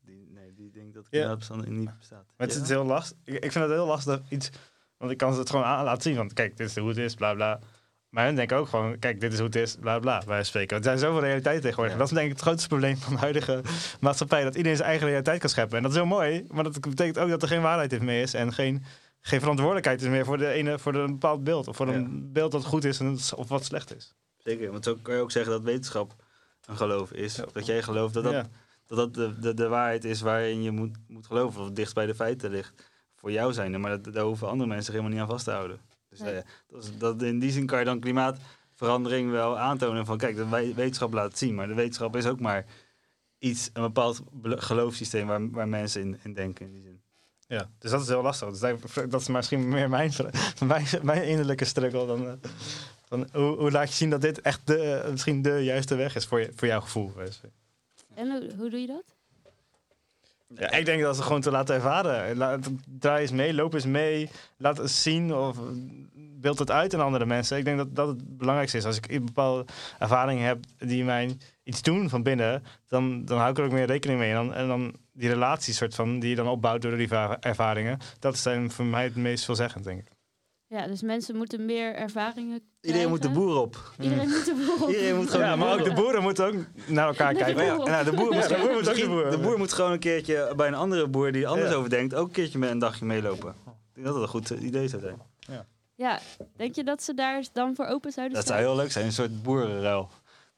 die, 0.00 0.30
nee, 0.30 0.54
die 0.54 0.70
denkt 0.70 0.94
dat 0.94 1.08
klimaatverandering 1.08 1.78
niet 1.78 1.98
bestaat. 1.98 2.24
Maar 2.36 2.46
het 2.46 2.56
is 2.56 2.68
heel 2.68 2.84
lastig. 2.84 3.18
Ik, 3.24 3.34
ik 3.34 3.52
vind 3.52 3.64
het 3.64 3.72
heel 3.72 3.86
lastig 3.86 4.20
iets. 4.28 4.50
Want 4.96 5.12
ik 5.12 5.18
kan 5.18 5.32
ze 5.32 5.38
het 5.38 5.50
gewoon 5.50 5.64
aan 5.64 5.84
laten 5.84 6.02
zien. 6.02 6.16
Want 6.16 6.32
kijk, 6.32 6.56
dit 6.56 6.68
is 6.68 6.76
hoe 6.76 6.88
het 6.88 6.98
is, 6.98 7.14
bla 7.14 7.34
bla. 7.34 7.60
Maar 8.08 8.24
hun 8.24 8.34
denken 8.34 8.56
ook 8.56 8.68
gewoon, 8.68 8.98
kijk, 8.98 9.20
dit 9.20 9.32
is 9.32 9.38
hoe 9.38 9.46
het 9.46 9.56
is, 9.56 9.76
bla 9.76 9.98
bla. 9.98 10.22
Wij 10.26 10.44
spreken. 10.44 10.76
Er 10.76 10.82
zijn 10.82 10.98
zoveel 10.98 11.20
realiteiten 11.20 11.62
tegenwoordig. 11.62 11.92
Ja. 11.92 11.98
Dat 11.98 12.08
is 12.10 12.14
denk 12.14 12.26
ik 12.26 12.32
het 12.32 12.42
grootste 12.42 12.68
probleem 12.68 12.96
van 12.96 13.12
de 13.12 13.18
huidige 13.18 13.62
maatschappij. 14.00 14.42
Dat 14.42 14.54
iedereen 14.54 14.76
zijn 14.76 14.88
eigen 14.88 15.06
realiteit 15.06 15.40
kan 15.40 15.48
scheppen. 15.48 15.76
En 15.76 15.82
dat 15.82 15.92
is 15.92 15.96
heel 15.96 16.06
mooi. 16.06 16.44
Maar 16.48 16.64
dat 16.64 16.80
betekent 16.80 17.18
ook 17.18 17.28
dat 17.28 17.42
er 17.42 17.48
geen 17.48 17.62
waarheid 17.62 18.00
meer 18.00 18.22
is. 18.22 18.34
En 18.34 18.52
geen, 18.52 18.84
geen 19.20 19.40
verantwoordelijkheid 19.40 20.02
is 20.02 20.08
meer 20.08 20.24
voor, 20.24 20.38
de 20.38 20.48
ene, 20.48 20.78
voor 20.78 20.94
een 20.94 21.12
bepaald 21.12 21.44
beeld. 21.44 21.68
Of 21.68 21.76
voor 21.76 21.88
een 21.88 22.32
beeld 22.32 22.52
dat 22.52 22.64
goed 22.64 22.84
is 22.84 23.00
en, 23.00 23.18
of 23.34 23.48
wat 23.48 23.64
slecht 23.64 23.96
is. 23.96 24.14
Zeker, 24.44 24.70
want 24.70 24.84
zo 24.84 24.96
kan 25.02 25.14
je 25.14 25.20
ook 25.20 25.30
zeggen 25.30 25.52
dat 25.52 25.62
wetenschap 25.62 26.14
een 26.66 26.76
geloof 26.76 27.12
is. 27.12 27.36
Ja. 27.36 27.44
Dat 27.52 27.66
jij 27.66 27.82
gelooft 27.82 28.14
dat 28.14 28.24
dat, 28.24 28.32
Ja. 28.32 28.48
dat, 28.86 28.96
dat 28.98 29.14
de, 29.14 29.38
de, 29.40 29.54
de 29.54 29.68
waarheid 29.68 30.04
is 30.04 30.20
waarin 30.20 30.62
je 30.62 30.70
moet, 30.70 30.96
moet 31.08 31.26
geloven. 31.26 31.60
Of 31.60 31.66
het 31.66 31.76
dichtst 31.76 31.94
bij 31.94 32.06
de 32.06 32.14
feiten 32.14 32.50
ligt. 32.50 32.72
Voor 33.16 33.32
jou 33.32 33.52
zijn 33.52 33.80
maar 33.80 34.00
dat, 34.02 34.14
daar 34.14 34.24
hoeven 34.24 34.48
andere 34.48 34.66
mensen 34.68 34.84
zich 34.84 34.94
helemaal 34.94 35.12
niet 35.12 35.22
aan 35.22 35.32
vast 35.34 35.44
te 35.44 35.50
houden. 35.50 35.80
Dus 36.08 36.18
Nee. 36.20 36.32
eh, 36.34 36.42
dat 36.68 36.82
is, 36.84 36.98
dat, 36.98 37.22
in 37.22 37.38
die 37.38 37.50
zin 37.50 37.66
kan 37.66 37.78
je 37.78 37.84
dan 37.84 38.00
klimaatverandering 38.00 39.30
wel 39.30 39.58
aantonen. 39.58 40.06
Van 40.06 40.18
kijk, 40.18 40.36
de 40.36 40.48
we- 40.48 40.74
wetenschap 40.74 41.12
laat 41.12 41.28
het 41.28 41.38
zien. 41.38 41.54
Maar 41.54 41.66
de 41.68 41.74
wetenschap 41.74 42.16
is 42.16 42.26
ook 42.26 42.40
maar 42.40 42.66
iets, 43.38 43.70
een 43.72 43.82
bepaald 43.82 44.22
geloofssysteem 44.42 45.26
waar, 45.26 45.50
waar 45.50 45.68
mensen 45.68 46.00
in, 46.02 46.18
in 46.22 46.34
denken. 46.34 46.66
In 46.66 46.72
die 46.72 46.82
zin. 46.82 47.00
Ja, 47.46 47.70
dus 47.78 47.90
dat 47.90 48.00
is 48.00 48.08
heel 48.08 48.22
lastig. 48.22 48.48
Dus 48.50 48.58
dat- 48.60 49.10
dat 49.10 49.20
is 49.20 49.28
misschien 49.28 49.68
meer 49.68 49.88
mijn, 49.88 50.12
mijn, 50.66 50.86
mijn 51.02 51.22
innerlijke 51.24 51.64
struggle 51.64 52.06
dan... 52.06 52.40
eh, 53.10 53.20
hoe, 53.32 53.56
hoe 53.56 53.70
laat 53.70 53.88
je 53.88 53.94
zien 53.94 54.10
dat 54.10 54.20
dit 54.20 54.40
echt 54.40 54.66
de, 54.66 54.78
eh, 54.78 55.10
misschien 55.10 55.42
de 55.42 55.64
juiste 55.64 55.94
weg 55.94 56.14
is 56.16 56.26
voor, 56.26 56.40
je, 56.40 56.50
voor 56.54 56.68
jouw 56.68 56.80
gevoel? 56.80 57.12
je. 57.16 57.30
En 58.14 58.30
hoe, 58.30 58.50
hoe 58.58 58.70
doe 58.70 58.80
je 58.80 58.86
dat? 58.86 59.04
Ja, 60.54 60.70
ik 60.70 60.84
denk 60.84 61.02
dat 61.02 61.16
ze 61.16 61.22
gewoon 61.22 61.40
te 61.40 61.50
laten 61.50 61.74
ervaren. 61.74 62.36
Laat, 62.36 62.68
draai 62.98 63.20
eens 63.22 63.30
mee, 63.30 63.54
loop 63.54 63.74
eens 63.74 63.84
mee, 63.86 64.30
laat 64.56 64.76
het 64.76 64.90
zien 64.90 65.34
of 65.34 65.58
beeld 66.14 66.58
het 66.58 66.70
uit 66.70 66.94
aan 66.94 67.00
andere 67.00 67.26
mensen. 67.26 67.58
Ik 67.58 67.64
denk 67.64 67.76
dat 67.78 67.94
dat 67.96 68.08
het 68.08 68.36
belangrijkste 68.36 68.78
is. 68.78 68.84
Als 68.84 68.96
ik 68.96 69.10
een 69.10 69.24
bepaalde 69.24 69.64
ervaringen 69.98 70.46
heb 70.46 70.64
die 70.78 71.04
mij 71.04 71.36
iets 71.62 71.82
doen 71.82 72.08
van 72.08 72.22
binnen, 72.22 72.62
dan, 72.88 73.24
dan 73.24 73.38
hou 73.38 73.50
ik 73.50 73.58
er 73.58 73.64
ook 73.64 73.72
meer 73.72 73.86
rekening 73.86 74.18
mee. 74.18 74.28
En 74.28 74.34
dan, 74.34 74.54
en 74.54 74.68
dan 74.68 74.94
die 75.12 75.28
relaties 75.28 75.76
soort 75.76 75.94
van, 75.94 76.18
die 76.18 76.30
je 76.30 76.36
dan 76.36 76.48
opbouwt 76.48 76.82
door 76.82 76.96
die 76.96 77.08
va- 77.08 77.40
ervaringen, 77.40 77.98
dat 78.18 78.38
zijn 78.38 78.70
voor 78.70 78.84
mij 78.84 79.04
het 79.04 79.16
meest 79.16 79.44
veelzeggend, 79.44 79.84
denk 79.84 80.00
ik. 80.00 80.08
Ja, 80.70 80.86
dus 80.86 81.02
mensen 81.02 81.36
moeten 81.36 81.64
meer 81.64 81.94
ervaringen 81.94 82.62
Iedereen 82.80 83.08
moet 83.08 83.22
de 83.22 83.30
boer 83.30 83.56
op. 83.56 83.92
Iedereen 84.00 84.28
moet 84.28 84.44
de 84.44 84.54
boer 84.66 84.82
op. 84.82 84.88
Iedereen 84.88 85.16
moet 85.16 85.30
gewoon 85.30 85.46
Ja, 85.46 85.56
maar 85.56 85.72
ook 85.78 85.84
de 85.84 85.92
boeren 85.92 86.22
moeten 86.22 86.46
ook 86.46 86.54
naar 86.86 87.06
elkaar 87.08 87.34
kijken. 87.34 87.64
Ja, 87.64 87.76
nou, 87.76 88.04
de 88.04 88.12
boer 88.12 88.32
moet, 88.34 88.34
Ja, 88.34 88.48
de 88.48 88.54
boer 88.54 88.62
moet 88.62 88.76
ook 88.76 88.82
de 88.82 88.88
misschien- 88.90 89.08
boer. 89.10 89.30
de 89.30 89.38
boer 89.38 89.58
moet 89.58 89.72
gewoon 89.72 89.92
een 89.92 89.98
keertje 89.98 90.52
bij 90.56 90.66
een 90.68 90.74
andere 90.74 91.08
boer 91.08 91.32
die 91.32 91.46
anders 91.48 91.70
Ja. 91.70 91.76
over 91.76 91.90
denkt, 91.90 92.14
ook 92.14 92.26
een 92.26 92.32
keertje 92.32 92.58
met 92.58 92.70
een 92.70 92.78
dagje 92.78 93.04
meelopen. 93.04 93.48
Ik 93.66 93.94
denk 93.94 94.06
dat 94.06 94.14
dat 94.14 94.22
een 94.22 94.28
goed 94.28 94.50
idee 94.50 94.88
zou 94.88 95.02
zijn. 95.02 95.18
Ja, 95.94 96.18
denk 96.56 96.74
je 96.74 96.84
dat 96.84 97.02
ze 97.02 97.14
daar 97.14 97.44
dan 97.52 97.74
voor 97.76 97.86
open 97.86 98.12
zouden 98.12 98.34
Dat 98.36 98.44
staan? 98.44 98.56
zou 98.58 98.68
heel 98.68 98.76
leuk 98.82 98.92
zijn, 98.92 99.04
een 99.04 99.12
soort 99.12 99.42
boerenruil. 99.42 100.10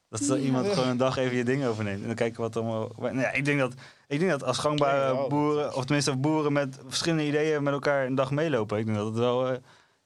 Dat 0.09 0.19
er 0.19 0.37
Ja. 0.37 0.43
iemand 0.43 0.67
gewoon 0.67 0.89
een 0.89 0.97
dag 0.97 1.17
even 1.17 1.37
je 1.37 1.43
ding 1.43 1.65
overneemt. 1.65 2.01
En 2.01 2.07
dan 2.07 2.15
kijken 2.15 2.41
wat 2.41 2.55
allemaal. 2.55 2.91
Nou 2.99 3.19
ja, 3.19 3.31
ik, 3.31 3.45
denk 3.45 3.59
dat, 3.59 3.73
ik 4.07 4.19
denk 4.19 4.31
dat 4.31 4.43
als 4.43 4.57
gangbare 4.57 5.13
Ja, 5.15 5.27
boeren, 5.27 5.75
of 5.75 5.83
tenminste 5.85 6.15
boeren 6.15 6.53
met 6.53 6.79
verschillende 6.87 7.25
ideeën 7.27 7.63
met 7.63 7.73
elkaar 7.73 8.05
een 8.05 8.15
dag 8.15 8.31
meelopen, 8.31 8.77
ik 8.77 8.85
denk 8.85 8.97
dat 8.97 9.05
het 9.07 9.17
wel 9.17 9.47
eh, 9.47 9.57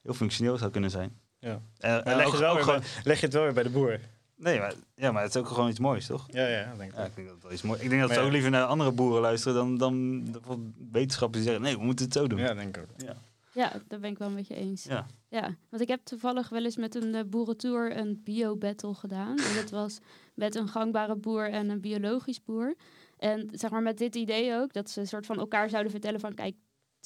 heel 0.07 0.15
functioneel 0.15 0.57
zou 0.57 0.71
kunnen 0.71 0.89
zijn. 0.89 1.19
Ja. 1.39 1.61
En, 1.77 2.05
en 2.05 2.11
Ja, 2.11 2.17
leg, 2.17 2.25
ook, 2.27 2.35
je 2.37 2.45
ook 2.45 2.59
gewoon. 2.61 2.79
bij- 2.79 2.87
leg 3.03 3.19
je 3.19 3.25
het 3.25 3.33
wel 3.35 3.43
weer 3.43 3.53
bij 3.53 3.63
de 3.63 3.69
boer. 3.69 3.99
Nee, 4.35 4.59
maar, 4.59 4.73
ja, 4.95 5.11
maar 5.11 5.21
het 5.23 5.35
is 5.35 5.41
ook 5.41 5.47
gewoon 5.47 5.69
iets 5.69 5.79
moois, 5.79 6.05
toch? 6.05 6.25
Ja, 6.29 6.47
ja, 6.47 6.73
denk 6.77 6.91
ik. 6.91 6.97
Ja, 6.97 7.03
ik 7.05 7.15
denk 7.15 7.27
dat 7.27 7.35
het 7.35 7.43
wel 7.43 7.53
iets 7.53 7.61
moois 7.61 7.79
Ik 7.81 7.89
denk 7.89 8.01
dat 8.01 8.11
ze 8.11 8.19
ja. 8.19 8.25
ook 8.25 8.31
liever 8.31 8.49
naar 8.49 8.63
andere 8.65 8.91
boeren 8.91 9.21
luisteren 9.21 9.55
dan, 9.55 9.77
dan 9.77 10.23
de 10.25 10.39
wetenschappers 10.91 11.43
die 11.43 11.51
zeggen: 11.51 11.61
nee, 11.69 11.77
we 11.77 11.83
moeten 11.83 12.05
het 12.05 12.13
zo 12.13 12.27
doen. 12.27 12.39
Ja, 12.39 12.53
denk 12.53 12.77
ik 12.77 12.83
ook. 12.83 13.09
Ja, 13.53 13.71
daar 13.87 13.99
ben 13.99 14.11
ik 14.11 14.17
wel 14.17 14.29
met 14.29 14.47
je 14.47 14.55
eens. 14.55 14.83
Ja. 14.83 15.05
Ja, 15.29 15.55
want 15.69 15.81
ik 15.81 15.87
heb 15.87 15.99
toevallig 16.03 16.49
wel 16.49 16.63
eens 16.63 16.77
met 16.77 16.95
een 16.95 17.15
eh, 17.15 17.23
boerentour 17.25 17.97
een 17.97 18.21
bio-battle 18.23 18.93
gedaan. 18.93 19.37
En 19.37 19.55
dat 19.55 19.69
was 19.69 19.99
met 20.33 20.55
een 20.55 20.67
gangbare 20.67 21.15
boer 21.15 21.49
en 21.49 21.69
een 21.69 21.81
biologisch 21.81 22.43
boer. 22.43 22.75
En 23.17 23.49
zeg 23.51 23.69
maar 23.71 23.81
met 23.81 23.97
dit 23.97 24.15
idee 24.15 24.55
ook, 24.55 24.73
dat 24.73 24.89
ze 24.89 24.99
een 24.99 25.07
soort 25.07 25.25
van 25.25 25.39
elkaar 25.39 25.69
zouden 25.69 25.91
vertellen 25.91 26.19
van... 26.19 26.33
kijk, 26.33 26.55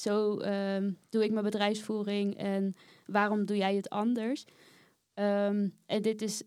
zo 0.01 0.37
ehm, 0.37 0.91
doe 1.09 1.23
ik 1.23 1.31
mijn 1.31 1.45
bedrijfsvoering 1.45 2.37
en 2.37 2.73
waarom 3.05 3.45
doe 3.45 3.57
jij 3.57 3.75
het 3.75 3.89
anders? 3.89 4.45
Ehm, 5.13 5.69
en 5.85 6.01
dit 6.01 6.21
is 6.21 6.43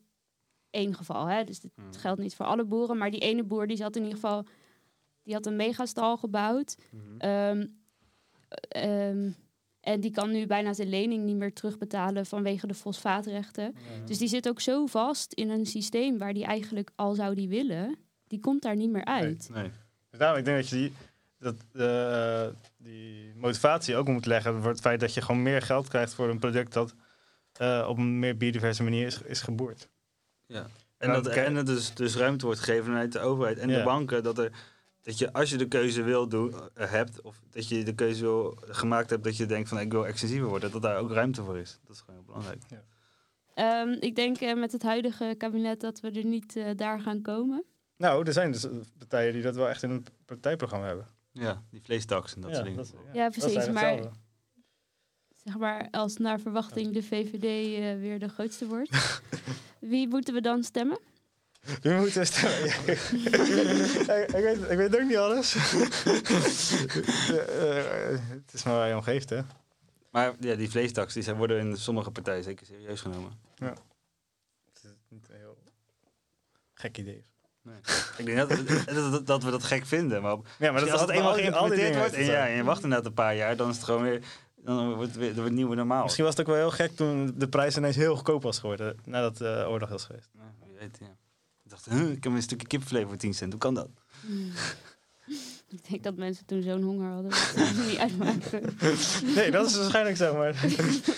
één 0.70 0.94
geval, 0.94 1.26
hè? 1.26 1.44
dus 1.44 1.60
dit 1.60 1.70
Hmm. 1.74 1.94
geldt 1.94 2.20
niet 2.20 2.34
voor 2.34 2.46
alle 2.46 2.64
boeren. 2.64 2.98
Maar 2.98 3.10
die 3.10 3.20
ene 3.20 3.42
boer 3.44 3.66
die 3.66 3.76
zat 3.76 3.96
in 3.96 4.02
ieder 4.02 4.18
geval... 4.18 4.44
die 5.22 5.34
had 5.34 5.46
een 5.46 5.56
megastal 5.56 6.16
gebouwd. 6.16 6.76
Mhm. 6.90 7.18
Ehm, 8.68 9.30
en 9.80 10.00
die 10.00 10.10
kan 10.10 10.30
nu 10.30 10.46
bijna 10.46 10.72
zijn 10.72 10.88
lening 10.88 11.24
niet 11.24 11.36
meer 11.36 11.52
terugbetalen 11.52 12.26
vanwege 12.26 12.66
de 12.66 12.74
fosfaatrechten. 12.74 13.74
Dus 14.04 14.18
die 14.18 14.28
zit 14.28 14.48
ook 14.48 14.60
zo 14.60 14.86
vast 14.86 15.32
in 15.32 15.50
een 15.50 15.66
systeem 15.66 16.18
waar 16.18 16.34
die 16.34 16.44
eigenlijk 16.44 16.90
al 16.94 17.14
zou 17.14 17.34
die 17.34 17.48
willen, 17.48 17.96
die 18.26 18.40
komt 18.40 18.62
daar 18.62 18.76
niet 18.76 18.90
meer 18.90 19.04
uit. 19.04 19.48
Nee. 19.52 19.70
Dus 20.10 20.18
daarom, 20.18 20.38
ik 20.38 20.44
denk 20.44 20.56
dat 20.56 20.68
je 20.68 20.76
die, 20.76 20.92
dat, 21.44 21.54
eh, 21.72 22.46
die 22.76 23.32
motivatie 23.36 23.96
ook 23.96 24.08
moet 24.08 24.26
leggen 24.26 24.60
voor 24.62 24.70
het 24.70 24.80
feit 24.80 25.00
dat 25.00 25.14
je 25.14 25.20
gewoon 25.20 25.42
meer 25.42 25.62
geld 25.62 25.88
krijgt 25.88 26.14
voor 26.14 26.28
een 26.28 26.38
product 26.38 26.72
dat 26.72 26.94
eh, 27.52 27.86
op 27.88 27.98
een 27.98 28.18
meer 28.18 28.36
biodiverse 28.36 28.82
manier 28.82 29.06
is, 29.06 29.22
is 29.22 29.40
geboerd. 29.40 29.88
Ja. 30.46 30.66
En 30.98 31.08
Nou, 31.08 31.22
dat, 31.22 31.32
en 31.32 31.54
dat 31.54 31.66
dus, 31.66 31.94
dus 31.94 32.16
ruimte 32.16 32.44
wordt 32.44 32.60
gegeven 32.60 32.84
vanuit 32.84 33.12
de 33.12 33.18
overheid 33.20 33.58
en 33.58 33.68
de 33.68 33.74
Ja. 33.74 33.84
banken. 33.84 34.22
Dat, 34.22 34.38
er, 34.38 34.50
dat 35.02 35.18
je 35.18 35.32
als 35.32 35.50
je 35.50 35.56
de 35.56 35.68
keuze 35.68 36.02
wil 36.02 36.28
doen, 36.28 36.54
eh, 36.74 36.90
hebt, 36.90 37.20
of 37.20 37.40
dat 37.50 37.68
je 37.68 37.84
de 37.84 37.94
keuze 37.94 38.22
wil, 38.22 38.58
gemaakt 38.60 39.10
hebt 39.10 39.24
dat 39.24 39.36
je 39.36 39.46
denkt 39.46 39.68
van 39.68 39.78
ik 39.80 39.92
wil 39.92 40.06
extensiever 40.06 40.48
worden, 40.48 40.70
dat 40.70 40.82
daar 40.82 40.98
ook 40.98 41.10
ruimte 41.10 41.42
voor 41.42 41.58
is. 41.58 41.78
Dat 41.86 41.96
is 41.96 42.00
gewoon 42.00 42.14
heel 42.14 42.24
belangrijk. 42.24 42.62
Ehm, 43.54 43.88
ik 44.00 44.16
denk 44.16 44.36
eh, 44.40 44.54
met 44.54 44.72
het 44.72 44.82
huidige 44.82 45.34
kabinet 45.38 45.80
dat 45.80 46.00
we 46.00 46.10
er 46.10 46.24
niet 46.24 46.58
daar 46.76 47.00
gaan 47.00 47.22
komen. 47.22 47.64
Nou, 47.96 48.26
er 48.26 48.32
zijn 48.32 48.52
dus 48.52 48.66
partijen 48.98 49.32
die 49.32 49.42
dat 49.42 49.54
wel 49.54 49.68
echt 49.68 49.82
in 49.82 49.90
een 49.90 50.06
partijprogramma 50.24 50.86
hebben. 50.86 51.06
Ja, 51.34 51.62
die 51.70 51.80
vleestaks 51.82 52.34
en 52.34 52.40
dat 52.40 52.50
soort 52.54 52.64
dingen. 52.64 52.78
dat- 52.78 52.94
Ja, 53.12 53.28
precies, 53.28 53.68
maar-. 53.68 54.10
Zeg 55.44 55.58
maar 55.58 55.88
als 55.90 56.16
naar 56.16 56.40
verwachting 56.40 56.92
de 56.92 57.02
VVD 57.02 57.44
eh, 57.44 58.00
weer 58.00 58.18
de 58.18 58.28
grootste 58.28 58.66
wordt. 58.66 59.20
Wie 59.78 60.08
moeten 60.08 60.34
we 60.34 60.40
dan 60.40 60.62
stemmen? 60.62 60.98
Wie 61.82 61.94
moet 61.94 62.14
er 62.14 62.26
stemmen? 62.26 62.64
ik, 62.86 63.00
ik, 64.26 64.42
weet, 64.42 64.70
ik 64.70 64.76
weet 64.76 64.94
ook 65.00 65.06
niet 65.08 65.16
alles. 65.16 65.54
Eh, 67.34 68.12
eh, 68.12 68.20
het 68.28 68.52
is 68.52 68.62
maar 68.64 68.74
waar 68.74 68.88
je 68.88 68.94
om 68.94 69.02
geeft, 69.02 69.30
hè? 69.30 69.40
Maar 70.10 70.34
ja, 70.40 70.54
die 70.54 70.70
vleestaks 70.70 71.14
die 71.14 71.22
zijn, 71.22 71.36
worden 71.36 71.58
in 71.60 71.76
sommige 71.76 72.10
partijen 72.10 72.44
zeker 72.44 72.66
serieus 72.66 73.00
genomen. 73.00 73.32
Het 74.72 74.84
is 74.84 74.90
niet 75.08 75.28
een 75.28 75.36
heel 75.36 75.58
gek 76.74 76.98
idee. 76.98 77.24
Ik 78.18 78.26
denk 78.26 78.36
dat, 78.36 78.48
dat, 78.94 79.12
dat, 79.12 79.26
dat 79.26 79.42
we 79.42 79.50
dat 79.50 79.62
gek 79.62 79.86
vinden. 79.86 80.22
Maar, 80.22 80.36
Ja, 80.58 80.72
maar 80.72 80.80
dat 80.80 80.90
als 80.90 81.00
het 81.00 81.10
eenmaal 81.10 81.34
geïmplementeerd 81.34 81.96
wordt 81.96 82.12
en, 82.12 82.18
het 82.18 82.30
ja, 82.30 82.48
en 82.48 82.56
je 82.56 82.64
wacht 82.64 82.82
inderdaad 82.82 83.06
een 83.06 83.14
paar 83.14 83.36
jaar, 83.36 83.56
dan 83.56 83.68
is 83.68 83.76
het 83.76 83.84
gewoon 83.84 84.02
weer, 84.02 84.22
dan 84.56 84.94
wordt 84.94 85.14
het 85.14 85.16
weer 85.18 85.44
het 85.44 85.52
nieuwe 85.52 85.74
normaal. 85.74 86.02
Misschien 86.02 86.24
was 86.24 86.36
het 86.36 86.46
ook 86.46 86.54
wel 86.54 86.68
heel 86.68 86.76
gek 86.76 86.96
toen 86.96 87.34
de 87.36 87.48
prijs 87.48 87.76
ineens 87.76 87.96
heel 87.96 88.14
goedkoop 88.14 88.42
was 88.42 88.58
geworden 88.58 88.96
nadat 89.04 89.36
de 89.36 89.66
oorlog 89.68 89.88
was 89.88 90.04
geweest. 90.04 90.28
Ja, 90.34 90.66
wie 90.66 90.74
weet, 90.78 90.96
ja. 91.00 91.16
Ik 91.64 91.70
dacht, 91.70 91.84
huh, 91.84 92.10
ik 92.10 92.24
heb 92.24 92.32
een 92.32 92.42
stukje 92.42 92.66
kipvlees 92.66 93.04
voor 93.04 93.16
10 93.16 93.34
cent. 93.34 93.52
Hoe 93.52 93.60
kan 93.60 93.74
dat? 93.74 93.88
Ik 95.68 95.88
denk 95.88 96.02
dat 96.02 96.16
mensen 96.16 96.46
toen 96.46 96.62
zo'n 96.62 96.82
honger 96.82 97.10
hadden 97.10 97.30
dat 97.30 97.38
ze 97.38 97.84
niet 97.88 97.98
uitmaakten. 97.98 98.76
Nee, 99.34 99.50
dat 99.50 99.66
is 99.66 99.76
waarschijnlijk 99.76 100.16
zo, 100.16 100.34
maar... 100.34 100.52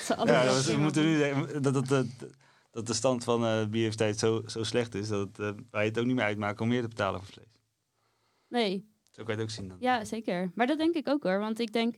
dat 0.08 0.28
Ja, 0.28 0.44
dat, 0.44 0.64
we 0.64 0.76
moeten 0.76 1.04
nu 1.04 1.18
zeggen 1.18 1.62
dat, 1.62 1.88
dat, 1.88 2.06
dat, 2.76 2.86
de 2.86 2.94
stand 2.94 3.24
van 3.24 3.44
eh 3.44 3.58
biodiversiteit 3.58 4.18
zo, 4.18 4.42
zo 4.46 4.62
slecht 4.62 4.94
is 4.94 5.08
dat 5.08 5.38
eh, 5.38 5.50
wij 5.70 5.84
het 5.84 5.98
ook 5.98 6.06
niet 6.06 6.14
meer 6.14 6.24
uitmaken 6.24 6.62
om 6.62 6.68
meer 6.68 6.82
te 6.82 6.88
betalen 6.88 7.20
voor 7.22 7.32
vlees. 7.32 7.54
Nee, 8.48 8.88
Zo 9.10 9.24
kan 9.24 9.34
je 9.34 9.40
het 9.40 9.50
ook 9.50 9.56
zien 9.56 9.68
dan. 9.68 9.76
ja, 9.80 10.04
zeker. 10.04 10.50
Maar 10.54 10.66
dat 10.66 10.78
denk 10.78 10.94
ik 10.94 11.08
ook 11.08 11.22
hoor. 11.22 11.38
Want 11.38 11.58
ik 11.58 11.72
denk, 11.72 11.96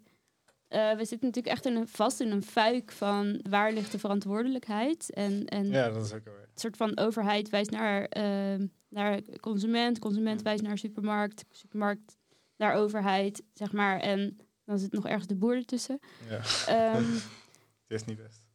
eh, 0.68 0.90
we 0.96 1.04
zitten 1.04 1.26
natuurlijk 1.28 1.54
echt 1.54 1.66
in 1.66 1.76
een, 1.76 1.88
vast 1.88 2.20
in 2.20 2.30
een 2.30 2.42
fuik 2.42 2.92
van 2.92 3.40
waar 3.50 3.72
ligt 3.72 3.92
de 3.92 3.98
verantwoordelijkheid. 3.98 5.10
En, 5.12 5.44
en 5.46 5.66
Ja, 5.70 5.88
dat 5.90 6.04
is 6.04 6.12
ook 6.12 6.24
wel 6.24 6.34
weer. 6.34 6.42
een 6.42 6.60
soort 6.60 6.76
van 6.76 6.98
overheid 6.98 7.50
wijst 7.50 7.70
naar, 7.70 8.04
ehm, 8.04 8.66
naar 8.88 9.20
consument, 9.40 9.98
consument 9.98 10.42
wijst 10.42 10.62
naar 10.62 10.78
supermarkt, 10.78 11.44
supermarkt 11.50 12.16
naar 12.56 12.74
overheid, 12.74 13.42
zeg 13.54 13.72
maar. 13.72 14.00
En 14.00 14.36
dan 14.64 14.78
zit 14.78 14.92
nog 14.92 15.06
ergens 15.06 15.26
de 15.26 15.36
boer 15.36 15.56
ertussen. 15.56 15.98
Ja, 16.28 16.40
Ehm, 16.66 17.04
het 17.88 18.00
is 18.00 18.04
niet 18.04 18.16
best. 18.16 18.46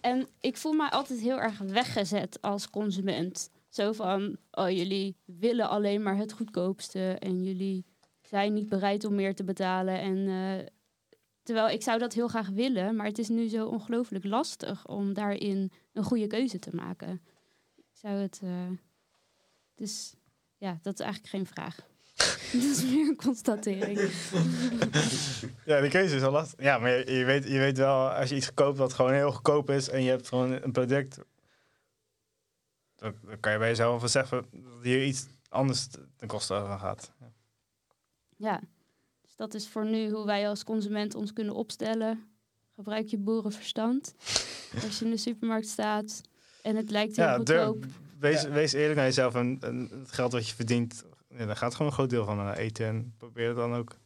En 0.00 0.28
ik 0.40 0.56
voel 0.56 0.72
mij 0.72 0.88
altijd 0.88 1.20
heel 1.20 1.40
erg 1.40 1.58
weggezet 1.58 2.40
als 2.40 2.70
consument. 2.70 3.50
Zo 3.68 3.92
van, 3.92 4.36
oh 4.50 4.70
jullie 4.70 5.16
willen 5.24 5.68
alleen 5.68 6.02
maar 6.02 6.16
het 6.16 6.32
goedkoopste 6.32 7.16
en 7.18 7.44
jullie 7.44 7.84
zijn 8.20 8.52
niet 8.52 8.68
bereid 8.68 9.04
om 9.04 9.14
meer 9.14 9.34
te 9.34 9.44
betalen. 9.44 10.00
En 10.00 10.28
eh, 10.28 10.66
terwijl 11.42 11.68
ik 11.68 11.82
zou 11.82 11.98
dat 11.98 12.12
heel 12.12 12.28
graag 12.28 12.48
willen, 12.48 12.96
maar 12.96 13.06
het 13.06 13.18
is 13.18 13.28
nu 13.28 13.48
zo 13.48 13.66
ongelooflijk 13.66 14.24
lastig 14.24 14.86
om 14.86 15.12
daarin 15.12 15.72
een 15.92 16.04
goede 16.04 16.26
keuze 16.26 16.58
te 16.58 16.74
maken. 16.74 17.22
Zou 17.92 18.14
het, 18.14 18.40
eh, 18.42 18.70
dus 19.74 20.14
ja, 20.56 20.78
dat 20.82 20.94
is 20.94 21.00
eigenlijk 21.00 21.34
geen 21.34 21.46
vraag. 21.46 21.90
dat 22.62 22.62
is 22.62 22.84
meer 22.84 23.08
een 23.08 23.16
constatering. 23.16 23.98
Ja, 25.64 25.80
die 25.80 25.90
keuze 25.90 26.16
is 26.16 26.22
al 26.22 26.30
lastig. 26.32 26.64
Ja, 26.64 26.78
maar 26.78 26.90
je, 26.90 27.12
je 27.18 27.24
weet, 27.24 27.44
je 27.48 27.58
weet 27.58 27.78
wel, 27.78 28.08
als 28.10 28.28
je 28.28 28.34
iets 28.36 28.54
koopt 28.54 28.78
wat 28.78 28.92
gewoon 28.92 29.12
heel 29.12 29.32
goedkoop 29.32 29.70
is 29.70 29.88
en 29.88 30.02
je 30.02 30.10
hebt 30.10 30.28
gewoon 30.28 30.62
een 30.62 30.72
product, 30.72 31.18
dan, 32.96 33.14
dan 33.26 33.40
kan 33.40 33.52
je 33.52 33.58
bij 33.58 33.68
jezelf 33.68 34.00
wel 34.00 34.08
zeggen 34.08 34.46
dat 34.52 34.82
hier 34.82 35.04
iets 35.04 35.26
anders 35.48 35.86
ten 36.16 36.28
koste 36.28 36.54
van 36.66 36.78
gaat. 36.78 37.12
Ja. 37.20 37.30
Ja, 38.36 38.60
dus 39.22 39.36
dat 39.36 39.54
is 39.54 39.68
voor 39.68 39.84
nu 39.86 40.10
hoe 40.10 40.26
wij 40.26 40.48
als 40.48 40.64
consument 40.64 41.14
ons 41.14 41.32
kunnen 41.32 41.54
opstellen. 41.54 42.24
Gebruik 42.74 43.06
je 43.06 43.18
boerenverstand. 43.18 44.14
Als 44.84 44.98
je 44.98 45.04
in 45.04 45.10
de 45.10 45.16
supermarkt 45.16 45.66
staat 45.68 46.20
en 46.62 46.76
het 46.76 46.90
lijkt 46.90 47.16
heel 47.16 47.24
Ja, 47.26 47.38
durf- 47.38 47.64
goedkoop. 47.66 47.84
wees, 48.18 48.42
Ja. 48.42 48.48
wees 48.50 48.72
eerlijk 48.72 48.96
naar 48.96 49.04
jezelf 49.04 49.34
en, 49.34 49.58
en 49.60 49.88
het 50.00 50.12
geld 50.12 50.32
wat 50.32 50.48
je 50.48 50.54
verdient, 50.54 51.04
ja, 51.38 51.46
daar 51.46 51.56
gaat 51.56 51.72
gewoon 51.72 51.86
een 51.86 51.92
groot 51.96 52.10
deel 52.10 52.24
van 52.24 52.36
naar 52.36 52.56
eten. 52.56 52.86
En 52.86 53.14
probeer 53.18 53.48
het 53.48 53.56
dan 53.56 53.74
ook 53.74 53.96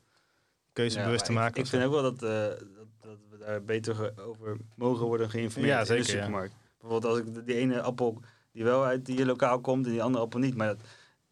keuze 0.72 0.98
Ja, 0.98 1.04
bewust 1.04 1.24
te 1.24 1.32
maken. 1.32 1.56
Ik, 1.56 1.64
ik 1.64 1.70
vind 1.70 1.84
ook 1.84 1.92
wel 1.92 2.02
dat, 2.02 2.22
eh, 2.22 2.66
dat, 2.74 2.86
dat 3.00 3.18
we 3.30 3.38
daar 3.38 3.62
beter 3.64 4.12
over 4.26 4.56
mogen 4.76 5.06
worden 5.06 5.30
geïnformeerd 5.30 5.72
Ja, 5.72 5.80
in 5.80 5.86
zeker, 5.86 6.04
de 6.04 6.12
ja. 6.12 6.16
supermarkt. 6.18 6.54
Bijvoorbeeld 6.80 7.12
als 7.12 7.22
ik 7.22 7.34
de- 7.34 7.44
die 7.44 7.54
ene 7.56 7.82
appel 7.82 8.20
die 8.52 8.64
wel 8.64 8.84
uit 8.84 9.06
die 9.06 9.26
lokaal 9.26 9.60
komt 9.60 9.86
en 9.86 9.92
die 9.92 10.02
andere 10.02 10.24
appel 10.24 10.38
niet. 10.40 10.56
Maar 10.56 10.66
dat, 10.66 10.80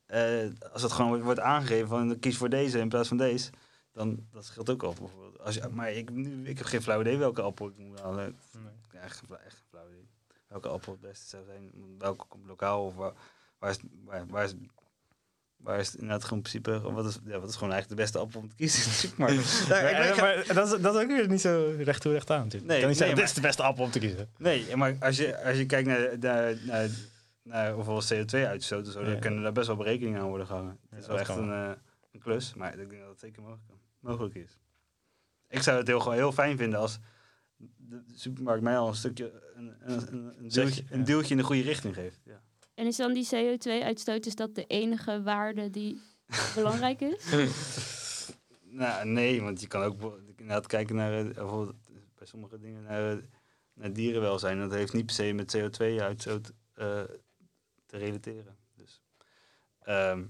eh, 0.06 0.48
als 0.72 0.82
het 0.82 0.92
gewoon 0.92 1.22
wordt- 1.22 1.40
aangegeven 1.40 1.88
van 1.88 2.18
kies 2.18 2.36
voor 2.36 2.48
deze 2.48 2.78
in 2.78 2.88
plaats 2.88 3.08
van 3.08 3.16
deze, 3.16 3.50
dan 3.92 4.26
dat 4.32 4.44
scheelt 4.44 4.70
ook 4.70 4.82
al. 4.82 4.92
Bijvoorbeeld. 4.98 5.38
Als 5.40 5.54
je, 5.54 5.68
maar 5.70 5.92
ik, 5.92 6.10
nu, 6.10 6.48
ik 6.48 6.58
heb 6.58 6.66
geen 6.66 6.82
flauw 6.82 7.00
idee 7.00 7.16
welke 7.18 7.42
appel 7.42 7.68
ik 7.68 7.76
moet 7.78 8.00
halen. 8.00 8.36
Nee. 8.52 8.72
Ja, 8.92 9.00
echt, 9.00 9.22
echt 9.44 9.62
flauw 9.70 9.88
idee. 9.88 10.08
Welke 10.48 10.68
appel 10.68 10.92
het 10.92 11.00
beste 11.00 11.26
zou 11.28 11.44
zijn. 11.44 11.70
Welke 11.98 12.24
komt 12.28 12.46
lokaal 12.46 12.84
of 12.86 12.94
waar, 12.94 13.12
waar, 13.58 13.70
is, 13.70 13.78
waar, 14.04 14.26
waar 14.26 14.44
is 14.44 14.54
Waar 15.56 15.78
is 15.78 15.86
het 15.86 15.94
inderdaad 15.94 16.22
gewoon 16.24 16.42
in 16.44 16.50
principe, 16.50 16.92
wat 16.92 17.06
is, 17.06 17.18
ja, 17.24 17.38
wat 17.40 17.48
is 17.48 17.54
gewoon 17.56 17.72
eigenlijk 17.72 17.88
de 17.88 17.94
beste 18.06 18.18
appel 18.18 18.40
om 18.40 18.48
te 18.48 18.54
kiezen 18.54 18.82
in 18.82 18.88
de 18.88 18.94
supermarkt? 18.94 19.68
Nou, 19.68 19.86
ik 20.08 20.14
ga- 20.46 20.54
dat, 20.54 20.72
is, 20.74 20.80
dat 20.80 20.94
is 20.94 21.00
ook 21.02 21.06
weer 21.08 21.28
niet 21.28 21.40
zo 21.40 21.74
recht 21.78 22.00
toe 22.00 22.12
recht 22.12 22.30
aan 22.30 22.42
natuurlijk. 22.42 22.64
Nee, 22.66 22.74
ik 22.74 22.80
kan 22.80 22.88
niet 22.90 22.98
zeggen, 22.98 23.16
dit 23.16 23.24
is 23.26 23.34
de 23.34 23.40
beste 23.40 23.62
appel 23.62 23.84
om 23.84 23.90
te 23.90 23.98
kiezen. 23.98 24.30
Nee, 24.38 24.76
maar 24.76 24.96
als 25.00 25.16
je, 25.16 25.42
als 25.44 25.56
je 25.56 25.66
kijkt 25.66 25.88
naar, 25.88 26.18
naar, 26.20 26.54
naar, 26.66 26.88
naar 27.42 27.72
hoeveel 27.72 28.02
CO2-uitstoot 28.02 28.86
en 28.86 28.92
zo, 28.92 29.00
Ja. 29.00 29.10
dan 29.10 29.20
kunnen 29.20 29.42
daar 29.42 29.52
best 29.52 29.66
wel 29.66 29.76
berekeningen 29.76 30.20
aan 30.20 30.28
worden 30.28 30.46
gehangen. 30.46 30.78
Het 30.90 30.98
is 31.00 31.06
wel 31.06 31.18
echt 31.18 31.28
een, 31.36 31.50
eh, 31.52 31.70
een 32.12 32.20
klus, 32.20 32.54
maar 32.54 32.78
ik 32.78 32.88
denk 32.88 33.00
dat 33.00 33.10
het 33.10 33.20
zeker 33.20 33.42
mogelijk, 33.42 33.72
mogelijk 34.00 34.34
is. 34.34 34.58
Ik 35.48 35.62
zou 35.62 35.78
het 35.78 35.86
heel, 35.86 36.00
gewoon 36.00 36.14
heel 36.16 36.32
fijn 36.32 36.56
vinden 36.56 36.78
als 36.78 36.98
de 37.76 38.02
supermarkt 38.14 38.62
mij 38.62 38.76
al 38.78 38.88
een 38.88 38.94
stukje, 38.94 39.32
een, 39.54 39.74
een, 39.80 40.12
een, 40.12 40.34
een, 40.38 40.48
deeltje, 40.48 40.82
een 40.90 41.04
deeltje 41.04 41.30
in 41.30 41.36
de 41.36 41.42
goede 41.46 41.62
richting 41.62 41.94
geeft. 41.94 42.20
Ja. 42.24 42.40
En 42.74 42.86
is 42.86 42.96
dan 42.96 43.12
die 43.12 43.28
CO2-uitstoot 43.34 44.26
is 44.26 44.34
dat 44.34 44.54
de 44.54 44.66
enige 44.66 45.22
waarde 45.22 45.70
die 45.70 46.00
belangrijk 46.54 47.00
is? 47.00 47.24
Nou, 48.62 49.06
nee, 49.06 49.42
want 49.42 49.60
je 49.60 49.66
kan 49.66 49.82
ook 49.82 49.92
bijvoorbeeld 49.98 50.28
inderdaad 50.28 50.66
kijken 50.66 50.96
naar, 50.96 51.18
eh, 51.18 51.34
bijvoorbeeld 51.34 51.76
bij 52.14 52.26
sommige 52.26 52.58
dingen 52.58 52.82
naar, 52.82 53.10
eh, 53.10 53.18
naar 53.74 53.92
dierenwelzijn. 53.92 54.58
Dat 54.58 54.72
heeft 54.72 54.92
niet 54.92 55.06
per 55.06 55.14
se 55.14 55.32
met 55.32 55.56
CO2-uitstoot 55.56 56.52
eh, 56.74 57.02
te 57.86 57.96
relateren. 57.96 58.56
Dus, 58.74 59.02
ehm, 59.80 60.24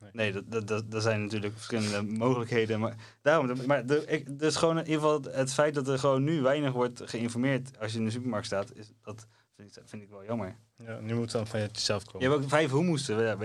Nee. 0.00 0.10
nee, 0.12 0.32
dat, 0.32 0.50
dat, 0.50 0.66
dat, 0.66 0.90
dat 0.90 1.02
zijn 1.02 1.22
natuurlijk 1.22 1.54
verschillende 1.54 2.02
mogelijkheden. 2.02 2.80
Maar, 2.80 2.94
daarom, 3.22 3.66
maar 3.66 3.86
de, 3.86 4.04
ik, 4.06 4.38
dus 4.38 4.56
gewoon 4.56 4.78
in 4.78 4.84
ieder 4.84 5.00
geval 5.00 5.22
het 5.22 5.52
feit 5.52 5.74
dat 5.74 5.88
er 5.88 5.98
gewoon 5.98 6.24
nu 6.24 6.42
weinig 6.42 6.72
wordt 6.72 7.02
geïnformeerd 7.04 7.78
als 7.78 7.92
je 7.92 7.98
in 7.98 8.04
de 8.04 8.10
supermarkt 8.10 8.46
staat, 8.46 8.76
is, 8.76 8.92
dat 9.02 9.26
vind 9.60 9.76
ik, 9.76 9.82
vind 9.86 10.02
ik 10.02 10.08
wel 10.10 10.24
jammer. 10.24 10.56
Ja, 10.76 10.98
nu 11.00 11.12
moet 11.14 11.22
het 11.22 11.32
dan 11.32 11.46
van 11.46 11.60
jezelf 11.60 12.02
Je 12.04 12.10
komen. 12.10 12.30
hebt 12.30 12.42
ook 12.42 12.48
vijf 12.48 12.70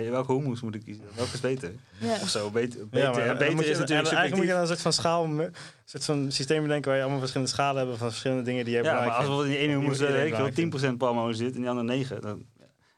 je 0.03 0.09
welke 0.09 0.34
hummus 0.34 0.61
moet 0.61 0.76
ik 0.76 0.84
kiezen? 0.84 1.05
Welke 1.16 1.34
is 1.34 1.39
beter? 1.39 1.74
Ja. 1.99 2.13
Of 2.22 2.30
zo, 2.30 2.49
beter, 2.51 2.80
Ja, 2.80 2.86
beter, 2.86 3.09
maar 3.11 3.20
ja, 3.20 3.26
dan 3.28 3.38
beter 3.38 3.55
moet 3.55 3.63
je- 3.66 3.72
is 3.72 3.78
natuurlijk 3.78 4.07
en 4.07 4.16
Eigenlijk 4.16 4.36
moet 4.36 4.45
je 4.45 4.51
dan 4.51 4.61
een 4.61 4.68
soort 4.68 4.82
van 4.82 4.93
schaal, 4.93 5.24
een 5.26 5.53
soort 5.86 6.05
van 6.05 6.32
systeem 6.32 6.61
bedenken 6.61 6.88
waar 6.88 6.95
je 6.95 7.01
allemaal 7.01 7.20
verschillende 7.22 7.53
schalen 7.53 7.78
hebben 7.78 7.97
van 7.97 8.09
verschillende 8.09 8.43
dingen 8.43 8.66
die 8.66 8.76
je 8.76 8.84
Ja, 8.84 8.93
maar 8.93 9.07
als 9.09 9.18
bijvoorbeeld 9.18 9.45
in 9.47 9.51
die 9.53 9.59
ene 9.61 9.72
hummus 9.80 9.97
veel, 9.97 10.07
10% 10.93 10.97
palmolie 10.97 11.36
zit 11.36 11.53
en 11.53 11.59
die 11.59 11.70
andere 11.70 11.88
9. 11.88 12.22
Dan. 12.22 12.45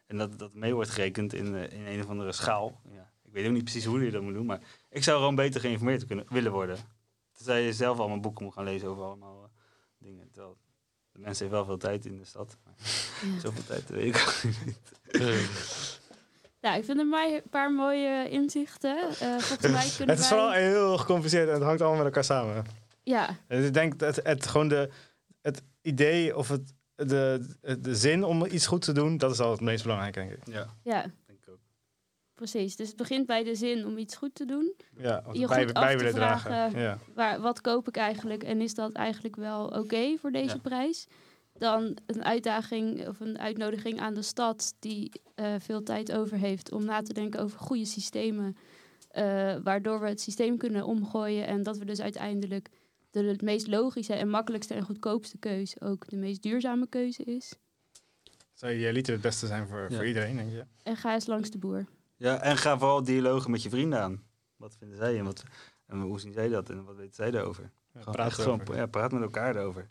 En 0.07 0.18
dat 0.18 0.39
dat 0.39 0.53
mee 0.53 0.74
wordt 0.74 0.89
gerekend 0.89 1.34
in, 1.34 1.55
eh, 1.55 1.72
in 1.80 1.86
een 1.86 1.99
of 2.03 2.09
andere 2.09 2.32
schaal. 2.32 2.82
Ja. 2.93 3.09
Ik 3.24 3.34
weet 3.34 3.45
ook 3.45 3.53
niet 3.53 3.63
precies 3.63 3.86
hoe 3.86 4.03
je 4.05 4.11
dat 4.11 4.22
moet 4.22 4.34
doen, 4.34 4.45
maar 4.45 4.59
ik 4.89 5.03
zou 5.03 5.18
gewoon 5.18 5.36
beter 5.36 5.61
geïnformeerd 5.61 6.05
kunnen, 6.05 6.26
willen 6.30 6.51
worden. 6.51 6.78
Tenzij 7.34 7.61
je 7.61 7.74
zelf 7.74 7.99
allemaal 7.99 8.20
boeken 8.20 8.43
moet 8.45 8.53
gaan 8.53 8.63
lezen 8.63 8.88
over 8.88 9.03
allemaal 9.03 9.43
eh, 9.43 9.49
dingen. 10.07 10.30
Terwijl 10.32 10.57
de 11.18 11.24
mensen 11.24 11.45
heeft 11.45 11.57
wel 11.57 11.65
veel 11.65 11.78
tijd 11.78 12.05
in 12.05 12.18
de 12.18 12.26
stad. 12.26 12.57
Maar 12.63 12.74
Ja. 13.34 13.39
zoveel 13.39 13.63
tijd 13.65 13.89
weet 13.89 14.15
ik 14.15 14.24
ook 14.28 14.43
niet. 14.43 14.78
Ja, 16.59 16.76
ik 16.80 16.86
vind 16.86 16.99
er 16.99 17.05
maar 17.07 17.28
een 17.28 17.41
paar 17.49 17.72
mooie 17.74 18.30
inzichten. 18.30 18.97
Eh, 18.97 19.38
volgens 19.38 19.72
mij 19.72 19.89
kunnen 19.97 20.15
Het 20.15 20.24
is 20.24 20.30
wij... 20.30 20.38
vooral 20.39 20.51
heel 20.51 20.97
gecompliceerd 20.97 21.47
en 21.47 21.53
het 21.53 21.63
hangt 21.63 21.80
allemaal 21.82 21.97
met 21.97 22.05
elkaar 22.07 22.24
samen. 22.24 22.65
Ja, 23.03 23.38
Dus 23.47 23.65
ik 23.65 23.74
denk 23.74 23.99
dat 23.99 24.15
het, 24.24 24.47
gewoon 24.47 24.68
de, 24.68 24.89
het 25.41 25.61
idee 25.82 26.38
of 26.38 26.47
het, 26.47 26.74
de, 26.95 27.45
de 27.80 27.95
zin 27.95 28.24
om 28.24 28.45
iets 28.45 28.68
goed 28.68 28.82
te 28.82 28.91
doen, 28.91 29.18
dat 29.18 29.32
is 29.32 29.39
al 29.39 29.51
het 29.51 29.61
meest 29.61 29.84
belangrijk, 29.84 30.13
denk 30.13 30.32
ik. 30.32 30.39
Ja, 30.47 30.68
ja. 30.84 31.05
Precies. 32.38 32.75
Dus 32.75 32.88
het 32.88 32.97
begint 32.97 33.25
bij 33.25 33.43
de 33.43 33.55
zin 33.55 33.85
om 33.85 33.97
iets 33.97 34.15
goed 34.15 34.35
te 34.35 34.45
doen. 34.45 34.73
Ja, 34.97 35.23
of 35.27 35.38
Je 35.38 35.47
bij, 35.47 35.63
goed 35.63 35.73
bij 35.73 35.83
af 35.83 35.91
te 35.91 35.97
willen 35.97 36.13
dragen. 36.13 36.51
vragen. 36.51 36.79
Ja. 36.79 36.97
Waar, 37.13 37.41
wat 37.41 37.61
koop 37.61 37.88
ik 37.88 37.97
eigenlijk 37.97 38.43
en 38.43 38.61
is 38.61 38.73
dat 38.73 38.91
eigenlijk 38.91 39.35
wel 39.35 39.65
oké 39.67 40.17
voor 40.19 40.31
deze 40.31 40.55
Ja. 40.55 40.61
prijs? 40.61 41.07
Dan 41.53 41.97
een 42.05 42.23
uitdaging 42.23 43.07
of 43.07 43.19
een 43.19 43.39
uitnodiging 43.39 43.99
aan 43.99 44.13
de 44.13 44.21
stad 44.21 44.75
die 44.79 45.11
eh, 45.35 45.53
veel 45.59 45.83
tijd 45.83 46.11
over 46.11 46.38
heeft 46.38 46.71
om 46.71 46.85
na 46.85 47.01
te 47.01 47.13
denken 47.13 47.39
over 47.39 47.59
goede 47.59 47.85
systemen. 47.85 48.57
eh, 49.07 49.55
waardoor 49.63 49.99
we 49.99 50.07
het 50.07 50.21
systeem 50.21 50.57
kunnen 50.57 50.85
omgooien 50.85 51.47
en 51.47 51.63
dat 51.63 51.77
we 51.77 51.85
dus 51.85 52.01
uiteindelijk 52.01 52.69
de, 53.11 53.23
het 53.23 53.41
meest 53.41 53.67
logische 53.67 54.13
en 54.13 54.29
makkelijkste 54.29 54.73
en 54.73 54.83
goedkoopste 54.83 55.38
keuze 55.38 55.81
ook 55.81 56.09
de 56.09 56.15
meest 56.17 56.41
duurzame 56.43 56.88
keuze 56.88 57.23
is. 57.23 57.53
Zou 58.53 58.71
je 58.73 58.91
liter 58.93 59.13
het 59.13 59.21
beste 59.21 59.47
zijn 59.47 59.67
voor, 59.67 59.85
Ja. 59.89 59.95
voor 59.95 60.07
iedereen, 60.07 60.35
denk 60.35 60.51
je? 60.51 60.63
En 60.83 60.95
ga 60.97 61.13
eens 61.13 61.25
langs 61.25 61.49
de 61.49 61.57
boer. 61.57 61.85
Ja, 62.18 62.41
en 62.41 62.57
ga 62.57 62.78
vooral 62.78 63.03
dialogen 63.03 63.51
met 63.51 63.63
je 63.63 63.70
vrienden 63.70 64.01
aan. 64.01 64.24
Wat 64.55 64.76
vinden 64.76 64.97
zij 64.97 65.18
en, 65.18 65.26
wat, 65.26 65.43
en 65.86 66.01
hoe 66.01 66.20
zien 66.20 66.34
zij 66.34 66.47
dat 66.47 66.70
en 66.70 66.84
wat 66.84 66.95
weten 66.95 67.15
zij 67.15 67.32
daarover? 67.32 67.63
Ja, 67.63 67.99
Gewoon 67.99 68.13
praat 68.13 68.28
echt 68.28 68.41
gewoon, 68.41 68.61
ja, 68.74 68.86
praat 68.86 69.11
met 69.11 69.22
elkaar 69.22 69.55
erover. 69.55 69.89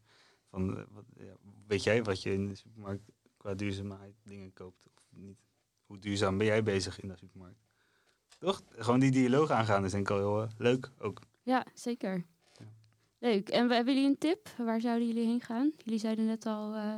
Van, 0.50 0.76
eh, 0.76 0.82
wat, 0.90 1.04
ja, 1.16 1.32
weet 1.66 1.82
jij 1.82 2.02
wat 2.02 2.22
je 2.22 2.32
in 2.32 2.48
de 2.48 2.54
supermarkt 2.54 3.10
qua 3.36 3.54
duurzaamheid 3.54 4.14
dingen 4.22 4.52
koopt 4.52 4.86
of 4.86 4.92
niet? 5.10 5.38
Hoe 5.86 5.98
duurzaam 5.98 6.38
ben 6.38 6.46
jij 6.46 6.62
bezig 6.62 7.00
in 7.00 7.08
de 7.08 7.16
supermarkt? 7.16 7.64
Toch? 8.38 8.62
Gewoon 8.70 9.00
die 9.00 9.10
dialoog 9.10 9.50
aangaan 9.50 9.84
is 9.84 9.90
denk 9.90 10.10
ik 10.10 10.16
al 10.16 10.18
heel 10.18 10.42
eh, 10.42 10.50
leuk 10.58 10.90
ook. 10.98 11.20
Ja, 11.42 11.66
zeker. 11.74 12.24
Ja. 12.52 12.66
Leuk. 13.18 13.48
En 13.48 13.68
we, 13.68 13.74
hebben 13.74 13.94
jullie 13.94 14.08
een 14.08 14.18
tip? 14.18 14.48
Waar 14.56 14.80
zouden 14.80 15.06
jullie 15.06 15.26
heen 15.26 15.40
gaan? 15.40 15.72
Jullie 15.84 16.00
zeiden 16.00 16.26
net 16.26 16.46
al 16.46 16.74
eh, 16.74 16.96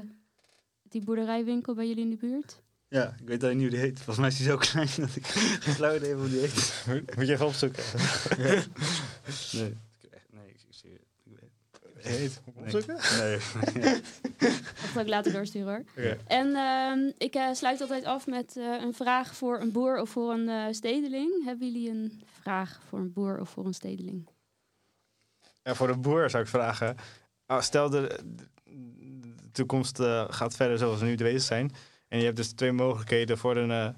die 0.83 1.05
boerderijwinkel 1.05 1.75
bij 1.75 1.89
jullie 1.89 2.05
in 2.05 2.11
de 2.11 2.17
buurt. 2.17 2.63
Ja, 2.89 3.15
ik 3.21 3.29
weet 3.29 3.41
dat 3.41 3.53
niet 3.53 3.61
hoe 3.61 3.71
die 3.71 3.79
heet. 3.79 3.97
Volgens 3.97 4.19
mij 4.19 4.29
is 4.29 4.37
die 4.37 4.47
zo 4.47 4.57
klein 4.73 4.89
dat 4.97 5.17
ik 5.17 5.27
geen 5.27 5.75
flauw 5.75 5.97
idee 5.97 6.09
heb 6.09 6.19
hoe 6.19 6.29
die 6.29 6.41
heet. 6.41 6.85
Moet 7.17 7.27
je 7.27 7.33
even 7.33 7.47
opzoeken. 7.47 7.83
Nee, 9.53 9.77
ik, 10.01 10.11
echt, 10.11 10.27
nee, 10.31 10.49
ik, 10.49 10.61
zie 10.71 10.91
ik 10.91 11.01
weet 11.25 11.51
Heet. 12.05 12.41
Nee. 12.55 12.65
Opzoeken? 12.65 12.99
Nee. 13.19 14.01
Dat 14.39 14.91
zal 14.93 15.03
ik 15.03 15.09
later 15.09 15.33
doorsturen 15.33 15.87
hoor. 15.95 16.15
En 16.27 16.55
ehm, 16.55 17.13
ik 17.19 17.35
eh, 17.35 17.53
sluit 17.53 17.81
altijd 17.81 18.05
af 18.05 18.27
met 18.27 18.57
eh, 18.57 18.65
een 18.65 18.95
vraag 18.95 19.35
voor 19.35 19.61
een 19.61 19.73
boer 19.73 20.01
of 20.01 20.11
voor 20.11 20.33
een 20.33 20.49
eh, 20.49 20.67
stedeling. 20.71 21.45
Hebben 21.45 21.73
jullie 21.73 21.91
een 21.91 22.23
vraag 22.41 22.81
voor 22.89 22.99
een 22.99 23.13
boer 23.13 23.41
of 23.41 23.51
voor 23.51 23.67
een 23.67 23.75
stedeling? 23.75 24.29
Ja, 25.63 25.75
voor 25.75 25.87
de 25.87 25.97
boer 25.97 26.31
zou 26.31 26.43
ik 26.43 26.49
vragen. 26.49 26.97
ah, 27.47 27.61
stel 27.61 27.91
de, 27.91 28.19
de 28.65 29.51
toekomst 29.53 30.01
eh, 30.01 30.25
gaat 30.29 30.57
verder 30.57 30.79
zoals 30.79 31.01
we 31.01 31.07
nu 31.07 31.17
bezig 31.17 31.43
zijn. 31.43 31.73
En 32.09 32.19
je 32.19 32.25
hebt 32.25 32.37
dus 32.37 32.53
twee 32.53 32.73
mogelijkheden 32.73 33.39
voor 33.39 33.57
een, 33.57 33.71
eh, 33.71 33.95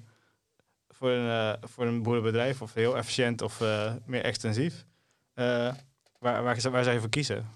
voor 0.87 1.09
een, 1.11 1.29
eh, 1.29 1.69
voor 1.69 1.85
een 1.85 2.03
boerenbedrijf. 2.03 2.61
Of 2.61 2.73
heel 2.73 2.97
efficiënt 2.97 3.41
of 3.41 3.61
eh, 3.61 3.95
meer 4.05 4.23
extensief. 4.23 4.85
Waar, 5.33 6.43
waar, 6.43 6.43
waar 6.43 6.83
zou 6.83 6.91
je 6.91 6.99
voor 6.99 7.09
kiezen? 7.09 7.49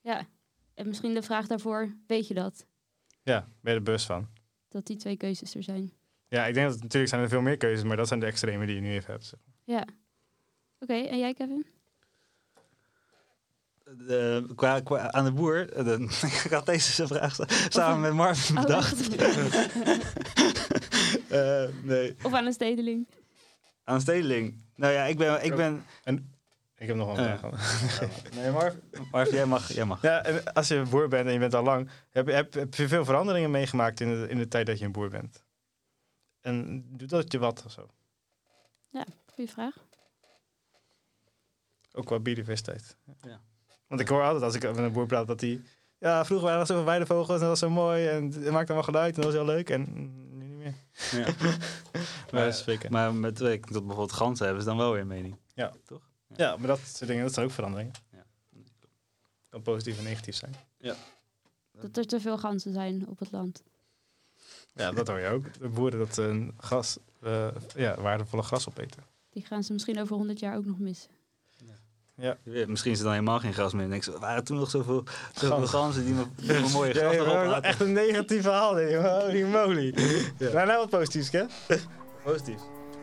Ja. 0.00 0.26
En 0.74 0.86
misschien 0.86 1.14
de 1.14 1.22
vraag 1.22 1.46
daarvoor, 1.46 1.96
weet 2.06 2.28
je 2.28 2.34
dat? 2.34 2.66
Ja, 3.22 3.40
ben 3.40 3.72
je 3.72 3.78
er 3.78 3.84
bewust 3.84 4.06
van? 4.06 4.28
Dat 4.68 4.86
die 4.86 4.96
twee 4.96 5.16
keuzes 5.16 5.54
er 5.54 5.62
zijn. 5.62 5.92
Ja, 6.28 6.46
ik 6.46 6.54
denk 6.54 6.68
dat 6.68 6.82
natuurlijk 6.82 7.08
zijn 7.10 7.22
er 7.22 7.28
veel 7.28 7.40
meer 7.40 7.56
keuzes. 7.56 7.84
Maar 7.84 7.96
dat 7.96 8.08
zijn 8.08 8.20
de 8.20 8.26
extreme 8.26 8.66
die 8.66 8.74
je 8.74 8.80
nu 8.80 8.92
even 8.92 9.12
hebt. 9.12 9.34
Ja. 9.64 9.86
Oké, 10.78 10.94
en 10.94 11.18
jij 11.18 11.34
Kevin? 11.34 11.66
De, 13.90 14.46
qua, 14.54 14.80
qua, 14.80 15.12
aan 15.12 15.24
de 15.24 15.32
boer, 15.32 15.66
de, 15.66 16.18
ik 16.44 16.50
had 16.50 16.66
deze 16.66 17.06
vraag 17.06 17.34
sa- 17.34 17.44
samen 17.68 18.00
met 18.00 18.12
Marvin 18.12 18.56
Oh, 18.56 18.62
bedacht. 18.62 19.08
Eh, 21.28 21.64
nee, 21.82 22.16
of 22.22 22.32
aan 22.32 22.46
een 22.46 22.52
stedeling? 22.52 23.06
aan 23.84 23.94
een 23.94 24.00
stedeling. 24.00 24.62
Nou 24.74 24.92
ja, 24.92 25.04
ik 25.04 25.18
ben... 25.18 25.44
Ik 25.44 25.54
ben 25.56 25.84
Ik 26.76 26.86
heb 26.86 26.96
nog 26.96 27.06
wel 27.06 27.18
een 27.26 27.32
Eh. 27.32 27.38
vraag. 27.38 28.10
nee, 28.36 28.50
Marv, 28.50 28.74
Marv, 29.10 29.30
jij 29.30 29.46
mag. 29.46 29.72
Jij 29.72 29.84
mag. 29.84 30.02
Ja, 30.02 30.22
en 30.24 30.52
als 30.52 30.68
je 30.68 30.82
boer 30.90 31.08
bent 31.08 31.26
en 31.26 31.32
je 31.32 31.38
bent 31.38 31.54
al 31.54 31.62
lang, 31.62 31.90
heb, 32.10 32.26
heb, 32.26 32.54
heb 32.54 32.74
je 32.74 32.88
veel 32.88 33.04
veranderingen 33.04 33.50
meegemaakt 33.50 34.00
in 34.00 34.08
de, 34.08 34.28
in 34.28 34.38
de 34.38 34.48
tijd 34.48 34.66
dat 34.66 34.78
je 34.78 34.84
een 34.84 34.92
boer 34.92 35.08
bent? 35.08 35.44
En 36.40 36.84
doet 36.96 37.08
dat 37.08 37.32
je 37.32 37.38
wat 37.38 37.64
of 37.64 37.72
zo? 37.72 37.88
Goeie 39.34 39.50
vraag. 39.50 39.74
Ook 41.92 42.06
qua 42.06 42.18
biodiversiteit. 42.18 42.96
Ja. 43.22 43.40
Want 43.86 44.00
ik 44.00 44.08
hoor 44.08 44.22
altijd 44.22 44.42
als 44.42 44.54
ik 44.54 44.62
met 44.62 44.76
een 44.76 44.92
boer 44.92 45.06
praat 45.06 45.26
dat 45.26 45.40
hij... 45.40 45.60
Ja, 45.98 46.24
vroeger 46.24 46.46
waren 46.46 46.60
er 46.60 46.66
zoveel 46.66 46.84
weidevogels 46.84 47.34
en 47.34 47.40
dat 47.40 47.48
was 47.48 47.58
zo 47.58 47.70
mooi 47.70 48.06
en 48.06 48.24
het 48.24 48.34
maakte 48.34 48.72
allemaal 48.72 48.82
geluid 48.82 49.14
en 49.16 49.22
dat 49.22 49.24
was 49.24 49.34
heel 49.34 49.54
leuk. 49.54 49.70
En 49.70 49.86
nu 50.38 50.44
niet 50.44 50.58
meer. 50.58 50.74
Ja. 51.10 51.26
Maar, 52.32 52.62
dat. 52.66 52.88
Maar 52.88 53.14
met 53.14 53.32
betrekking 53.32 53.72
tot 53.72 53.86
bijvoorbeeld 53.86 54.12
ganzen 54.12 54.44
hebben 54.46 54.62
ze 54.62 54.68
dan 54.68 54.78
wel 54.78 54.92
weer 54.92 55.00
een 55.00 55.06
mening. 55.06 55.36
Ja. 55.54 55.72
Toch? 55.84 56.10
ja, 56.36 56.56
maar 56.56 56.66
dat 56.66 56.78
soort 56.78 57.06
dingen, 57.06 57.24
dat 57.24 57.34
zijn 57.34 57.46
ook 57.46 57.52
veranderingen. 57.52 57.92
Ja. 58.12 58.24
Kan 59.48 59.62
positief 59.62 59.98
en 59.98 60.04
negatief 60.04 60.34
zijn. 60.34 60.54
Dat 61.80 61.96
er 61.96 62.06
te 62.06 62.20
veel 62.20 62.38
ganzen 62.38 62.72
zijn 62.72 63.08
op 63.08 63.18
het 63.18 63.30
land. 63.30 63.62
Ja, 64.74 64.92
dat 64.92 65.08
hoor 65.08 65.20
je 65.20 65.28
ook. 65.28 65.58
De 65.58 65.68
boeren 65.68 65.98
dat 65.98 66.16
een 66.16 66.54
gas, 66.58 66.98
eh, 67.20 67.48
ja, 67.74 68.00
waardevolle 68.00 68.42
gras 68.42 68.68
opeten. 68.68 69.02
Die 69.30 69.44
gaan 69.44 69.64
ze 69.64 69.72
misschien 69.72 70.00
over 70.00 70.16
100 70.16 70.38
jaar 70.38 70.56
ook 70.56 70.64
nog 70.64 70.78
missen. 70.78 71.10
Ja. 72.16 72.36
Misschien 72.66 72.92
is 72.92 72.98
er 72.98 73.04
dan 73.04 73.12
helemaal 73.12 73.38
geen 73.38 73.52
gras 73.52 73.72
meer. 73.72 73.84
En 73.84 73.90
denk 73.90 74.04
waren 74.20 74.44
toen 74.44 74.56
nog 74.58 74.70
zoveel, 74.70 75.02
zoveel 75.34 75.66
ganzen 75.66 76.04
die 76.04 76.14
me, 76.14 76.22
die 76.36 76.52
me 76.52 76.68
mooie 76.72 76.92
gras 76.94 77.14
ja, 77.14 77.20
erop 77.20 77.46
laten. 77.46 77.62
echt 77.62 77.80
een 77.80 77.92
negatief 77.92 78.42
verhaal. 78.42 78.74
denk 78.74 78.90
je. 78.90 78.96
Holy 78.96 79.42
moly. 79.42 79.94
Ja. 80.38 80.52
Nou, 80.52 80.66
nou 80.66 80.78
wat 80.78 80.88
positiefs, 80.90 81.30
hè? 81.30 81.42
Positief. 82.24 82.58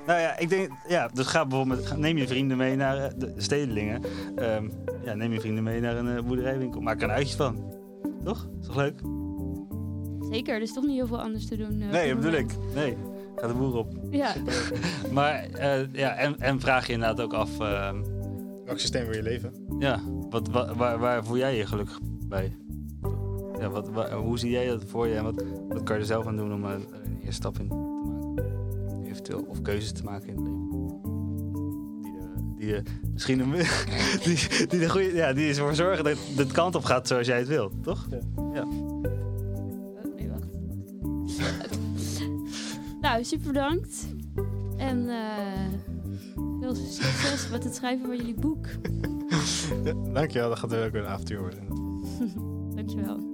Nou 0.07 0.19
ja, 0.19 0.37
ik 0.37 0.49
denk, 0.49 0.69
ja, 0.87 1.07
dus 1.13 1.27
ga 1.27 1.45
bijvoorbeeld, 1.45 1.79
met- 1.79 1.89
ga- 1.89 1.95
neem 1.95 2.17
je 2.17 2.27
vrienden 2.27 2.57
mee 2.57 2.75
naar 2.75 2.97
eh, 2.97 3.11
de 3.17 3.33
stedelingen. 3.37 4.03
Ehm, 4.35 4.69
ja, 5.05 5.13
neem 5.13 5.33
je 5.33 5.39
vrienden 5.39 5.63
mee 5.63 5.79
naar 5.81 5.95
een 5.97 6.17
eh, 6.17 6.23
boerderijwinkel. 6.23 6.81
Maak 6.81 6.97
er 6.97 7.03
een 7.03 7.15
uitje 7.15 7.35
van. 7.35 7.73
Toch? 8.23 8.47
Is 8.61 8.65
toch 8.67 8.75
leuk? 8.75 8.99
Zeker, 10.31 10.55
er 10.55 10.61
is 10.61 10.73
toch 10.73 10.83
niet 10.85 10.95
heel 10.95 11.07
veel 11.07 11.21
anders 11.21 11.47
te 11.47 11.57
doen. 11.57 11.67
op 11.67 11.73
nee, 11.73 11.89
dit 11.89 12.09
dat 12.13 12.15
bedoel 12.15 12.39
ik. 12.39 12.51
Nee. 12.75 12.97
Gaat 13.35 13.49
de 13.49 13.55
boer 13.55 13.75
op. 13.75 13.87
Ja, 14.09 14.33
Maar 15.11 15.43
eh, 15.43 15.93
ja, 15.93 16.13
en, 16.15 16.39
en 16.39 16.59
vraag 16.59 16.87
je 16.87 16.93
inderdaad 16.93 17.21
ook 17.21 17.33
af, 17.33 17.59
ehm, 17.59 18.01
Welk 18.65 18.79
systeem 18.79 19.05
wil 19.05 19.15
je 19.15 19.23
leven? 19.23 19.53
ja, 19.79 19.99
wat, 20.29 20.47
wa- 20.47 20.75
waar, 20.75 20.99
waar 20.99 21.25
voel 21.25 21.37
jij 21.37 21.57
je 21.57 21.65
gelukkig 21.65 21.99
bij? 22.27 22.55
Ja, 23.59 23.69
wat, 23.69 23.89
wa- 23.89 24.15
hoe 24.15 24.39
zie 24.39 24.51
jij 24.51 24.67
dat 24.67 24.83
voor 24.87 25.07
je 25.07 25.15
en 25.15 25.23
wat, 25.23 25.43
wat 25.69 25.83
kan 25.83 25.95
je 25.95 26.01
er 26.01 26.07
zelf 26.07 26.27
aan 26.27 26.37
doen 26.37 26.53
om 26.53 26.65
eh, 26.65 26.71
een 27.03 27.15
eerste 27.17 27.31
stap 27.31 27.59
in 27.59 27.67
te 27.67 27.73
maken? 27.75 29.05
Eventueel, 29.05 29.45
of 29.47 29.61
keuzes 29.61 29.91
te 29.91 30.03
maken 30.03 30.27
in 30.29 30.35
het 30.35 30.43
leven. 30.45 30.61
Die, 32.01 32.11
de, 32.11 32.29
die 32.57 32.71
de, 32.73 32.83
misschien 33.13 33.39
een, 33.39 33.51
die, 34.23 34.67
die, 34.67 34.79
de 34.79 34.89
goede, 34.89 35.13
ja, 35.13 35.33
die 35.33 35.49
ervoor 35.49 35.75
zorgen 35.75 36.03
dat 36.03 36.17
het 36.17 36.37
de 36.47 36.53
kant 36.53 36.75
op 36.75 36.83
gaat 36.83 37.07
zoals 37.07 37.27
jij 37.27 37.37
het 37.39 37.47
wilt, 37.47 37.83
toch? 37.83 38.07
Oh, 38.35 38.53
nee, 40.15 40.29
wacht. 40.29 40.47
nou, 43.01 43.23
super 43.23 43.47
bedankt. 43.47 44.07
En 44.77 45.09
eh, 45.09 45.92
veel 46.63 46.75
succes 46.75 47.49
met 47.51 47.63
het 47.63 47.75
schrijven 47.75 48.05
van 48.05 48.15
jullie 48.15 48.33
boek. 48.33 48.67
Dankjewel, 50.13 50.49
dat 50.49 50.59
gaat 50.59 50.69
weer 50.69 50.85
ook 50.85 50.91
weer 50.91 51.01
een 51.01 51.07
avontuur 51.07 51.39
worden. 51.39 51.67
Dankjewel. 52.75 53.32